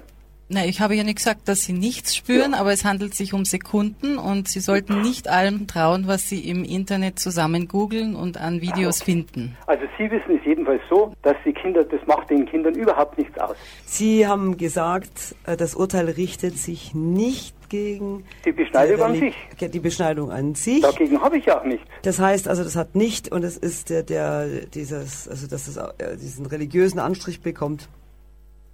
Na, 0.50 0.66
ich 0.66 0.80
habe 0.80 0.95
ja 0.95 1.04
nicht 1.04 1.18
gesagt, 1.18 1.50
dass 1.50 1.64
Sie 1.64 1.74
nichts 1.74 2.16
spüren, 2.16 2.54
ja. 2.54 2.60
aber 2.60 2.72
es 2.72 2.86
handelt 2.86 3.14
sich 3.14 3.34
um 3.34 3.43
Sekunden 3.43 4.18
und 4.18 4.48
Sie 4.48 4.62
sollten 4.62 5.02
nicht 5.02 5.28
allem 5.28 5.68
trauen, 5.68 6.08
was 6.08 6.30
Sie 6.30 6.48
im 6.48 6.64
Internet 6.64 7.20
zusammen 7.20 7.68
googeln 7.68 8.16
und 8.16 8.39
an 8.39 8.62
Videos 8.62 9.02
okay. 9.02 9.12
finden. 9.12 9.58
Also 9.66 9.84
Sie 9.98 10.10
wissen 10.10 10.38
es 10.39 10.45
jedenfalls 10.45 10.82
so, 10.89 11.12
dass 11.22 11.36
die 11.43 11.52
Kinder, 11.52 11.84
das 11.84 12.00
macht 12.08 12.30
den 12.30 12.45
Kindern 12.45 12.76
überhaupt 12.76 13.18
nichts 13.18 13.38
aus. 13.38 13.58
Sie 13.86 14.26
haben 14.26 14.56
gesagt, 14.56 15.36
äh, 15.45 15.58
das 15.58 15.76
Urteil 15.76 16.10
richtet 16.10 16.58
sich 16.58 16.95
nicht 16.95 17.58
gegen 17.68 18.24
die 18.45 18.54
Beschneidung 18.54 19.02
an 19.02 19.16
sich. 19.16 19.36
Die 19.60 19.80
Beschneidung 19.80 20.32
an 20.32 20.56
sich. 20.56 20.80
Dagegen 20.80 21.22
habe 21.22 21.39
ich 21.39 21.52
auch 21.52 21.66
nicht. 21.66 21.84
Das 22.04 22.20
heißt 22.20 22.48
also, 22.48 22.64
das 22.64 22.78
hat 22.78 22.95
nicht 22.95 23.34
und 23.34 23.43
es 23.43 23.58
ist 23.58 23.89
der, 23.89 24.04
der 24.04 24.48
dieses, 24.74 25.28
also 25.28 25.45
dass 25.48 25.68
es 25.68 25.76
äh, 25.76 26.16
diesen 26.16 26.45
religiösen 26.45 27.00
Anstrich 27.00 27.41
bekommt. 27.41 27.89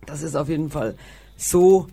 Das 0.06 0.22
ist 0.22 0.36
auf 0.36 0.50
jeden 0.50 0.70
Fall 0.70 0.96
so 1.44 1.88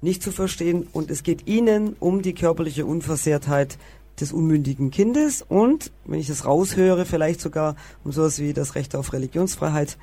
nicht 0.00 0.22
zu 0.22 0.32
verstehen. 0.32 0.86
Und 0.92 1.10
es 1.10 1.22
geht 1.22 1.46
Ihnen 1.46 1.96
um 2.00 2.22
die 2.22 2.34
körperliche 2.34 2.86
Unversehrtheit 2.86 3.78
des 4.20 4.32
unmündigen 4.32 4.90
Kindes 4.90 5.42
und, 5.42 5.90
wenn 6.04 6.20
ich 6.20 6.28
das 6.28 6.46
raushöre, 6.46 7.04
vielleicht 7.04 7.40
sogar 7.40 7.74
um 8.04 8.12
sowas 8.12 8.38
wie 8.38 8.52
das 8.52 8.76
Recht 8.76 8.94
auf 8.94 9.12
Religionsfreiheit 9.12 9.98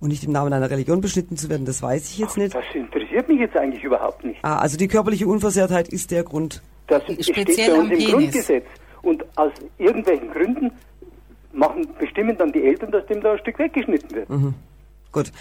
und 0.00 0.10
nicht 0.10 0.22
im 0.22 0.30
Namen 0.30 0.52
einer 0.52 0.70
Religion 0.70 1.00
beschnitten 1.00 1.36
zu 1.36 1.48
werden, 1.48 1.66
das 1.66 1.82
weiß 1.82 2.08
ich 2.10 2.18
jetzt 2.18 2.36
nicht. 2.36 2.54
Das 2.54 2.64
interessiert 2.72 3.28
mich 3.28 3.40
jetzt 3.40 3.56
eigentlich 3.56 3.82
überhaupt 3.82 4.22
nicht. 4.24 4.38
Ah, 4.42 4.58
also 4.58 4.76
die 4.76 4.86
körperliche 4.86 5.26
Unversehrtheit 5.26 5.88
ist 5.88 6.12
der 6.12 6.22
Grund. 6.22 6.62
Das 6.86 7.02
Speziell 7.02 7.42
steht 7.42 7.66
bei 7.66 7.72
uns 7.72 7.90
im 7.90 7.98
Penis. 7.98 8.10
Grundgesetz. 8.12 8.64
Und 9.02 9.24
aus 9.36 9.52
irgendwelchen 9.78 10.30
Gründen 10.30 10.70
machen, 11.52 11.88
bestimmen 11.98 12.36
dann 12.38 12.52
die 12.52 12.62
Eltern, 12.62 12.92
dass 12.92 13.06
dem 13.06 13.20
da 13.20 13.32
ein 13.32 13.38
Stück 13.38 13.58
weggeschnitten 13.58 14.10
wird. 14.14 14.30
Mhm. 14.30 14.54
Gut. 15.10 15.32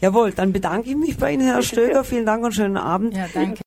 Jawohl, 0.00 0.32
dann 0.32 0.52
bedanke 0.52 0.90
ich 0.90 0.96
mich 0.96 1.16
bei 1.16 1.32
Ihnen, 1.32 1.42
Herr 1.42 1.62
Stöger. 1.62 2.04
Vielen 2.04 2.26
Dank 2.26 2.44
und 2.44 2.52
schönen 2.52 2.76
Abend. 2.76 3.14
Ja, 3.14 3.26
danke. 3.32 3.62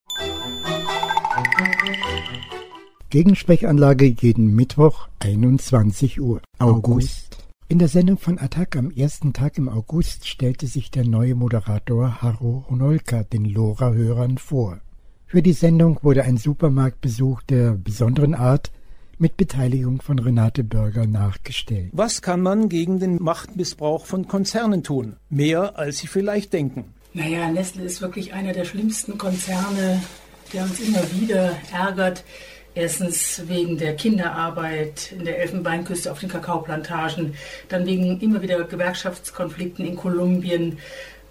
Gegensprechanlage 3.10 4.06
jeden 4.06 4.54
Mittwoch 4.54 5.08
21 5.20 6.22
Uhr. 6.22 6.42
August. 6.60 7.38
In 7.68 7.80
der 7.80 7.88
Sendung 7.88 8.20
von 8.20 8.38
Attack 8.38 8.76
am 8.76 8.92
ersten 8.92 9.34
Tag 9.34 9.58
im 9.58 9.68
August 9.68 10.28
stellte 10.28 10.68
sich 10.68 10.92
der 10.92 11.06
neue 11.06 11.34
Moderator 11.34 12.22
Harro 12.22 12.66
Honolka 12.70 13.24
den 13.24 13.46
Lora-Hörern 13.46 14.38
vor. 14.38 14.80
Für 15.26 15.42
die 15.42 15.54
Sendung 15.54 16.00
wurde 16.02 16.24
ein 16.24 16.38
Supermarktbesuch 16.38 17.42
der 17.44 17.72
besonderen 17.72 18.36
Art 18.36 18.72
mit 19.20 19.36
Beteiligung 19.36 20.02
von 20.02 20.18
Renate 20.18 20.64
Bürger 20.64 21.06
nachgestellt. 21.06 21.90
Was 21.92 22.22
kann 22.22 22.42
man 22.42 22.70
gegen 22.70 23.00
den 23.00 23.22
Machtmissbrauch 23.22 24.06
von 24.06 24.28
Konzernen 24.28 24.84
tun? 24.84 25.18
Mehr, 25.30 25.78
als 25.78 25.98
Sie 25.98 26.08
vielleicht 26.08 26.54
denken. 26.54 26.94
Naja, 27.14 27.52
Nestle 27.52 27.84
ist 27.84 28.02
wirklich 28.02 28.34
einer 28.34 28.54
der 28.54 28.66
schlimmsten 28.66 29.18
Konzerne, 29.18 30.02
der 30.54 30.64
uns 30.64 30.80
immer 30.80 31.02
wieder 31.12 31.52
ärgert. 31.74 32.24
Erstens 32.76 33.42
wegen 33.48 33.78
der 33.78 33.96
Kinderarbeit 33.96 35.12
in 35.12 35.26
der 35.26 35.40
Elfenbeinküste 35.40 36.12
auf 36.12 36.20
den 36.20 36.30
Kakaoplantagen, 36.30 37.34
dann 37.68 37.86
wegen 37.86 38.22
immer 38.22 38.42
wieder 38.42 38.64
Gewerkschaftskonflikten 38.64 39.86
in 39.86 39.96
Kolumbien, 39.96 40.78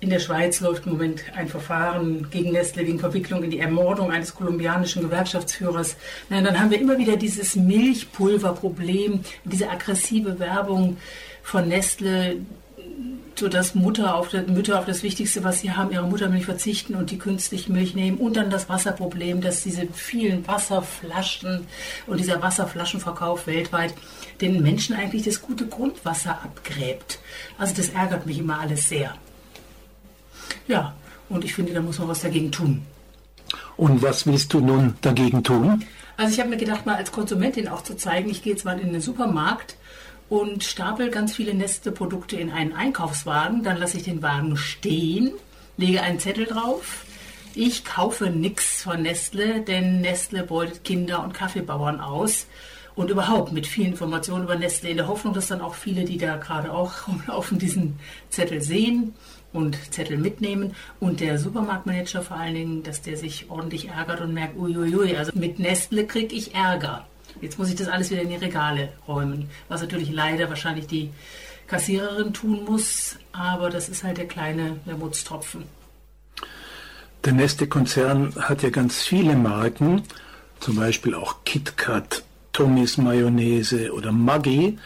in 0.01 0.11
der 0.11 0.21
Schweiz 0.21 0.61
läuft 0.61 0.87
im 0.87 0.93
Moment 0.93 1.25
ein 1.35 1.49
Verfahren 1.49 2.29
gegen 2.31 2.53
Nestle 2.53 2.87
wegen 2.87 3.01
Verwicklung 3.01 3.43
in 3.43 3.51
die 3.51 3.59
Ermordung 3.59 4.13
eines 4.13 4.35
kolumbianischen 4.35 5.03
Gewerkschaftsführers. 5.03 5.97
Nein, 6.29 6.45
dann 6.45 6.59
haben 6.59 6.71
wir 6.71 6.81
immer 6.81 6.99
wieder 6.99 7.17
dieses 7.17 7.57
Milchpulverproblem, 7.57 9.21
diese 9.45 9.69
aggressive 9.71 10.39
Werbung 10.39 10.99
von 11.43 11.67
Nestle, 11.67 12.37
sodass 13.35 13.75
Mutter 13.75 14.15
auf 14.15 14.29
das, 14.29 14.47
Mütter 14.47 14.79
auf 14.79 14.85
das 14.85 15.03
Wichtigste, 15.03 15.43
was 15.45 15.61
sie 15.61 15.73
haben, 15.73 15.93
ihre 15.93 16.07
Muttermilch 16.07 16.45
verzichten 16.45 16.95
und 16.95 17.11
die 17.11 17.19
künstliche 17.19 17.73
Milch 17.73 17.95
nehmen. 17.95 18.19
Und 18.19 18.37
dann 18.37 18.51
das 18.51 18.69
Wasserproblem, 18.69 19.41
dass 19.41 19.63
diese 19.63 19.87
vielen 19.93 20.47
Wasserflaschen 20.47 21.67
und 22.07 22.21
dieser 22.21 22.43
Wasserflaschenverkauf 22.43 23.47
weltweit 23.47 23.95
den 24.41 24.63
Menschen 24.63 24.95
eigentlich 24.95 25.23
das 25.23 25.43
gute 25.43 25.67
Grundwasser 25.67 26.43
abgräbt. 26.43 27.19
Also 27.59 27.75
das 27.77 27.89
ärgert 27.91 28.27
mich 28.27 28.39
immer 28.39 28.61
alles 28.61 28.89
sehr. 28.89 29.15
Ja, 30.67 30.95
und 31.29 31.45
ich 31.45 31.55
finde, 31.55 31.73
da 31.73 31.81
muss 31.81 31.99
man 31.99 32.09
was 32.09 32.21
dagegen 32.21 32.51
tun. 32.51 32.83
Und 33.77 34.03
was 34.03 34.27
willst 34.27 34.53
du 34.53 34.61
nun 34.61 34.95
dagegen 35.01 35.43
tun? 35.43 35.85
Also 36.17 36.33
ich 36.33 36.41
habe 36.41 36.51
mir 36.51 36.57
gedacht, 36.57 36.85
mal 36.85 36.97
als 36.97 37.13
Konsumentin 37.13 37.69
auch 37.69 37.83
zu 37.83 37.97
zeigen, 37.97 38.29
ich 38.29 38.43
gehe 38.43 38.53
jetzt 38.53 38.65
mal 38.65 38.79
in 38.81 38.93
den 38.93 39.01
Supermarkt 39.01 39.77
und 40.29 40.65
stapel 40.65 41.11
ganz 41.11 41.35
viele 41.35 41.55
Nestle-Produkte 41.55 42.37
in 42.37 42.51
einen 42.51 42.73
Einkaufswagen. 42.73 43.63
Dann 43.63 43.77
lasse 43.77 43.99
ich 43.99 44.03
den 44.03 44.21
Wagen 44.21 44.57
stehen, 44.57 45.33
lege 45.77 46.03
einen 46.03 46.19
Zettel 46.19 46.47
drauf. 46.47 47.05
Ich 47.55 47.85
kaufe 47.85 48.31
nichts 48.31 48.83
von 48.83 49.03
Nestle, 49.03 49.61
denn 49.61 50.01
Nestle 50.01 50.43
beutet 50.43 50.85
Kinder 50.85 51.23
und 51.23 51.35
Kaffeebauern 51.35 52.01
aus. 52.01 52.47
Und 52.95 53.11
überhaupt 53.11 53.53
mit 53.53 53.69
vielen 53.69 53.93
Informationen 53.93 54.43
über 54.43 54.57
Nestle 54.57 54.91
in 54.91 54.97
der 54.97 55.07
Hoffnung, 55.07 55.33
dass 55.33 55.47
dann 55.47 55.61
auch 55.61 55.77
viele, 55.77 56.05
die 56.05 56.19
da 56.19 56.37
gerade 56.37 56.73
auch 56.73 56.93
rumlaufen, 57.07 57.59
diesen 57.59 57.99
Zettel 58.29 58.61
sehen 58.61 59.15
und 59.59 59.93
Zettel 59.93 60.17
mitnehmen 60.17 60.75
und 61.01 61.21
der 61.21 61.39
Supermarktmanager 61.39 62.23
vor 62.23 62.37
allen 62.37 62.55
Dingen, 62.55 62.83
dass 62.85 63.03
der 63.03 63.17
sich 63.17 63.47
ordentlich 63.49 63.89
ärgert 63.89 64.21
und 64.21 64.33
merkt, 64.33 64.57
uiuiui, 64.57 65.17
also 65.17 65.33
mit 65.35 65.59
Nestle 65.59 66.07
kriege 66.07 66.35
ich 66.35 66.55
Ärger. 66.55 67.07
Jetzt 67.41 67.59
muss 67.59 67.69
ich 67.69 67.75
das 67.75 67.89
alles 67.89 68.11
wieder 68.11 68.23
in 68.23 68.31
die 68.31 68.37
Regale 68.37 68.93
räumen, 69.07 69.51
was 69.69 69.81
natürlich 69.83 70.11
leider 70.11 70.49
wahrscheinlich 70.49 70.87
die 70.87 71.11
Kassiererin 71.67 72.33
tun 72.33 72.65
muss, 72.65 73.17
aber 73.33 73.69
das 73.69 73.89
ist 73.89 74.05
halt 74.05 74.19
der 74.19 74.27
kleine 74.27 74.77
Wermutstropfen. 74.85 75.65
Der 77.25 77.33
Nestle-Konzern 77.33 78.35
hat 78.39 78.63
ja 78.63 78.71
ganz 78.71 79.03
viele 79.03 79.35
Marken, 79.35 80.03
zum 80.61 80.77
Beispiel 80.77 81.15
auch 81.15 81.45
KitKat, 81.45 82.23
Tommys 82.53 82.97
Mayonnaise 82.97 83.93
oder 83.93 84.13
Maggi 84.13 84.79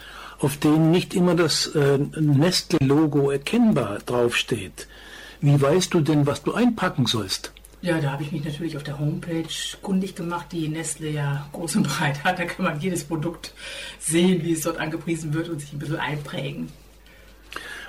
auf 0.43 0.57
denen 0.57 0.91
nicht 0.91 1.15
immer 1.15 1.35
das 1.35 1.69
äh, 1.69 1.99
Nestle-Logo 1.99 3.31
erkennbar 3.31 3.99
draufsteht. 4.05 4.89
Wie 5.41 5.61
weißt 5.61 5.95
du 5.95 6.01
denn, 6.01 6.27
was 6.27 6.43
du 6.43 6.53
einpacken 6.53 7.07
sollst? 7.07 7.53
Ja, 7.81 8.01
da 8.01 8.13
habe 8.13 8.23
ich 8.23 8.31
mich 8.31 8.45
natürlich 8.45 8.77
auf 8.77 8.85
der 8.85 8.99
Homepage 8.99 9.49
kundig 9.83 10.15
gemacht, 10.15 10.47
die 10.53 10.69
Nestle 10.69 11.11
ja 11.11 11.49
groß 11.53 11.77
und 11.77 11.89
breit 11.89 12.23
hat. 12.23 12.39
Da 12.39 12.45
kann 12.45 12.65
man 12.65 12.81
jedes 12.81 13.05
Produkt 13.05 13.53
sehen, 13.99 14.43
wie 14.45 14.53
es 14.53 14.63
dort 14.63 14.79
angepriesen 14.79 15.35
wird 15.35 15.49
und 15.49 15.61
sich 15.61 15.73
ein 15.73 15.81
bisschen 15.81 15.97
einprägen. 15.97 16.69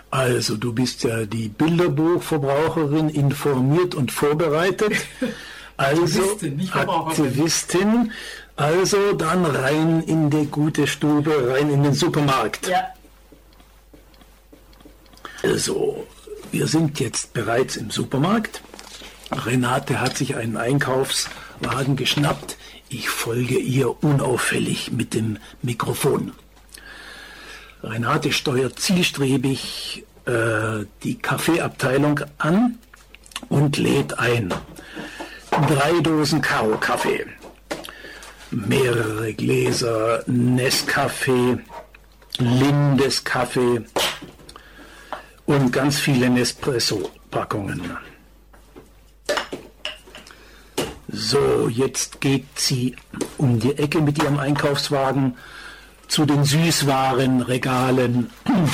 Also, 0.10 0.58
du 0.58 0.74
bist 0.74 1.04
ja 1.04 1.26
die 1.26 1.50
Bilderbuchverbraucherin, 1.50 3.10
informiert 3.10 3.96
und 3.96 4.12
vorbereitet. 4.12 4.94
Also, 5.76 6.22
Aktivistin, 6.22 6.70
Aktivistin. 6.72 8.12
Also 8.56 9.14
dann 9.14 9.46
rein 9.46 10.04
in 10.04 10.30
die 10.30 10.46
gute 10.46 10.86
Stube, 10.86 11.54
rein 11.54 11.70
in 11.72 11.84
den 11.84 11.94
Supermarkt. 11.94 12.68
Ja. 12.68 12.88
Also, 15.42 16.06
wir 16.52 16.68
sind 16.68 17.00
jetzt 17.00 17.34
bereits 17.34 17.76
im 17.78 17.90
Supermarkt. 17.90 18.62
Renate 19.32 20.00
hat 20.00 20.18
sich 20.18 20.36
einen 20.36 20.56
Einkaufswagen 20.56 21.96
geschnappt. 21.96 22.58
Ich 22.90 23.10
folge 23.10 23.58
ihr 23.58 24.04
unauffällig 24.04 24.92
mit 24.92 25.16
dem 25.16 25.38
Mikrofon. 25.64 26.34
Renate 27.82 28.32
steuert 28.32 28.80
zielstrebig 28.80 30.06
äh, 30.26 30.86
die 31.04 31.18
Kaffeeabteilung 31.18 32.22
an 32.38 32.78
und 33.50 33.78
lädt 33.78 34.20
ein. 34.20 34.54
Drei 35.50 36.00
Dosen 36.02 36.42
Karo-Kaffee 36.42 37.26
mehrere 38.54 39.34
Gläser 39.34 40.24
Nescafé, 40.28 41.60
Lindes 42.38 43.24
Kaffee 43.24 43.82
und 45.46 45.72
ganz 45.72 46.00
viele 46.00 46.30
Nespresso-Packungen. 46.30 47.98
So, 51.08 51.68
jetzt 51.68 52.22
geht 52.22 52.48
sie 52.56 52.96
um 53.38 53.60
die 53.60 53.78
Ecke 53.78 54.02
mit 54.02 54.22
ihrem 54.22 54.40
Einkaufswagen 54.40 55.38
zu 56.08 56.26
den 56.26 56.44
Süßwarenregalen, 56.44 58.30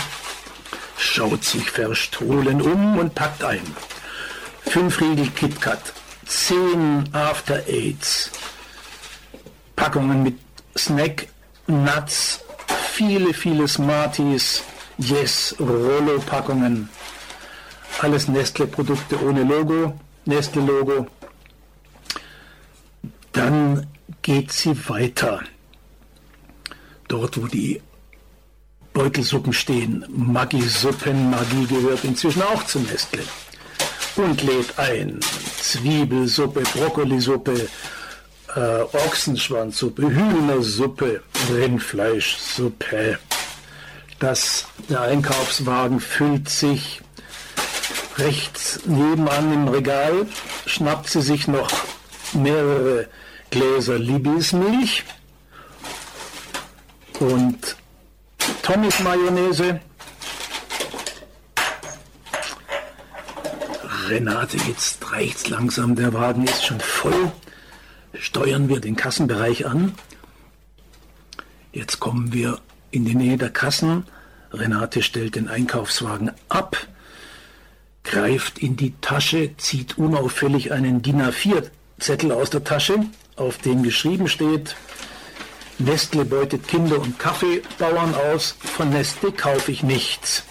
schaut 0.97 1.43
sich 1.43 1.69
verstohlen 1.69 2.61
um 2.61 2.97
und 2.97 3.15
packt 3.15 3.43
ein. 3.43 3.61
Fünf 4.61 5.01
Riegel 5.01 5.29
KitKat, 5.31 5.93
zehn 6.25 7.09
After 7.13 7.67
Aids, 7.67 8.31
Packungen 9.79 10.23
mit 10.23 10.37
Snack, 10.77 11.27
Nuts, 11.67 12.41
viele, 12.91 13.33
viele 13.33 13.65
Smarties, 13.65 14.61
Yes, 14.97 15.55
Rollo-Packungen, 15.57 16.89
alles 18.01 18.27
Nestle-Produkte 18.27 19.23
ohne 19.23 19.43
Logo, 19.43 19.97
Nestle-Logo. 20.25 21.07
Dann 23.31 23.87
geht 24.21 24.51
sie 24.51 24.75
weiter. 24.89 25.39
Dort, 27.07 27.41
wo 27.41 27.47
die 27.47 27.81
Beutelsuppen 28.91 29.53
stehen. 29.53 30.03
Maggi-Suppen, 30.09 31.29
Maggi 31.29 31.65
gehört 31.67 32.03
inzwischen 32.03 32.41
auch 32.41 32.65
zu 32.65 32.79
Nestle. 32.79 33.23
Und 34.17 34.43
lädt 34.43 34.77
ein 34.77 35.21
Zwiebelsuppe, 35.61 36.63
Brokkolisuppe, 36.63 37.69
äh, 38.55 38.81
Ochsenschwanzsuppe, 38.81 40.03
Hühnersuppe, 40.03 41.21
Rindfleischsuppe. 41.51 43.19
Das, 44.19 44.65
der 44.89 45.01
Einkaufswagen 45.01 45.99
füllt 45.99 46.49
sich 46.49 47.01
rechts 48.17 48.81
nebenan 48.85 49.53
im 49.53 49.67
Regal, 49.69 50.25
schnappt 50.65 51.09
sie 51.09 51.21
sich 51.21 51.47
noch 51.47 51.69
mehrere 52.33 53.07
Gläser 53.49 53.97
Libismilch 53.97 55.05
und 57.19 57.75
Tommys 58.61 58.99
Mayonnaise. 58.99 59.79
Renate, 64.07 64.57
jetzt 64.67 65.11
reicht's 65.11 65.49
langsam, 65.49 65.95
der 65.95 66.13
Wagen 66.13 66.43
ist 66.45 66.65
schon 66.65 66.79
voll. 66.79 67.31
Steuern 68.19 68.67
wir 68.67 68.79
den 68.79 68.95
Kassenbereich 68.95 69.65
an. 69.65 69.93
Jetzt 71.71 71.99
kommen 71.99 72.33
wir 72.33 72.59
in 72.91 73.05
die 73.05 73.15
Nähe 73.15 73.37
der 73.37 73.49
Kassen. 73.49 74.05
Renate 74.51 75.01
stellt 75.03 75.35
den 75.35 75.47
Einkaufswagen 75.47 76.31
ab, 76.49 76.75
greift 78.03 78.59
in 78.59 78.75
die 78.75 78.93
Tasche, 78.99 79.55
zieht 79.57 79.97
unauffällig 79.97 80.71
einen 80.71 81.01
DIN 81.01 81.21
A4-Zettel 81.21 82.31
aus 82.31 82.49
der 82.49 82.63
Tasche, 82.63 83.05
auf 83.35 83.59
dem 83.59 83.83
geschrieben 83.83 84.27
steht, 84.27 84.75
Nestle 85.77 86.25
beutet 86.25 86.67
Kinder- 86.67 86.99
und 86.99 87.19
Kaffeebauern 87.19 88.13
aus, 88.33 88.55
von 88.59 88.89
Nestle 88.89 89.31
kaufe 89.31 89.71
ich 89.71 89.81
nichts. 89.81 90.43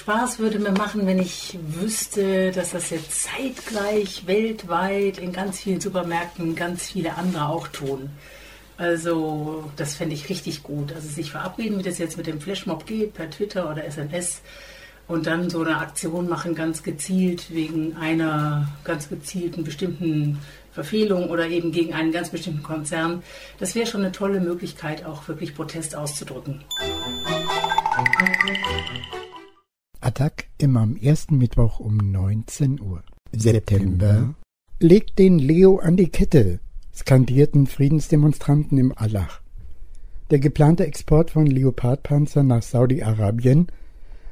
Spaß 0.00 0.38
würde 0.38 0.58
mir 0.58 0.72
machen, 0.72 1.06
wenn 1.06 1.18
ich 1.18 1.58
wüsste, 1.62 2.52
dass 2.52 2.70
das 2.70 2.88
jetzt 2.88 3.24
zeitgleich 3.24 4.26
weltweit 4.26 5.18
in 5.18 5.30
ganz 5.30 5.60
vielen 5.60 5.78
Supermärkten 5.78 6.56
ganz 6.56 6.86
viele 6.86 7.16
andere 7.16 7.50
auch 7.50 7.68
tun. 7.68 8.08
Also 8.78 9.70
das 9.76 9.96
fände 9.96 10.14
ich 10.14 10.30
richtig 10.30 10.62
gut. 10.62 10.94
Also 10.94 11.06
sich 11.06 11.30
verabreden, 11.30 11.78
wie 11.78 11.82
das 11.82 11.98
jetzt 11.98 12.16
mit 12.16 12.26
dem 12.26 12.40
Flashmob 12.40 12.86
geht, 12.86 13.12
per 13.12 13.28
Twitter 13.28 13.70
oder 13.70 13.84
SMS 13.84 14.40
und 15.06 15.26
dann 15.26 15.50
so 15.50 15.60
eine 15.60 15.76
Aktion 15.76 16.30
machen, 16.30 16.54
ganz 16.54 16.82
gezielt 16.82 17.52
wegen 17.52 17.94
einer 17.98 18.68
ganz 18.84 19.10
gezielten 19.10 19.64
bestimmten 19.64 20.38
Verfehlung 20.72 21.28
oder 21.28 21.46
eben 21.46 21.72
gegen 21.72 21.92
einen 21.92 22.10
ganz 22.10 22.30
bestimmten 22.30 22.62
Konzern. 22.62 23.22
Das 23.58 23.74
wäre 23.74 23.86
schon 23.86 24.00
eine 24.00 24.12
tolle 24.12 24.40
Möglichkeit, 24.40 25.04
auch 25.04 25.28
wirklich 25.28 25.54
Protest 25.54 25.94
auszudrücken. 25.94 26.64
Attack 30.02 30.46
immer 30.56 30.80
am 30.80 30.96
ersten 30.96 31.36
Mittwoch 31.36 31.78
um 31.78 31.98
19 31.98 32.80
Uhr. 32.80 33.02
September. 33.32 34.34
Legt 34.78 35.18
den 35.18 35.38
Leo 35.38 35.78
an 35.78 35.98
die 35.98 36.08
Kette 36.08 36.60
skandierten 36.94 37.66
Friedensdemonstranten 37.66 38.78
im 38.78 38.96
Allach. 38.96 39.42
Der 40.30 40.38
geplante 40.38 40.86
Export 40.86 41.30
von 41.30 41.46
Leopardpanzern 41.46 42.46
nach 42.46 42.62
Saudi-Arabien 42.62 43.66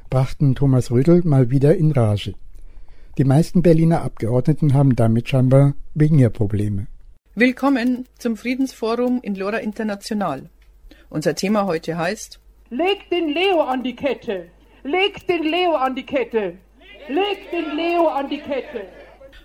brachten 0.09 0.55
Thomas 0.55 0.89
Rödel 0.89 1.21
mal 1.23 1.51
wieder 1.51 1.75
in 1.75 1.91
Rage. 1.91 2.33
Die 3.19 3.23
meisten 3.23 3.61
Berliner 3.61 4.01
Abgeordneten 4.01 4.73
haben 4.73 4.95
damit 4.95 5.29
scheinbar 5.29 5.75
weniger 5.93 6.31
Probleme. 6.31 6.87
Willkommen 7.35 8.05
zum 8.17 8.37
Friedensforum 8.37 9.19
in 9.21 9.35
Lora 9.35 9.57
International. 9.57 10.49
Unser 11.09 11.35
Thema 11.35 11.67
heute 11.67 11.95
heißt 11.95 12.39
Leg 12.71 13.09
den 13.11 13.29
Leo 13.29 13.61
an 13.61 13.83
die 13.83 13.95
Kette! 13.95 14.47
Leg 14.91 15.27
den 15.27 15.43
Leo 15.43 15.75
an 15.75 15.95
die 15.95 16.05
Kette! 16.05 16.57
Leg 17.09 17.51
den 17.51 17.75
Leo 17.75 18.07
an 18.07 18.27
die 18.27 18.39
Kette! 18.39 18.87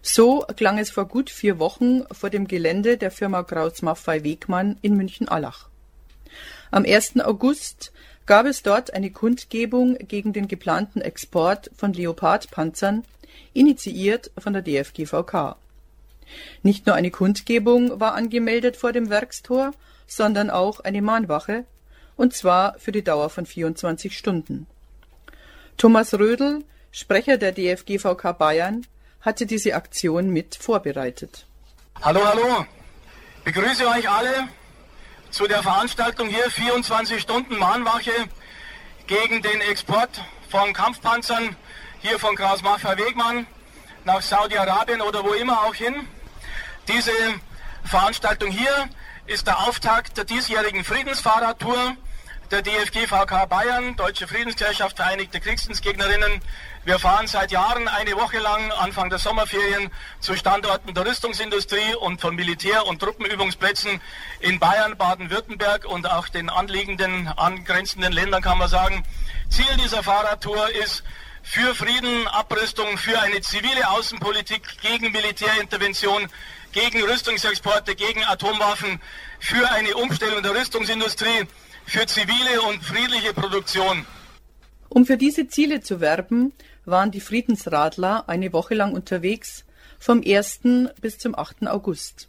So 0.00 0.46
klang 0.56 0.78
es 0.78 0.90
vor 0.90 1.04
gut 1.04 1.28
vier 1.28 1.58
Wochen 1.58 2.04
vor 2.12 2.30
dem 2.30 2.48
Gelände 2.48 2.96
der 2.96 3.10
Firma 3.10 3.42
Kraus 3.42 3.82
Maffei 3.82 4.24
Wegmann 4.24 4.78
in 4.80 4.96
München-Allach. 4.96 5.68
Am 6.70 6.86
1. 6.86 7.20
August 7.20 7.92
gab 8.24 8.46
es 8.46 8.62
dort 8.62 8.94
eine 8.94 9.10
Kundgebung 9.10 9.98
gegen 9.98 10.32
den 10.32 10.48
geplanten 10.48 11.02
Export 11.02 11.70
von 11.76 11.92
Leopardpanzern, 11.92 13.04
initiiert 13.52 14.30
von 14.38 14.54
der 14.54 14.62
DFGVK. 14.62 15.56
Nicht 16.62 16.86
nur 16.86 16.94
eine 16.94 17.10
Kundgebung 17.10 18.00
war 18.00 18.14
angemeldet 18.14 18.78
vor 18.78 18.92
dem 18.92 19.10
Werkstor, 19.10 19.74
sondern 20.06 20.48
auch 20.48 20.80
eine 20.80 21.02
Mahnwache, 21.02 21.66
und 22.16 22.32
zwar 22.32 22.78
für 22.78 22.92
die 22.92 23.04
Dauer 23.04 23.28
von 23.28 23.44
24 23.44 24.16
Stunden. 24.16 24.66
Thomas 25.76 26.14
Rödel, 26.14 26.64
Sprecher 26.92 27.36
der 27.36 27.52
DFGVK 27.52 28.38
Bayern, 28.38 28.86
hatte 29.20 29.46
diese 29.46 29.74
Aktion 29.74 30.30
mit 30.30 30.54
vorbereitet. 30.54 31.46
Hallo, 32.00 32.20
hallo. 32.24 32.66
Begrüße 33.44 33.86
euch 33.88 34.08
alle 34.08 34.48
zu 35.30 35.46
der 35.46 35.62
Veranstaltung 35.62 36.28
hier 36.28 36.50
24 36.50 37.20
Stunden 37.20 37.58
Mahnwache 37.58 38.12
gegen 39.06 39.42
den 39.42 39.60
Export 39.62 40.10
von 40.48 40.72
Kampfpanzern 40.72 41.56
hier 42.00 42.18
von 42.18 42.36
Kraus 42.36 42.62
Maffei 42.62 42.96
Wegmann 42.96 43.46
nach 44.04 44.22
Saudi-Arabien 44.22 45.00
oder 45.00 45.24
wo 45.24 45.32
immer 45.32 45.64
auch 45.64 45.74
hin. 45.74 45.94
Diese 46.86 47.12
Veranstaltung 47.84 48.50
hier 48.50 48.88
ist 49.26 49.46
der 49.46 49.58
Auftakt 49.60 50.16
der 50.16 50.24
diesjährigen 50.24 50.84
Friedensfahrradtour 50.84 51.96
der 52.50 52.62
DFG-VK 52.62 53.46
Bayern, 53.48 53.96
Deutsche 53.96 54.26
Friedensgesellschaft, 54.26 54.96
Vereinigte 54.96 55.40
Kriegsdienstgegnerinnen. 55.40 56.40
Wir 56.84 56.98
fahren 56.98 57.26
seit 57.26 57.50
Jahren 57.50 57.88
eine 57.88 58.14
Woche 58.16 58.38
lang, 58.38 58.70
Anfang 58.72 59.08
der 59.10 59.18
Sommerferien, 59.18 59.90
zu 60.20 60.36
Standorten 60.36 60.92
der 60.94 61.06
Rüstungsindustrie 61.06 61.94
und 62.00 62.20
von 62.20 62.34
Militär- 62.36 62.86
und 62.86 63.00
Truppenübungsplätzen 63.00 64.00
in 64.40 64.58
Bayern, 64.58 64.96
Baden-Württemberg 64.96 65.86
und 65.86 66.10
auch 66.10 66.28
den 66.28 66.50
anliegenden, 66.50 67.28
angrenzenden 67.28 68.12
Ländern, 68.12 68.42
kann 68.42 68.58
man 68.58 68.68
sagen. 68.68 69.04
Ziel 69.48 69.76
dieser 69.82 70.02
Fahrradtour 70.02 70.70
ist, 70.70 71.02
für 71.42 71.74
Frieden, 71.74 72.26
Abrüstung, 72.28 72.96
für 72.96 73.20
eine 73.20 73.40
zivile 73.42 73.88
Außenpolitik 73.90 74.62
gegen 74.80 75.12
Militärintervention, 75.12 76.26
gegen 76.72 77.02
Rüstungsexporte, 77.02 77.94
gegen 77.94 78.24
Atomwaffen, 78.24 79.00
für 79.40 79.70
eine 79.70 79.94
Umstellung 79.94 80.42
der 80.42 80.54
Rüstungsindustrie, 80.54 81.46
für 81.86 82.06
zivile 82.06 82.62
und 82.68 82.82
friedliche 82.82 83.32
Produktion. 83.32 84.04
Um 84.88 85.06
für 85.06 85.16
diese 85.16 85.48
Ziele 85.48 85.80
zu 85.80 86.00
werben, 86.00 86.52
waren 86.84 87.10
die 87.10 87.20
Friedensradler 87.20 88.28
eine 88.28 88.52
Woche 88.52 88.74
lang 88.74 88.92
unterwegs, 88.92 89.64
vom 89.98 90.22
1. 90.24 90.60
bis 91.00 91.18
zum 91.18 91.34
8. 91.34 91.66
August. 91.66 92.28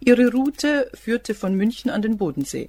Ihre 0.00 0.30
Route 0.30 0.90
führte 0.94 1.34
von 1.34 1.54
München 1.54 1.90
an 1.90 2.02
den 2.02 2.16
Bodensee. 2.16 2.68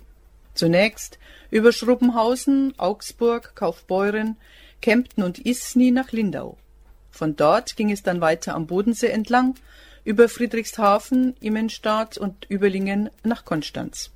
Zunächst 0.53 1.20
über 1.51 1.72
Schrubbenhausen, 1.72 2.74
Augsburg, 2.78 3.55
Kaufbeuren, 3.55 4.38
Kempten 4.82 5.24
und 5.24 5.39
Isny 5.39 5.91
nach 5.91 6.11
Lindau. 6.11 6.57
Von 7.11 7.36
dort 7.36 7.76
ging 7.76 7.91
es 7.91 8.03
dann 8.03 8.22
weiter 8.22 8.55
am 8.55 8.68
Bodensee 8.68 9.07
entlang, 9.07 9.55
über 10.03 10.30
Friedrichshafen, 10.30 11.36
Immenstadt 11.39 12.18
und 12.18 12.45
Überlingen 12.49 13.09
nach 13.24 13.45
Konstanz. 13.45 14.12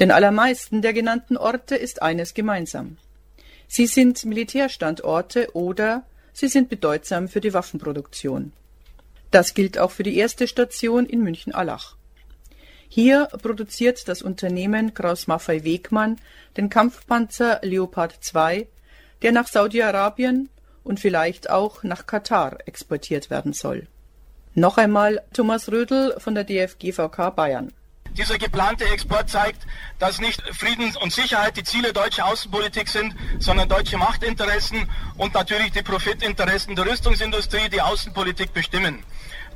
Den 0.00 0.10
allermeisten 0.10 0.82
der 0.82 0.92
genannten 0.92 1.36
Orte 1.36 1.76
ist 1.76 2.02
eines 2.02 2.34
gemeinsam. 2.34 2.96
Sie 3.68 3.86
sind 3.86 4.24
Militärstandorte 4.24 5.54
oder 5.54 6.04
sie 6.32 6.48
sind 6.48 6.68
bedeutsam 6.68 7.28
für 7.28 7.40
die 7.40 7.54
Waffenproduktion. 7.54 8.52
Das 9.30 9.54
gilt 9.54 9.78
auch 9.78 9.90
für 9.90 10.02
die 10.02 10.16
erste 10.16 10.46
Station 10.46 11.06
in 11.06 11.22
München-Allach. 11.22 11.96
Hier 12.88 13.28
produziert 13.40 14.06
das 14.08 14.20
Unternehmen 14.20 14.92
Kraus 14.92 15.26
Maffei 15.26 15.64
Wegmann 15.64 16.18
den 16.58 16.68
Kampfpanzer 16.68 17.60
Leopard 17.62 18.16
2 18.20 18.66
der 19.22 19.32
nach 19.32 19.46
Saudi-Arabien 19.46 20.48
und 20.84 21.00
vielleicht 21.00 21.48
auch 21.48 21.82
nach 21.84 22.06
Katar 22.06 22.58
exportiert 22.66 23.30
werden 23.30 23.52
soll. 23.52 23.86
Noch 24.54 24.76
einmal 24.76 25.22
Thomas 25.32 25.70
Rödel 25.70 26.14
von 26.18 26.34
der 26.34 26.44
DFGVK 26.44 27.30
Bayern. 27.34 27.72
Dieser 28.16 28.36
geplante 28.36 28.84
Export 28.84 29.30
zeigt, 29.30 29.62
dass 29.98 30.20
nicht 30.20 30.42
Frieden 30.54 30.94
und 30.96 31.14
Sicherheit 31.14 31.56
die 31.56 31.64
Ziele 31.64 31.94
deutscher 31.94 32.26
Außenpolitik 32.26 32.86
sind, 32.88 33.14
sondern 33.38 33.70
deutsche 33.70 33.96
Machtinteressen 33.96 34.86
und 35.16 35.32
natürlich 35.32 35.72
die 35.72 35.82
Profitinteressen 35.82 36.76
der 36.76 36.84
Rüstungsindustrie 36.84 37.70
die 37.70 37.80
Außenpolitik 37.80 38.52
bestimmen. 38.52 39.02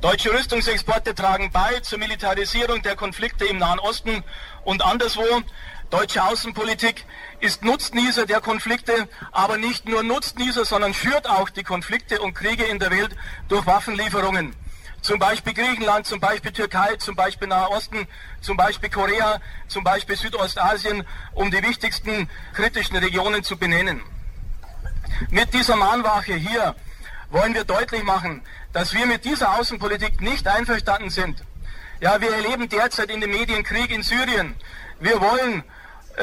Deutsche 0.01 0.33
Rüstungsexporte 0.33 1.13
tragen 1.13 1.51
bei 1.51 1.79
zur 1.81 1.99
Militarisierung 1.99 2.81
der 2.81 2.95
Konflikte 2.95 3.45
im 3.45 3.59
Nahen 3.59 3.79
Osten 3.79 4.23
und 4.63 4.83
anderswo. 4.83 5.43
Deutsche 5.91 6.23
Außenpolitik 6.23 7.05
ist 7.39 7.63
Nutznießer 7.63 8.25
der 8.25 8.41
Konflikte, 8.41 9.07
aber 9.31 9.57
nicht 9.57 9.87
nur 9.87 10.01
Nutznießer, 10.01 10.65
sondern 10.65 10.95
führt 10.95 11.29
auch 11.29 11.51
die 11.51 11.63
Konflikte 11.63 12.21
und 12.21 12.33
Kriege 12.33 12.63
in 12.63 12.79
der 12.79 12.89
Welt 12.89 13.15
durch 13.49 13.67
Waffenlieferungen 13.67 14.55
zum 15.07 15.19
Beispiel 15.19 15.53
Griechenland, 15.53 16.05
zum 16.05 16.19
Beispiel 16.19 16.51
Türkei, 16.51 16.97
zum 16.97 17.15
Beispiel 17.15 17.47
Nahe 17.47 17.69
Osten, 17.69 18.09
zum 18.41 18.57
Beispiel 18.57 18.89
Korea, 18.89 19.39
zum 19.69 19.85
Beispiel 19.85 20.17
Südostasien, 20.17 21.05
um 21.33 21.49
die 21.49 21.63
wichtigsten 21.63 22.29
kritischen 22.53 22.97
Regionen 22.97 23.41
zu 23.41 23.55
benennen. 23.55 24.01
Mit 25.29 25.53
dieser 25.53 25.77
Mahnwache 25.77 26.33
hier 26.33 26.75
wollen 27.29 27.53
wir 27.53 27.63
deutlich 27.63 28.03
machen, 28.03 28.41
dass 28.73 28.93
wir 28.93 29.05
mit 29.05 29.23
dieser 29.23 29.57
Außenpolitik 29.57 30.19
nicht 30.19 30.45
einverstanden 30.45 31.09
sind. 31.09 31.41
Ja, 32.01 32.19
wir 32.19 32.33
erleben 32.33 32.67
derzeit 32.67 33.09
in 33.09 33.21
den 33.21 33.29
Medien 33.29 33.63
Krieg 33.63 33.91
in 33.91 34.03
Syrien. 34.03 34.57
Wir 34.99 35.21
wollen 35.21 35.63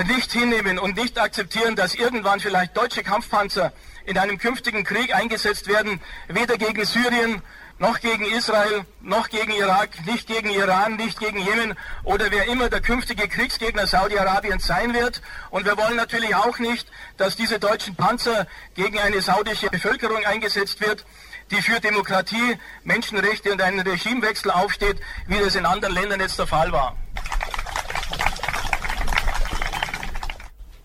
nicht 0.08 0.30
hinnehmen 0.30 0.78
und 0.78 0.96
nicht 0.96 1.18
akzeptieren, 1.18 1.74
dass 1.74 1.94
irgendwann 1.94 2.38
vielleicht 2.38 2.76
deutsche 2.76 3.02
Kampfpanzer 3.02 3.72
in 4.04 4.18
einem 4.18 4.36
künftigen 4.36 4.84
Krieg 4.84 5.14
eingesetzt 5.14 5.68
werden, 5.68 6.02
weder 6.28 6.58
gegen 6.58 6.84
Syrien 6.84 7.40
noch 7.84 8.00
gegen 8.00 8.24
Israel, 8.24 8.86
noch 9.02 9.28
gegen 9.28 9.52
Irak, 9.52 9.90
nicht 10.06 10.26
gegen 10.26 10.48
Iran, 10.48 10.96
nicht 10.96 11.18
gegen 11.20 11.38
Jemen 11.38 11.74
oder 12.02 12.30
wer 12.30 12.46
immer 12.46 12.70
der 12.70 12.80
künftige 12.80 13.28
Kriegsgegner 13.28 13.86
Saudi-Arabiens 13.86 14.66
sein 14.66 14.94
wird. 14.94 15.20
Und 15.50 15.66
wir 15.66 15.76
wollen 15.76 15.96
natürlich 15.96 16.34
auch 16.34 16.58
nicht, 16.58 16.86
dass 17.18 17.36
diese 17.36 17.58
deutschen 17.58 17.94
Panzer 17.94 18.46
gegen 18.74 18.98
eine 18.98 19.20
saudische 19.20 19.68
Bevölkerung 19.68 20.24
eingesetzt 20.24 20.80
wird, 20.80 21.04
die 21.50 21.60
für 21.60 21.78
Demokratie, 21.78 22.56
Menschenrechte 22.84 23.52
und 23.52 23.60
einen 23.60 23.80
Regimewechsel 23.80 24.50
aufsteht, 24.50 24.98
wie 25.26 25.40
das 25.40 25.54
in 25.54 25.66
anderen 25.66 25.94
Ländern 25.94 26.20
jetzt 26.20 26.38
der 26.38 26.46
Fall 26.46 26.72
war. 26.72 26.96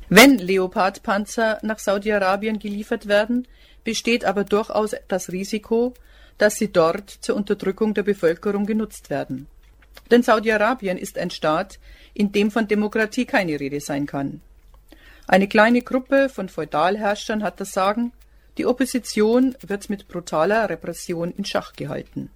Wenn 0.10 0.38
Leopard-Panzer 0.38 1.60
nach 1.62 1.80
Saudi-Arabien 1.80 2.60
geliefert 2.60 3.08
werden, 3.08 3.48
besteht 3.86 4.26
aber 4.26 4.44
durchaus 4.44 4.96
das 5.08 5.32
Risiko, 5.32 5.94
dass 6.40 6.56
sie 6.56 6.72
dort 6.72 7.10
zur 7.10 7.36
Unterdrückung 7.36 7.94
der 7.94 8.04
Bevölkerung 8.04 8.66
genutzt 8.66 9.12
werden. 9.12 9.46
Denn 10.10 10.24
Saudi-Arabien 10.24 10.98
ist 10.98 11.20
ein 11.20 11.30
Staat, 11.30 11.80
in 12.16 12.32
dem 12.32 12.50
von 12.50 12.68
Demokratie 12.68 13.26
keine 13.26 13.60
Rede 13.60 13.80
sein 13.80 14.08
kann. 14.08 14.42
Eine 15.28 15.48
kleine 15.48 15.84
Gruppe 15.84 16.30
von 16.30 16.50
Feudalherrschern 16.50 17.44
hat 17.44 17.60
das 17.60 17.72
Sagen, 17.74 18.14
die 18.58 18.66
Opposition 18.66 19.56
wird 19.66 19.90
mit 19.90 20.08
brutaler 20.08 20.70
Repression 20.70 21.32
in 21.38 21.46
Schach 21.46 21.74
gehalten. 21.74 22.32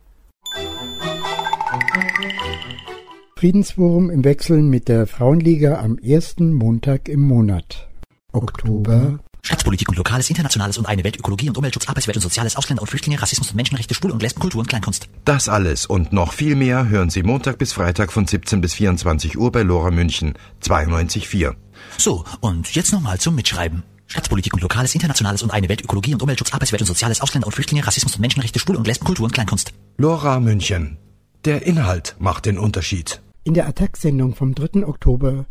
Friedensforum 3.36 4.10
im 4.10 4.24
Wechsel 4.24 4.62
mit 4.62 4.88
der 4.88 5.08
Frauenliga 5.08 5.80
am 5.80 5.98
ersten 5.98 6.54
Montag 6.54 7.10
im 7.10 7.22
Monat. 7.22 7.90
Oktober 8.32 9.20
Staatspolitik 9.46 9.90
und 9.90 9.98
Lokales, 9.98 10.30
Internationales 10.30 10.78
und 10.78 10.86
eine 10.86 11.04
Welt, 11.04 11.18
Ökologie 11.18 11.50
und 11.50 11.58
Umweltschutz, 11.58 11.90
Arbeitswelt 11.90 12.16
und 12.16 12.22
Soziales, 12.22 12.56
Ausländer 12.56 12.82
und 12.82 12.88
Flüchtlinge, 12.88 13.22
Rassismus 13.22 13.50
und 13.50 13.58
Menschenrechte, 13.58 13.94
Schwul 13.94 14.12
und 14.12 14.22
Lesben, 14.22 14.40
Kultur 14.40 14.62
und 14.62 14.68
Kleinkunst. 14.68 15.10
Das 15.26 15.50
alles 15.50 15.86
und 15.86 16.14
noch 16.14 16.32
viel 16.32 16.56
mehr 16.56 16.88
hören 16.88 17.10
Sie 17.10 17.24
Montag 17.24 17.58
bis 17.58 17.74
Freitag 17.74 18.14
von 18.14 18.26
17 18.26 18.62
bis 18.62 18.74
24 18.74 19.38
Uhr 19.38 19.52
bei 19.52 19.64
Lora 19.64 19.92
München 19.92 20.36
92.4. 20.64 21.56
So, 21.98 22.24
und 22.40 22.74
jetzt 22.74 22.94
nochmal 22.94 23.20
zum 23.20 23.36
Mitschreiben. 23.36 23.84
Staatspolitik 24.08 24.54
und 24.54 24.62
Lokales, 24.62 24.96
Internationales 24.96 25.44
und 25.44 25.52
eine 25.52 25.68
Welt, 25.68 25.84
Ökologie 25.84 26.14
und 26.14 26.22
Umweltschutz, 26.22 26.54
Arbeitswelt 26.54 26.82
und 26.82 26.88
Soziales, 26.88 27.20
Ausländer 27.20 27.48
und 27.48 27.54
Flüchtlinge, 27.54 27.86
Rassismus 27.86 28.16
und 28.16 28.22
Menschenrechte, 28.22 28.60
Schwul 28.60 28.78
und 28.78 28.88
Lesben, 28.88 29.04
Kultur 29.04 29.26
und 29.26 29.34
Kleinkunst. 29.34 29.74
Lora 29.98 30.40
München. 30.40 30.98
Der 31.44 31.66
Inhalt 31.66 32.16
macht 32.18 32.46
den 32.46 32.58
Unterschied. 32.58 33.22
In 33.44 33.56
der 33.56 33.68
Attack-Sendung 33.68 34.36
vom 34.36 34.56
3. 34.56 34.88
Oktober 34.88 35.46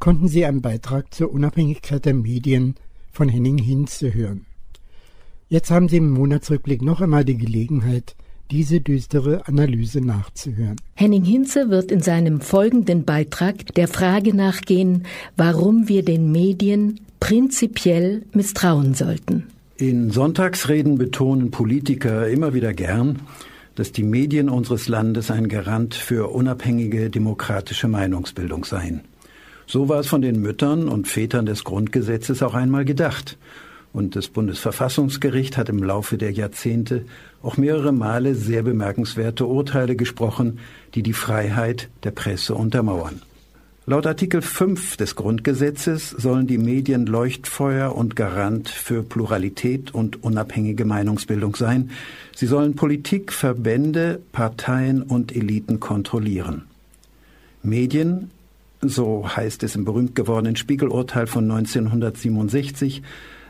konnten 0.00 0.28
Sie 0.28 0.44
einen 0.44 0.60
Beitrag 0.60 1.14
zur 1.14 1.32
Unabhängigkeit 1.32 2.04
der 2.04 2.12
Medien 2.12 2.74
von 3.18 3.28
Henning 3.28 3.58
Hinze 3.58 4.14
hören. 4.14 4.46
Jetzt 5.48 5.72
haben 5.72 5.88
Sie 5.88 5.96
im 5.96 6.10
Monatsrückblick 6.10 6.82
noch 6.82 7.00
einmal 7.00 7.24
die 7.24 7.36
Gelegenheit, 7.36 8.14
diese 8.52 8.80
düstere 8.80 9.48
Analyse 9.48 10.00
nachzuhören. 10.00 10.76
Henning 10.94 11.24
Hinze 11.24 11.68
wird 11.68 11.90
in 11.90 12.00
seinem 12.00 12.40
folgenden 12.40 13.04
Beitrag 13.04 13.74
der 13.74 13.88
Frage 13.88 14.36
nachgehen, 14.36 15.02
warum 15.36 15.88
wir 15.88 16.04
den 16.04 16.30
Medien 16.30 17.00
prinzipiell 17.18 18.22
misstrauen 18.34 18.94
sollten. 18.94 19.48
In 19.76 20.10
Sonntagsreden 20.12 20.96
betonen 20.96 21.50
Politiker 21.50 22.28
immer 22.28 22.54
wieder 22.54 22.72
gern, 22.72 23.18
dass 23.74 23.90
die 23.90 24.04
Medien 24.04 24.48
unseres 24.48 24.86
Landes 24.86 25.32
ein 25.32 25.48
Garant 25.48 25.94
für 25.94 26.28
unabhängige 26.28 27.10
demokratische 27.10 27.88
Meinungsbildung 27.88 28.64
seien. 28.64 29.00
So 29.70 29.90
war 29.90 30.00
es 30.00 30.06
von 30.06 30.22
den 30.22 30.40
Müttern 30.40 30.88
und 30.88 31.08
Vätern 31.08 31.44
des 31.44 31.62
Grundgesetzes 31.62 32.42
auch 32.42 32.54
einmal 32.54 32.86
gedacht. 32.86 33.36
Und 33.92 34.16
das 34.16 34.28
Bundesverfassungsgericht 34.28 35.58
hat 35.58 35.68
im 35.68 35.82
Laufe 35.82 36.16
der 36.16 36.32
Jahrzehnte 36.32 37.04
auch 37.42 37.58
mehrere 37.58 37.92
Male 37.92 38.34
sehr 38.34 38.62
bemerkenswerte 38.62 39.44
Urteile 39.44 39.94
gesprochen, 39.94 40.58
die 40.94 41.02
die 41.02 41.12
Freiheit 41.12 41.90
der 42.02 42.12
Presse 42.12 42.54
untermauern. 42.54 43.20
Laut 43.84 44.06
Artikel 44.06 44.40
5 44.40 44.96
des 44.96 45.16
Grundgesetzes 45.16 46.10
sollen 46.10 46.46
die 46.46 46.58
Medien 46.58 47.04
Leuchtfeuer 47.04 47.94
und 47.94 48.16
Garant 48.16 48.70
für 48.70 49.02
Pluralität 49.02 49.92
und 49.92 50.24
unabhängige 50.24 50.86
Meinungsbildung 50.86 51.56
sein. 51.56 51.90
Sie 52.34 52.46
sollen 52.46 52.74
Politik, 52.74 53.34
Verbände, 53.34 54.20
Parteien 54.32 55.02
und 55.02 55.36
Eliten 55.36 55.78
kontrollieren. 55.78 56.64
Medien 57.62 58.30
so 58.80 59.28
heißt 59.28 59.62
es 59.62 59.74
im 59.74 59.84
berühmt 59.84 60.14
gewordenen 60.14 60.56
Spiegelurteil 60.56 61.26
von 61.26 61.50
1967, 61.50 63.02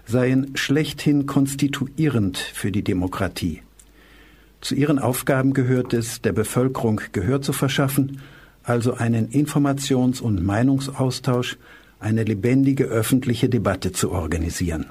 seien 0.06 0.56
schlechthin 0.56 1.26
konstituierend 1.26 2.38
für 2.38 2.72
die 2.72 2.82
Demokratie. 2.82 3.62
Zu 4.60 4.74
ihren 4.74 4.98
Aufgaben 4.98 5.52
gehört 5.52 5.92
es, 5.92 6.22
der 6.22 6.32
Bevölkerung 6.32 7.00
Gehör 7.12 7.42
zu 7.42 7.52
verschaffen, 7.52 8.20
also 8.64 8.94
einen 8.94 9.30
Informations- 9.30 10.20
und 10.20 10.44
Meinungsaustausch, 10.44 11.58
eine 12.00 12.24
lebendige 12.24 12.84
öffentliche 12.84 13.48
Debatte 13.48 13.92
zu 13.92 14.10
organisieren. 14.10 14.86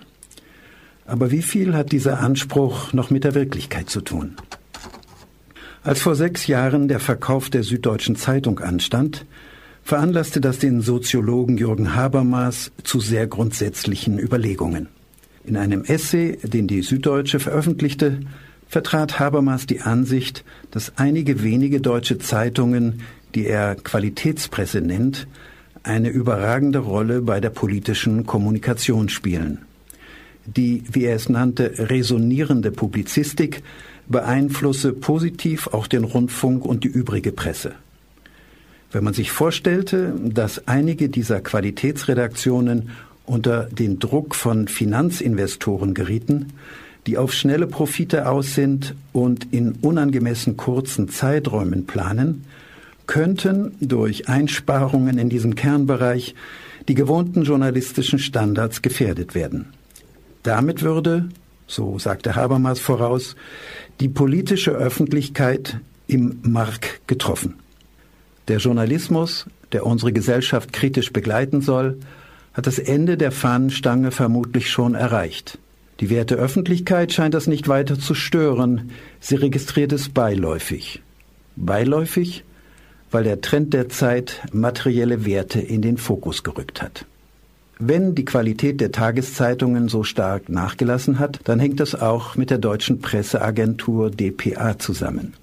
Aber 1.06 1.32
wie 1.32 1.42
viel 1.42 1.74
hat 1.74 1.92
dieser 1.92 2.20
Anspruch 2.20 2.94
noch 2.94 3.10
mit 3.10 3.24
der 3.24 3.34
Wirklichkeit 3.34 3.90
zu 3.90 4.02
tun? 4.02 4.36
Als 5.84 6.02
vor 6.02 6.16
sechs 6.16 6.48
Jahren 6.48 6.90
der 6.90 7.00
Verkauf 7.00 7.50
der 7.50 7.64
Süddeutschen 7.64 8.18
Zeitung 8.18 8.60
anstand, 8.60 9.26
veranlasste 9.88 10.42
das 10.42 10.60
den 10.60 10.82
Soziologen 10.82 11.58
Jürgen 11.58 11.96
Habermas 11.96 12.74
zu 12.84 13.00
sehr 13.00 13.26
grundsätzlichen 13.26 14.20
Überlegungen. 14.20 14.90
In 15.46 15.56
einem 15.56 15.86
Essay, 15.86 16.38
den 16.44 16.68
die 16.68 16.82
Süddeutsche 16.82 17.40
veröffentlichte, 17.40 18.20
vertrat 18.68 19.18
Habermas 19.18 19.66
die 19.66 19.80
Ansicht, 19.80 20.44
dass 20.72 20.92
einige 20.98 21.42
wenige 21.42 21.80
deutsche 21.80 22.18
Zeitungen, 22.18 23.02
die 23.34 23.46
er 23.46 23.76
Qualitätspresse 23.76 24.82
nennt, 24.82 25.26
eine 25.84 26.10
überragende 26.10 26.80
Rolle 26.80 27.22
bei 27.22 27.40
der 27.40 27.52
politischen 27.52 28.26
Kommunikation 28.26 29.08
spielen. 29.08 29.60
Die, 30.46 30.84
wie 30.92 31.06
er 31.06 31.16
es 31.16 31.30
nannte, 31.30 31.72
resonierende 31.78 32.72
Publizistik 32.72 33.64
beeinflusse 34.10 34.92
positiv 34.92 35.68
auch 35.68 35.88
den 35.88 36.04
Rundfunk 36.04 36.66
und 36.66 36.84
die 36.84 36.90
übrige 36.90 37.32
Presse. 37.32 37.76
Wenn 38.92 39.04
man 39.04 39.14
sich 39.14 39.32
vorstellte, 39.32 40.14
dass 40.18 40.68
einige 40.68 41.10
dieser 41.10 41.42
Qualitätsredaktionen 41.42 42.90
unter 43.26 43.64
den 43.66 44.00
Druck 44.00 44.34
von 44.34 44.68
Finanzinvestoren 44.68 45.94
gerieten, 45.94 46.54
die 47.06 47.18
auf 47.18 47.34
schnelle 47.34 47.68
Profite 47.68 48.30
aus 48.30 48.56
sind 48.56 48.96
und 49.12 49.54
in 49.54 49.74
unangemessen 49.82 50.58
kurzen 50.58 51.10
Zeiträumen 51.10 51.86
planen, 51.86 52.46
könnten 53.08 53.76
durch 53.80 54.28
Einsparungen 54.30 55.18
in 55.18 55.30
diesem 55.30 55.56
Kernbereich 55.56 56.36
die 56.88 56.94
gewohnten 56.94 57.44
journalistischen 57.44 58.20
Standards 58.20 58.82
gefährdet 58.82 59.36
werden. 59.36 59.68
Damit 60.44 60.82
würde, 60.82 61.30
so 61.66 62.00
sagte 62.00 62.36
Habermas 62.36 62.80
voraus, 62.80 63.36
die 64.00 64.10
politische 64.10 64.72
Öffentlichkeit 64.72 65.80
im 66.08 66.40
Mark 66.44 67.02
getroffen. 67.08 67.56
Der 68.48 68.60
Journalismus, 68.60 69.46
der 69.72 69.86
unsere 69.86 70.14
Gesellschaft 70.14 70.72
kritisch 70.72 71.12
begleiten 71.12 71.62
soll, 71.62 71.98
hat 72.54 72.66
das 72.66 72.80
Ende 72.80 73.18
der 73.18 73.32
Fahnenstange 73.32 74.12
vermutlich 74.12 74.70
schon 74.70 74.96
erreicht. 74.96 75.60
Die 76.00 76.10
werte 76.10 76.36
Öffentlichkeit 76.36 77.12
scheint 77.12 77.34
das 77.34 77.48
nicht 77.48 77.68
weiter 77.68 78.00
zu 78.00 78.14
stören, 78.14 78.92
sie 79.20 79.36
registriert 79.36 79.92
es 79.92 80.10
beiläufig. 80.10 81.02
Beiläufig, 81.56 82.44
weil 83.12 83.24
der 83.24 83.42
Trend 83.42 83.74
der 83.74 83.90
Zeit 83.90 84.42
materielle 84.52 85.26
Werte 85.26 85.60
in 85.60 85.82
den 85.82 85.98
Fokus 85.98 86.44
gerückt 86.44 86.82
hat. 86.82 87.06
Wenn 87.80 88.16
die 88.16 88.26
Qualität 88.26 88.82
der 88.82 88.92
Tageszeitungen 88.92 89.88
so 89.88 90.04
stark 90.04 90.50
nachgelassen 90.50 91.20
hat, 91.20 91.40
dann 91.44 91.60
hängt 91.60 91.80
das 91.80 91.96
auch 91.96 92.36
mit 92.36 92.50
der 92.50 92.58
deutschen 92.58 93.02
Presseagentur 93.02 94.10
dpa 94.10 94.80
zusammen. 94.80 95.34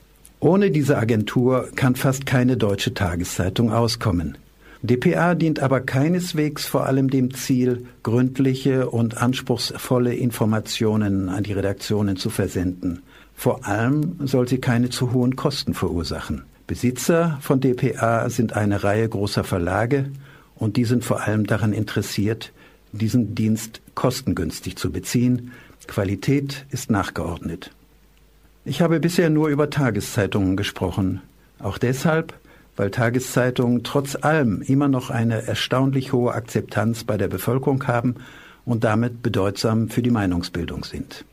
Ohne 0.44 0.70
diese 0.70 0.98
Agentur 0.98 1.70
kann 1.74 1.96
fast 1.96 2.26
keine 2.26 2.58
deutsche 2.58 2.92
Tageszeitung 2.92 3.72
auskommen. 3.72 4.36
dpa 4.82 5.34
dient 5.34 5.60
aber 5.60 5.80
keineswegs 5.80 6.66
vor 6.66 6.84
allem 6.84 7.08
dem 7.08 7.32
Ziel, 7.32 7.86
gründliche 8.02 8.90
und 8.90 9.16
anspruchsvolle 9.16 10.14
Informationen 10.14 11.30
an 11.30 11.44
die 11.44 11.54
Redaktionen 11.54 12.18
zu 12.18 12.28
versenden. 12.28 13.00
Vor 13.34 13.66
allem 13.66 14.18
soll 14.26 14.46
sie 14.46 14.58
keine 14.58 14.90
zu 14.90 15.14
hohen 15.14 15.34
Kosten 15.34 15.72
verursachen. 15.72 16.42
Besitzer 16.66 17.38
von 17.40 17.60
dpa 17.60 18.28
sind 18.28 18.52
eine 18.52 18.84
Reihe 18.84 19.08
großer 19.08 19.44
Verlage, 19.44 20.10
und 20.56 20.76
die 20.76 20.84
sind 20.84 21.06
vor 21.06 21.22
allem 21.22 21.46
daran 21.46 21.72
interessiert, 21.72 22.52
diesen 22.92 23.34
Dienst 23.34 23.80
kostengünstig 23.94 24.76
zu 24.76 24.92
beziehen. 24.92 25.52
Qualität 25.86 26.66
ist 26.70 26.90
nachgeordnet. 26.90 27.70
Ich 28.66 28.80
habe 28.80 28.98
bisher 28.98 29.28
nur 29.28 29.48
über 29.48 29.68
Tageszeitungen 29.68 30.56
gesprochen, 30.56 31.20
auch 31.58 31.76
deshalb, 31.76 32.32
weil 32.76 32.90
Tageszeitungen 32.90 33.84
trotz 33.84 34.16
allem 34.16 34.62
immer 34.62 34.88
noch 34.88 35.10
eine 35.10 35.46
erstaunlich 35.46 36.14
hohe 36.14 36.32
Akzeptanz 36.32 37.04
bei 37.04 37.18
der 37.18 37.28
Bevölkerung 37.28 37.86
haben 37.86 38.14
und 38.64 38.82
damit 38.82 39.22
bedeutsam 39.22 39.90
für 39.90 40.00
die 40.00 40.10
Meinungsbildung 40.10 40.84
sind. 40.84 41.26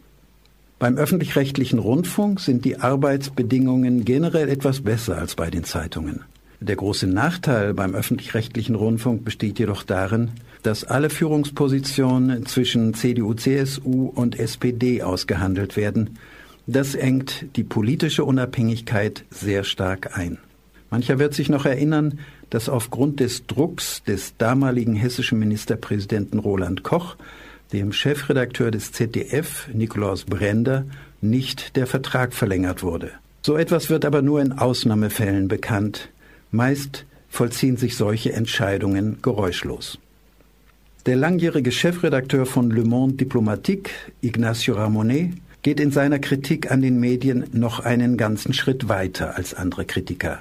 Beim 0.78 0.98
öffentlich-rechtlichen 0.98 1.80
Rundfunk 1.80 2.42
sind 2.42 2.66
die 2.66 2.80
Arbeitsbedingungen 2.82 4.04
generell 4.04 4.50
etwas 4.50 4.82
besser 4.82 5.18
als 5.18 5.36
bei 5.36 5.50
den 5.50 5.64
Zeitungen. 5.64 6.26
Der 6.60 6.76
große 6.76 7.08
Nachteil 7.08 7.74
beim 7.74 7.96
öffentlich-rechtlichen 7.96 8.76
Rundfunk 8.76 9.24
besteht 9.24 9.58
jedoch 9.58 9.84
darin, 9.84 10.32
dass 10.64 10.84
alle 10.84 11.10
Führungspositionen 11.10 12.46
zwischen 12.46 12.94
CDU, 12.94 13.34
CSU 13.34 14.12
und 14.14 14.38
SPD 14.38 15.02
ausgehandelt 15.02 15.78
werden. 15.78 16.20
Das 16.68 16.96
engt 16.96 17.46
die 17.56 17.64
politische 17.64 18.24
Unabhängigkeit 18.24 19.26
sehr 19.30 19.64
stark 19.64 20.18
ein. 20.18 20.38
Mancher 20.90 21.20
wird 21.20 21.34
sich 21.34 21.50
noch 21.50 21.66
erinnern, 21.66 22.20
dass 22.50 22.70
aufgrund 22.70 23.20
des 23.20 23.48
Drucks 23.48 24.04
des 24.04 24.36
damaligen 24.38 24.96
hessischen 24.96 25.40
Ministerpräsidenten 25.40 26.38
Roland 26.40 26.84
Koch 26.84 27.16
dem 27.72 27.94
Chefredakteur 27.94 28.72
des 28.72 28.92
ZDF, 28.92 29.70
Nikolaus 29.74 30.26
Brender, 30.26 30.86
nicht 31.22 31.76
der 31.76 31.88
Vertrag 31.88 32.34
verlängert 32.34 32.84
wurde. 32.84 33.12
So 33.44 33.56
etwas 33.56 33.90
wird 33.90 34.06
aber 34.06 34.22
nur 34.22 34.42
in 34.42 34.52
Ausnahmefällen 34.52 35.48
bekannt. 35.48 36.10
Meist 36.52 37.06
vollziehen 37.30 37.78
sich 37.78 37.96
solche 37.96 38.34
Entscheidungen 38.34 39.20
geräuschlos. 39.22 39.98
Der 41.06 41.16
langjährige 41.16 41.72
Chefredakteur 41.72 42.46
von 42.46 42.70
Le 42.70 42.84
Monde 42.84 43.16
Diplomatique, 43.16 43.92
Ignacio 44.22 44.76
Ramonet, 44.76 45.32
geht 45.62 45.80
in 45.80 45.92
seiner 45.92 46.20
Kritik 46.20 46.72
an 46.72 46.82
den 46.82 47.00
Medien 47.00 47.46
noch 47.52 47.80
einen 47.80 48.18
ganzen 48.18 48.54
Schritt 48.54 48.90
weiter 48.90 49.38
als 49.38 49.54
andere 49.54 49.86
Kritiker. 49.86 50.40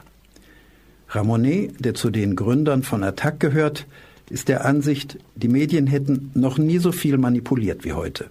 Ramonet, 1.09 1.85
der 1.85 1.95
zu 1.95 2.11
den 2.11 2.37
Gründern 2.37 2.83
von 2.83 3.03
Attac 3.03 3.41
gehört, 3.41 3.87
ist 4.31 4.49
der 4.49 4.64
Ansicht, 4.64 5.18
die 5.35 5.49
Medien 5.49 5.87
hätten 5.89 6.31
noch 6.35 6.57
nie 6.57 6.79
so 6.79 6.93
viel 6.93 7.18
manipuliert 7.18 7.85
wie 7.85 7.93
heute. 7.93 8.31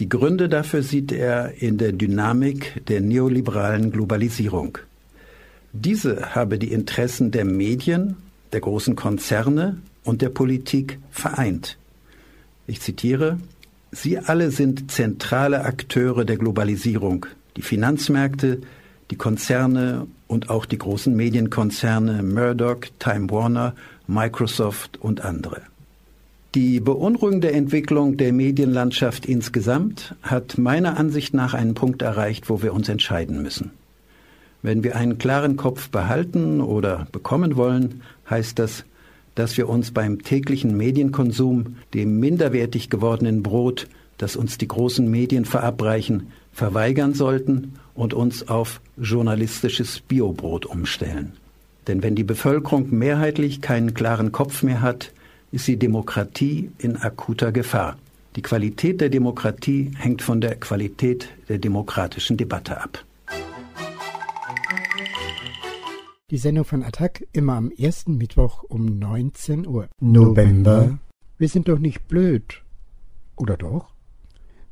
Die 0.00 0.08
Gründe 0.08 0.48
dafür 0.48 0.82
sieht 0.82 1.12
er 1.12 1.60
in 1.62 1.78
der 1.78 1.92
Dynamik 1.92 2.84
der 2.86 3.00
neoliberalen 3.00 3.90
Globalisierung. 3.90 4.78
Diese 5.72 6.34
habe 6.34 6.58
die 6.58 6.72
Interessen 6.72 7.30
der 7.30 7.44
Medien, 7.44 8.16
der 8.52 8.60
großen 8.60 8.96
Konzerne 8.96 9.78
und 10.04 10.22
der 10.22 10.30
Politik 10.30 10.98
vereint. 11.10 11.78
Ich 12.66 12.80
zitiere 12.80 13.38
Sie 13.90 14.18
alle 14.18 14.50
sind 14.50 14.90
zentrale 14.90 15.64
Akteure 15.64 16.24
der 16.24 16.36
Globalisierung, 16.36 17.26
die 17.56 17.62
Finanzmärkte, 17.62 18.60
die 19.10 19.16
Konzerne 19.16 20.06
und 20.26 20.50
auch 20.50 20.66
die 20.66 20.78
großen 20.78 21.14
Medienkonzerne 21.14 22.22
Murdoch, 22.22 22.80
Time 22.98 23.30
Warner, 23.30 23.74
Microsoft 24.06 24.98
und 24.98 25.22
andere. 25.22 25.62
Die 26.54 26.80
beunruhigende 26.80 27.52
Entwicklung 27.52 28.16
der 28.16 28.32
Medienlandschaft 28.32 29.26
insgesamt 29.26 30.14
hat 30.22 30.58
meiner 30.58 30.98
Ansicht 30.98 31.34
nach 31.34 31.54
einen 31.54 31.74
Punkt 31.74 32.02
erreicht, 32.02 32.48
wo 32.48 32.62
wir 32.62 32.74
uns 32.74 32.88
entscheiden 32.88 33.42
müssen. 33.42 33.70
Wenn 34.62 34.82
wir 34.82 34.96
einen 34.96 35.18
klaren 35.18 35.56
Kopf 35.56 35.88
behalten 35.90 36.60
oder 36.60 37.06
bekommen 37.12 37.56
wollen, 37.56 38.02
heißt 38.28 38.58
das, 38.58 38.84
dass 39.38 39.56
wir 39.56 39.68
uns 39.68 39.92
beim 39.92 40.24
täglichen 40.24 40.76
Medienkonsum 40.76 41.76
dem 41.94 42.18
minderwertig 42.18 42.90
gewordenen 42.90 43.44
Brot, 43.44 43.86
das 44.16 44.34
uns 44.34 44.58
die 44.58 44.66
großen 44.66 45.08
Medien 45.08 45.44
verabreichen, 45.44 46.32
verweigern 46.52 47.14
sollten 47.14 47.74
und 47.94 48.14
uns 48.14 48.48
auf 48.48 48.80
journalistisches 48.96 50.00
Biobrot 50.00 50.66
umstellen. 50.66 51.34
Denn 51.86 52.02
wenn 52.02 52.16
die 52.16 52.24
Bevölkerung 52.24 52.88
mehrheitlich 52.90 53.60
keinen 53.60 53.94
klaren 53.94 54.32
Kopf 54.32 54.64
mehr 54.64 54.82
hat, 54.82 55.12
ist 55.52 55.68
die 55.68 55.76
Demokratie 55.76 56.72
in 56.78 56.96
akuter 56.96 57.52
Gefahr. 57.52 57.96
Die 58.34 58.42
Qualität 58.42 59.00
der 59.00 59.08
Demokratie 59.08 59.92
hängt 59.96 60.20
von 60.20 60.40
der 60.40 60.56
Qualität 60.56 61.28
der 61.48 61.58
demokratischen 61.58 62.36
Debatte 62.36 62.80
ab. 62.82 63.04
Die 66.30 66.36
Sendung 66.36 66.66
von 66.66 66.82
Attac 66.82 67.26
immer 67.32 67.54
am 67.54 67.70
ersten 67.70 68.18
Mittwoch 68.18 68.62
um 68.62 68.98
19 68.98 69.66
Uhr. 69.66 69.88
November. 69.98 70.98
Wir 71.38 71.48
sind 71.48 71.68
doch 71.68 71.78
nicht 71.78 72.06
blöd. 72.06 72.62
Oder 73.36 73.56
doch? 73.56 73.94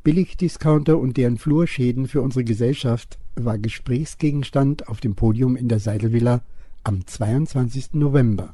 Billigdiscounter 0.05 0.99
und 0.99 1.17
deren 1.17 1.39
Flurschäden 1.39 2.09
für 2.09 2.21
unsere 2.21 2.45
Gesellschaft 2.45 3.19
war 3.37 3.57
Gesprächsgegenstand 3.57 4.89
auf 4.89 5.01
dem 5.01 5.15
Podium 5.15 5.57
in 5.57 5.69
der 5.69 5.81
Seidelvilla 5.81 6.43
am 6.85 7.07
22. 7.07 7.95
November. 7.95 8.53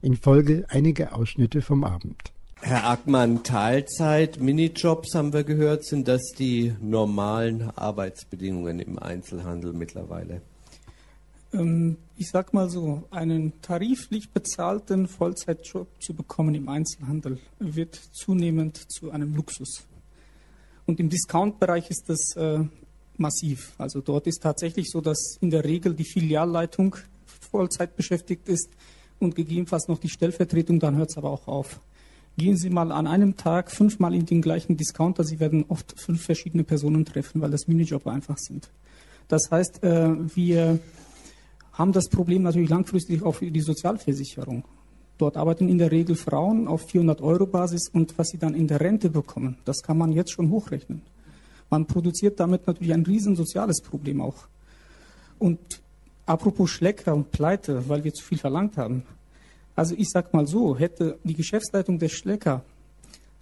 In 0.00 0.16
Folge 0.16 0.64
einige 0.70 1.12
Ausschnitte 1.12 1.60
vom 1.60 1.84
Abend. 1.84 2.32
Herr 2.62 2.88
Ackmann, 2.88 3.42
Teilzeit, 3.42 4.40
Minijobs 4.40 5.14
haben 5.14 5.34
wir 5.34 5.44
gehört, 5.44 5.84
sind 5.84 6.08
das 6.08 6.22
die 6.38 6.74
normalen 6.80 7.68
Arbeitsbedingungen 7.76 8.78
im 8.78 8.98
Einzelhandel 8.98 9.74
mittlerweile? 9.74 10.40
Ähm, 11.54 11.96
ich 12.16 12.28
sag 12.30 12.52
mal 12.52 12.68
so, 12.68 13.04
einen 13.10 13.60
tariflich 13.62 14.30
bezahlten 14.30 15.08
Vollzeitjob 15.08 15.88
zu 16.00 16.14
bekommen 16.14 16.54
im 16.54 16.68
Einzelhandel 16.68 17.38
wird 17.58 17.94
zunehmend 18.12 18.76
zu 18.90 19.10
einem 19.10 19.34
Luxus. 19.34 19.84
Und 20.86 21.00
im 21.00 21.08
Discount-Bereich 21.08 21.90
ist 21.90 22.08
das 22.08 22.36
äh, 22.36 22.60
massiv. 23.16 23.72
Also 23.78 24.00
dort 24.00 24.26
ist 24.26 24.42
tatsächlich 24.42 24.90
so, 24.90 25.00
dass 25.00 25.38
in 25.40 25.50
der 25.50 25.64
Regel 25.64 25.94
die 25.94 26.04
Filialleitung 26.04 26.96
Vollzeit 27.50 27.96
beschäftigt 27.96 28.48
ist 28.48 28.70
und 29.18 29.34
gegebenenfalls 29.34 29.88
noch 29.88 29.98
die 29.98 30.08
Stellvertretung, 30.08 30.80
dann 30.80 30.96
hört 30.96 31.10
es 31.10 31.16
aber 31.16 31.30
auch 31.30 31.46
auf. 31.46 31.80
Gehen 32.36 32.56
Sie 32.56 32.68
mal 32.68 32.90
an 32.90 33.06
einem 33.06 33.36
Tag 33.36 33.70
fünfmal 33.70 34.12
in 34.14 34.26
den 34.26 34.42
gleichen 34.42 34.76
Discounter, 34.76 35.22
Sie 35.22 35.38
werden 35.38 35.64
oft 35.68 35.98
fünf 35.98 36.22
verschiedene 36.24 36.64
Personen 36.64 37.04
treffen, 37.04 37.40
weil 37.40 37.50
das 37.50 37.68
Minijob 37.68 38.06
einfach 38.08 38.38
sind. 38.38 38.68
Das 39.28 39.50
heißt, 39.50 39.82
äh, 39.84 40.10
wir 40.34 40.80
haben 41.74 41.92
das 41.92 42.08
Problem 42.08 42.42
natürlich 42.42 42.70
langfristig 42.70 43.22
auch 43.22 43.34
für 43.34 43.50
die 43.50 43.60
Sozialversicherung. 43.60 44.64
Dort 45.18 45.36
arbeiten 45.36 45.68
in 45.68 45.78
der 45.78 45.92
Regel 45.92 46.16
Frauen 46.16 46.66
auf 46.66 46.88
400 46.88 47.20
Euro 47.20 47.46
Basis 47.46 47.88
und 47.92 48.16
was 48.18 48.28
sie 48.28 48.38
dann 48.38 48.54
in 48.54 48.66
der 48.66 48.80
Rente 48.80 49.10
bekommen, 49.10 49.58
das 49.64 49.82
kann 49.82 49.98
man 49.98 50.12
jetzt 50.12 50.32
schon 50.32 50.50
hochrechnen. 50.50 51.02
Man 51.70 51.86
produziert 51.86 52.40
damit 52.40 52.66
natürlich 52.66 52.92
ein 52.92 53.04
riesen 53.04 53.36
soziales 53.36 53.80
Problem 53.80 54.20
auch. 54.20 54.48
Und 55.38 55.58
apropos 56.26 56.70
Schlecker 56.70 57.14
und 57.14 57.30
Pleite, 57.30 57.88
weil 57.88 58.04
wir 58.04 58.12
zu 58.12 58.24
viel 58.24 58.38
verlangt 58.38 58.76
haben. 58.76 59.04
Also 59.76 59.94
ich 59.96 60.08
sag 60.10 60.32
mal 60.32 60.46
so, 60.46 60.76
hätte 60.76 61.18
die 61.24 61.34
Geschäftsleitung 61.34 61.98
des 61.98 62.12
Schlecker, 62.12 62.62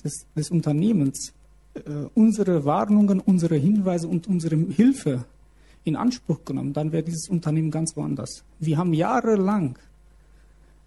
des, 0.02 0.26
des 0.34 0.50
Unternehmens, 0.50 1.32
äh, 1.74 1.80
unsere 2.14 2.64
Warnungen, 2.64 3.20
unsere 3.20 3.56
Hinweise 3.56 4.08
und 4.08 4.26
unsere 4.26 4.56
Hilfe 4.56 5.24
in 5.84 5.96
Anspruch 5.96 6.44
genommen, 6.44 6.72
dann 6.72 6.92
wäre 6.92 7.02
dieses 7.02 7.28
Unternehmen 7.28 7.70
ganz 7.70 7.96
woanders. 7.96 8.44
Wir 8.58 8.78
haben 8.78 8.92
jahrelang 8.92 9.78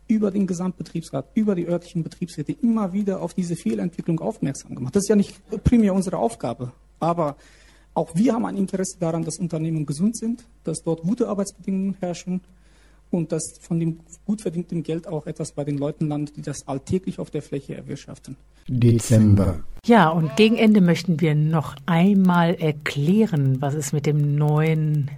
über 0.07 0.31
den 0.31 0.47
Gesamtbetriebsrat, 0.47 1.25
über 1.33 1.55
die 1.55 1.67
örtlichen 1.67 2.03
Betriebsräte 2.03 2.51
immer 2.51 2.93
wieder 2.93 3.21
auf 3.21 3.33
diese 3.33 3.55
Fehlentwicklung 3.55 4.19
aufmerksam 4.19 4.75
gemacht. 4.75 4.95
Das 4.95 5.03
ist 5.03 5.09
ja 5.09 5.15
nicht 5.15 5.35
primär 5.63 5.93
unsere 5.93 6.17
Aufgabe, 6.17 6.71
aber 6.99 7.35
auch 7.93 8.13
wir 8.13 8.33
haben 8.33 8.45
ein 8.45 8.57
Interesse 8.57 8.97
daran, 8.99 9.23
dass 9.23 9.37
Unternehmen 9.37 9.85
gesund 9.85 10.17
sind, 10.17 10.45
dass 10.63 10.83
dort 10.83 11.01
gute 11.01 11.27
Arbeitsbedingungen 11.27 11.95
herrschen 11.99 12.41
und 13.11 13.31
dass 13.31 13.57
von 13.59 13.79
dem 13.79 13.99
gut 14.25 14.41
verdienten 14.41 14.83
Geld 14.83 15.07
auch 15.07 15.27
etwas 15.27 15.51
bei 15.51 15.63
den 15.63 15.77
Leuten 15.77 16.07
landet, 16.07 16.37
die 16.37 16.41
das 16.41 16.67
alltäglich 16.67 17.19
auf 17.19 17.29
der 17.29 17.41
Fläche 17.41 17.75
erwirtschaften. 17.75 18.35
Dezember. 18.67 19.63
Ja, 19.85 20.09
und 20.09 20.35
gegen 20.35 20.57
Ende 20.57 20.81
möchten 20.81 21.21
wir 21.21 21.35
noch 21.35 21.75
einmal 21.85 22.55
erklären, 22.55 23.61
was 23.61 23.75
es 23.75 23.93
mit 23.93 24.05
dem 24.05 24.35
neuen 24.35 25.09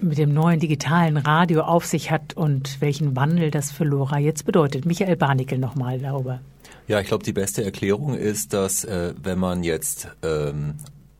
mit 0.00 0.18
dem 0.18 0.34
neuen 0.34 0.60
digitalen 0.60 1.16
Radio 1.16 1.62
auf 1.62 1.86
sich 1.86 2.10
hat 2.10 2.36
und 2.36 2.82
welchen 2.82 3.16
Wandel 3.16 3.50
das 3.50 3.70
für 3.70 3.84
Lora 3.84 4.18
jetzt 4.18 4.44
bedeutet. 4.44 4.84
Michael 4.84 5.16
Barnickel 5.16 5.58
nochmal 5.58 5.98
darüber. 5.98 6.40
Ja, 6.86 7.00
ich 7.00 7.08
glaube, 7.08 7.24
die 7.24 7.32
beste 7.32 7.64
Erklärung 7.64 8.14
ist, 8.14 8.52
dass 8.52 8.84
äh, 8.84 9.14
wenn 9.22 9.38
man 9.38 9.64
jetzt 9.64 10.08
ähm, 10.22 10.74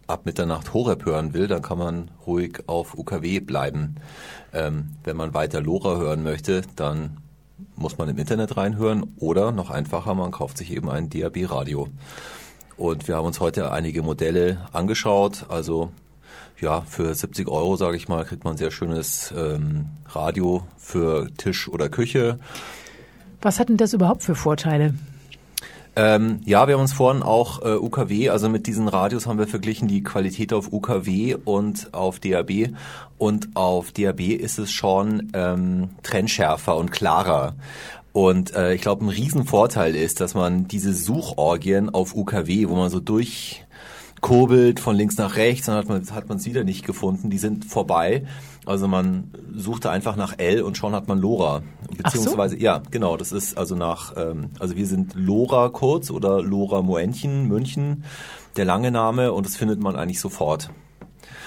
ab 0.07 0.27
Mitternacht 0.27 0.73
Horeb 0.73 1.05
hören 1.05 1.35
will, 1.35 1.49
dann 1.49 1.63
kann 1.63 1.79
man 1.79 2.11
ruhig 2.27 2.61
auf 2.67 2.97
UKW 2.97 3.41
bleiben. 3.41 3.97
Ähm, 4.53 4.91
wenn 5.05 5.17
man 5.17 5.35
weiter 5.35 5.61
Lora 5.61 5.97
hören 5.97 6.23
möchte, 6.23 6.63
dann 6.77 7.19
muss 7.75 7.99
man 7.99 8.09
im 8.09 8.19
Internet 8.19 8.57
reinhören 8.57 9.15
oder 9.19 9.53
noch 9.53 9.71
einfacher, 9.71 10.15
man 10.15 10.31
kauft 10.31 10.59
sich 10.59 10.73
eben 10.73 10.91
ein 10.91 11.11
DAB-Radio. 11.11 11.89
Und 12.77 13.09
wir 13.09 13.17
haben 13.17 13.27
uns 13.27 13.41
heute 13.41 13.73
einige 13.73 14.03
Modelle 14.03 14.67
angeschaut. 14.73 15.47
Also 15.49 15.91
ja, 16.61 16.83
für 16.83 17.15
70 17.15 17.49
Euro, 17.49 17.77
sage 17.77 17.97
ich 17.97 18.09
mal, 18.09 18.25
kriegt 18.25 18.45
man 18.45 18.55
ein 18.55 18.59
sehr 18.59 18.71
schönes 18.71 19.33
ähm, 19.37 19.87
Radio 20.09 20.63
für 20.77 21.29
Tisch 21.37 21.69
oder 21.69 21.89
Küche. 21.89 22.39
Was 23.41 23.59
hat 23.61 23.69
denn 23.69 23.77
das 23.77 23.93
überhaupt 23.93 24.23
für 24.23 24.35
Vorteile? 24.35 24.95
Ähm, 25.99 26.41
ja, 26.45 26.69
wir 26.69 26.75
haben 26.75 26.83
uns 26.83 26.93
vorhin 26.93 27.23
auch 27.23 27.63
äh, 27.63 27.75
UKW, 27.75 28.29
also 28.29 28.51
mit 28.51 28.67
diesen 28.67 28.87
Radios 28.87 29.27
haben 29.27 29.39
wir 29.39 29.47
verglichen 29.47 29.89
die 29.89 30.03
Qualität 30.03 30.53
auf 30.53 30.71
UKW 30.71 31.37
und 31.43 31.95
auf 31.95 32.21
DAB. 32.21 32.75
Und 33.17 33.49
auf 33.55 33.93
DAB 33.93 34.21
ist 34.21 34.59
es 34.59 34.71
schon 34.71 35.31
ähm, 35.33 35.89
trennschärfer 36.03 36.77
und 36.77 36.93
klarer. 36.93 37.55
Und 38.13 38.55
äh, 38.55 38.75
ich 38.75 38.83
glaube, 38.83 39.07
ein 39.07 39.09
Riesenvorteil 39.09 39.97
ist, 39.97 40.21
dass 40.21 40.35
man 40.35 40.69
diese 40.69 40.93
Suchorgien 40.93 41.89
auf 41.89 42.15
UKW, 42.15 42.69
wo 42.69 42.77
man 42.77 42.91
so 42.91 43.01
durchkurbelt 43.01 44.81
von 44.81 44.97
links 44.97 45.17
nach 45.17 45.37
rechts, 45.37 45.67
dann 45.67 45.77
hat 45.77 45.89
man 45.89 46.03
hat 46.11 46.29
man 46.29 46.37
es 46.37 46.45
wieder 46.45 46.65
nicht 46.65 46.85
gefunden. 46.85 47.31
Die 47.31 47.39
sind 47.39 47.65
vorbei. 47.65 48.25
Also 48.67 48.89
man 48.89 49.31
suchte 49.55 49.91
einfach 49.91 50.17
nach 50.17 50.35
L 50.39 50.63
und 50.63 50.77
schon 50.77 50.93
hat 50.93 51.07
man 51.07 51.19
Lora. 51.19 51.63
Beziehungsweise, 51.97 52.57
so. 52.57 52.63
ja, 52.63 52.83
genau, 52.91 53.17
das 53.17 53.31
ist 53.31 53.57
also 53.57 53.77
nach, 53.77 54.15
ähm, 54.17 54.51
also 54.59 54.77
wir 54.77 54.87
sind 54.87 55.15
Lora 55.15 55.69
kurz 55.69 56.11
oder 56.11 56.43
Lora 56.43 56.83
Moenchen, 56.83 57.47
München, 57.47 58.03
der 58.57 58.65
lange 58.65 58.91
Name 58.91 59.33
und 59.33 59.47
das 59.47 59.57
findet 59.57 59.81
man 59.81 59.95
eigentlich 59.95 60.21
sofort. 60.21 60.71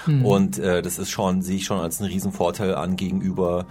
Hm. 0.05 0.25
Und 0.25 0.59
äh, 0.59 0.81
das 0.81 0.97
ist 0.97 1.09
schon, 1.09 1.41
sehe 1.41 1.57
ich 1.57 1.65
schon 1.65 1.79
als 1.79 1.99
einen 1.99 2.09
Riesenvorteil 2.09 2.73
an 2.73 2.95
gegenüber 2.95 3.65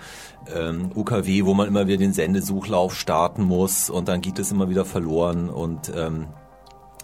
ähm, 0.55 0.91
UKW, 0.95 1.47
wo 1.47 1.55
man 1.55 1.69
immer 1.69 1.87
wieder 1.87 1.97
den 1.97 2.13
Sendesuchlauf 2.13 2.95
starten 2.95 3.45
muss 3.45 3.89
und 3.89 4.09
dann 4.09 4.21
geht 4.21 4.39
es 4.39 4.53
immer 4.53 4.69
wieder 4.69 4.85
verloren 4.85 5.49
und 5.49 5.91
ähm, 5.97 6.27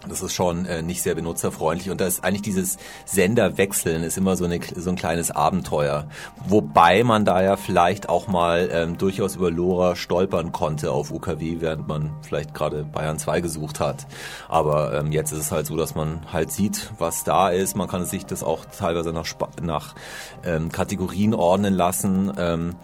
das 0.07 0.21
ist 0.21 0.33
schon 0.33 0.65
äh, 0.65 0.81
nicht 0.81 1.01
sehr 1.01 1.15
benutzerfreundlich 1.15 1.89
und 1.89 2.01
da 2.01 2.07
ist 2.07 2.23
eigentlich 2.23 2.41
dieses 2.41 2.77
Senderwechseln 3.05 4.03
ist 4.03 4.17
immer 4.17 4.35
so, 4.35 4.45
eine, 4.45 4.59
so 4.75 4.89
ein 4.89 4.95
kleines 4.95 5.31
Abenteuer. 5.31 6.07
Wobei 6.47 7.03
man 7.03 7.25
da 7.25 7.41
ja 7.41 7.57
vielleicht 7.57 8.09
auch 8.09 8.27
mal 8.27 8.69
ähm, 8.71 8.97
durchaus 8.97 9.35
über 9.35 9.51
LoRa 9.51 9.95
stolpern 9.95 10.51
konnte 10.51 10.91
auf 10.91 11.11
UKW, 11.11 11.57
während 11.59 11.87
man 11.87 12.11
vielleicht 12.21 12.53
gerade 12.53 12.83
Bayern 12.83 13.19
2 13.19 13.41
gesucht 13.41 13.79
hat. 13.79 14.07
Aber 14.47 14.93
ähm, 14.93 15.11
jetzt 15.11 15.31
ist 15.31 15.39
es 15.39 15.51
halt 15.51 15.65
so, 15.65 15.75
dass 15.75 15.95
man 15.95 16.21
halt 16.31 16.51
sieht, 16.51 16.91
was 16.97 17.23
da 17.23 17.49
ist. 17.49 17.75
Man 17.75 17.87
kann 17.87 18.05
sich 18.05 18.25
das 18.25 18.43
auch 18.43 18.65
teilweise 18.65 19.11
nach, 19.11 19.27
nach 19.61 19.95
ähm, 20.43 20.71
Kategorien 20.71 21.33
ordnen 21.33 21.73
lassen. 21.73 22.31
Ähm, 22.37 22.75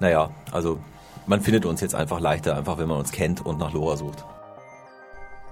naja, 0.00 0.30
also 0.52 0.78
man 1.26 1.40
findet 1.40 1.66
uns 1.66 1.80
jetzt 1.80 1.94
einfach 1.94 2.20
leichter, 2.20 2.56
einfach 2.56 2.78
wenn 2.78 2.88
man 2.88 2.98
uns 2.98 3.12
kennt 3.12 3.44
und 3.44 3.58
nach 3.58 3.72
LoRa 3.72 3.96
sucht. 3.96 4.24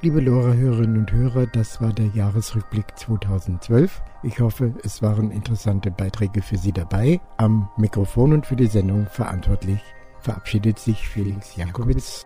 Liebe 0.02 0.20
Lora-Hörerinnen 0.20 0.98
und 0.98 1.10
Hörer, 1.10 1.46
das 1.46 1.80
war 1.80 1.90
der 1.90 2.08
Jahresrückblick 2.08 2.98
2012. 2.98 4.02
Ich 4.22 4.40
hoffe, 4.40 4.74
es 4.84 5.00
waren 5.00 5.30
interessante 5.30 5.90
Beiträge 5.90 6.42
für 6.42 6.58
Sie 6.58 6.72
dabei. 6.72 7.18
Am 7.38 7.70
Mikrofon 7.78 8.34
und 8.34 8.44
für 8.44 8.56
die 8.56 8.66
Sendung 8.66 9.06
verantwortlich 9.06 9.80
verabschiedet 10.20 10.78
sich 10.78 11.08
Felix 11.08 11.56
Jankowitz. 11.56 12.25